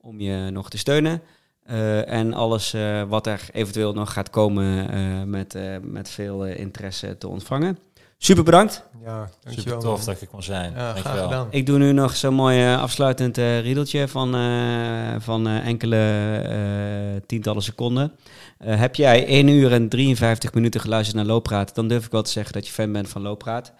[0.00, 1.22] om je nog te steunen.
[1.70, 6.44] Eh, en alles eh, wat er eventueel nog gaat komen eh, met, eh, met veel
[6.46, 7.78] interesse te ontvangen.
[8.18, 8.84] Super bedankt.
[9.04, 9.80] Ja, Super dankjewel.
[9.80, 10.06] tof man.
[10.14, 10.72] dat ik kon zijn.
[10.72, 11.22] Ja, graag Dankjewel.
[11.28, 11.46] gedaan.
[11.50, 15.96] Ik doe nu nog zo'n mooi afsluitend eh, riedeltje van, eh, van eh, enkele
[16.44, 18.12] eh, tientallen seconden.
[18.58, 22.22] Eh, heb jij 1 uur en 53 minuten geluisterd naar Looppraat, dan durf ik wel
[22.22, 23.72] te zeggen dat je fan bent van Looppraat.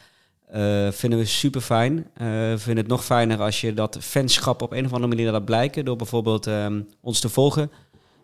[0.52, 2.06] Eh, vinden we super fijn.
[2.14, 5.44] Eh vinden het nog fijner als je dat fanschap op een of andere manier laat
[5.44, 7.70] blijken door bijvoorbeeld ehm, ons te volgen.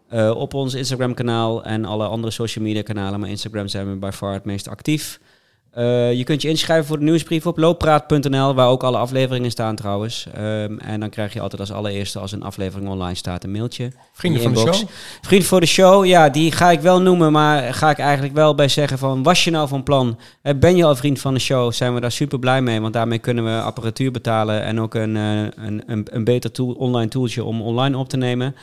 [0.08, 3.20] eh, op ons Instagram kanaal en alle andere social media kanalen.
[3.20, 5.20] Maar Instagram zijn we by far het meest actief.
[5.76, 9.76] Eh, je kunt je inschrijven voor de nieuwsbrief op looppraat.nl, waar ook alle afleveringen staan
[9.76, 10.26] trouwens.
[10.34, 13.90] Ehm, en dan krijg je altijd als allereerste als een aflevering online staat een mailtje.
[14.12, 14.88] Vrienden van de show.
[15.20, 18.54] Vriend voor de show, ja, die ga ik wel noemen, maar ga ik eigenlijk wel
[18.54, 20.18] bij zeggen van, was je nou van plan?
[20.42, 21.72] Eh, ben je al vriend van de show?
[21.72, 25.16] Zijn we daar super blij mee, want daarmee kunnen we apparatuur betalen en ook een,
[25.16, 28.54] eh, een, een, een beter tool, online tooltje om online op te nemen.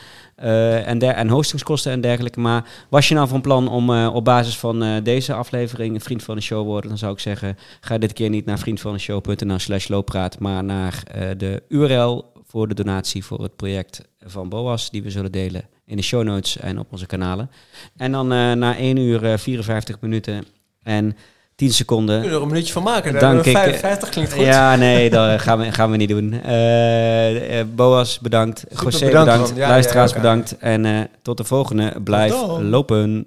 [0.44, 2.40] Eh, en, der, en hostingskosten en dergelijke.
[2.40, 6.02] Maar was je nou van plan om eh, op basis van eh, deze aflevering een
[6.02, 9.60] vriend van de show worden, dan zou ik zeggen, ga dit keer niet naar vriendvandeshow.nl
[9.60, 11.04] slash looppraat, maar naar
[11.38, 15.96] de URL voor de donatie voor het project van BOAS, die we zullen delen in
[15.96, 17.50] de show notes en op onze kanalen.
[17.98, 20.46] En dan na 1 uur eh, 54 minuten
[20.82, 21.16] en
[21.56, 22.20] 10 seconden.
[22.20, 23.20] Kunnen er een minuutje van maken?
[23.20, 24.42] Dank ik, eh, 55 klinkt goed.
[24.42, 26.42] Ja, nee, dat gaan we, gaan we niet doen.
[26.44, 28.60] Eh, eh, Boas, bedankt.
[28.70, 29.50] Super, José, bedankt, bedankt.
[29.50, 29.60] man.
[29.60, 30.58] Ja, Luisteraars, ja, bedankt.
[30.60, 31.94] En eh, tot de volgende.
[32.04, 32.70] Blijf dan.
[32.70, 33.26] lopen.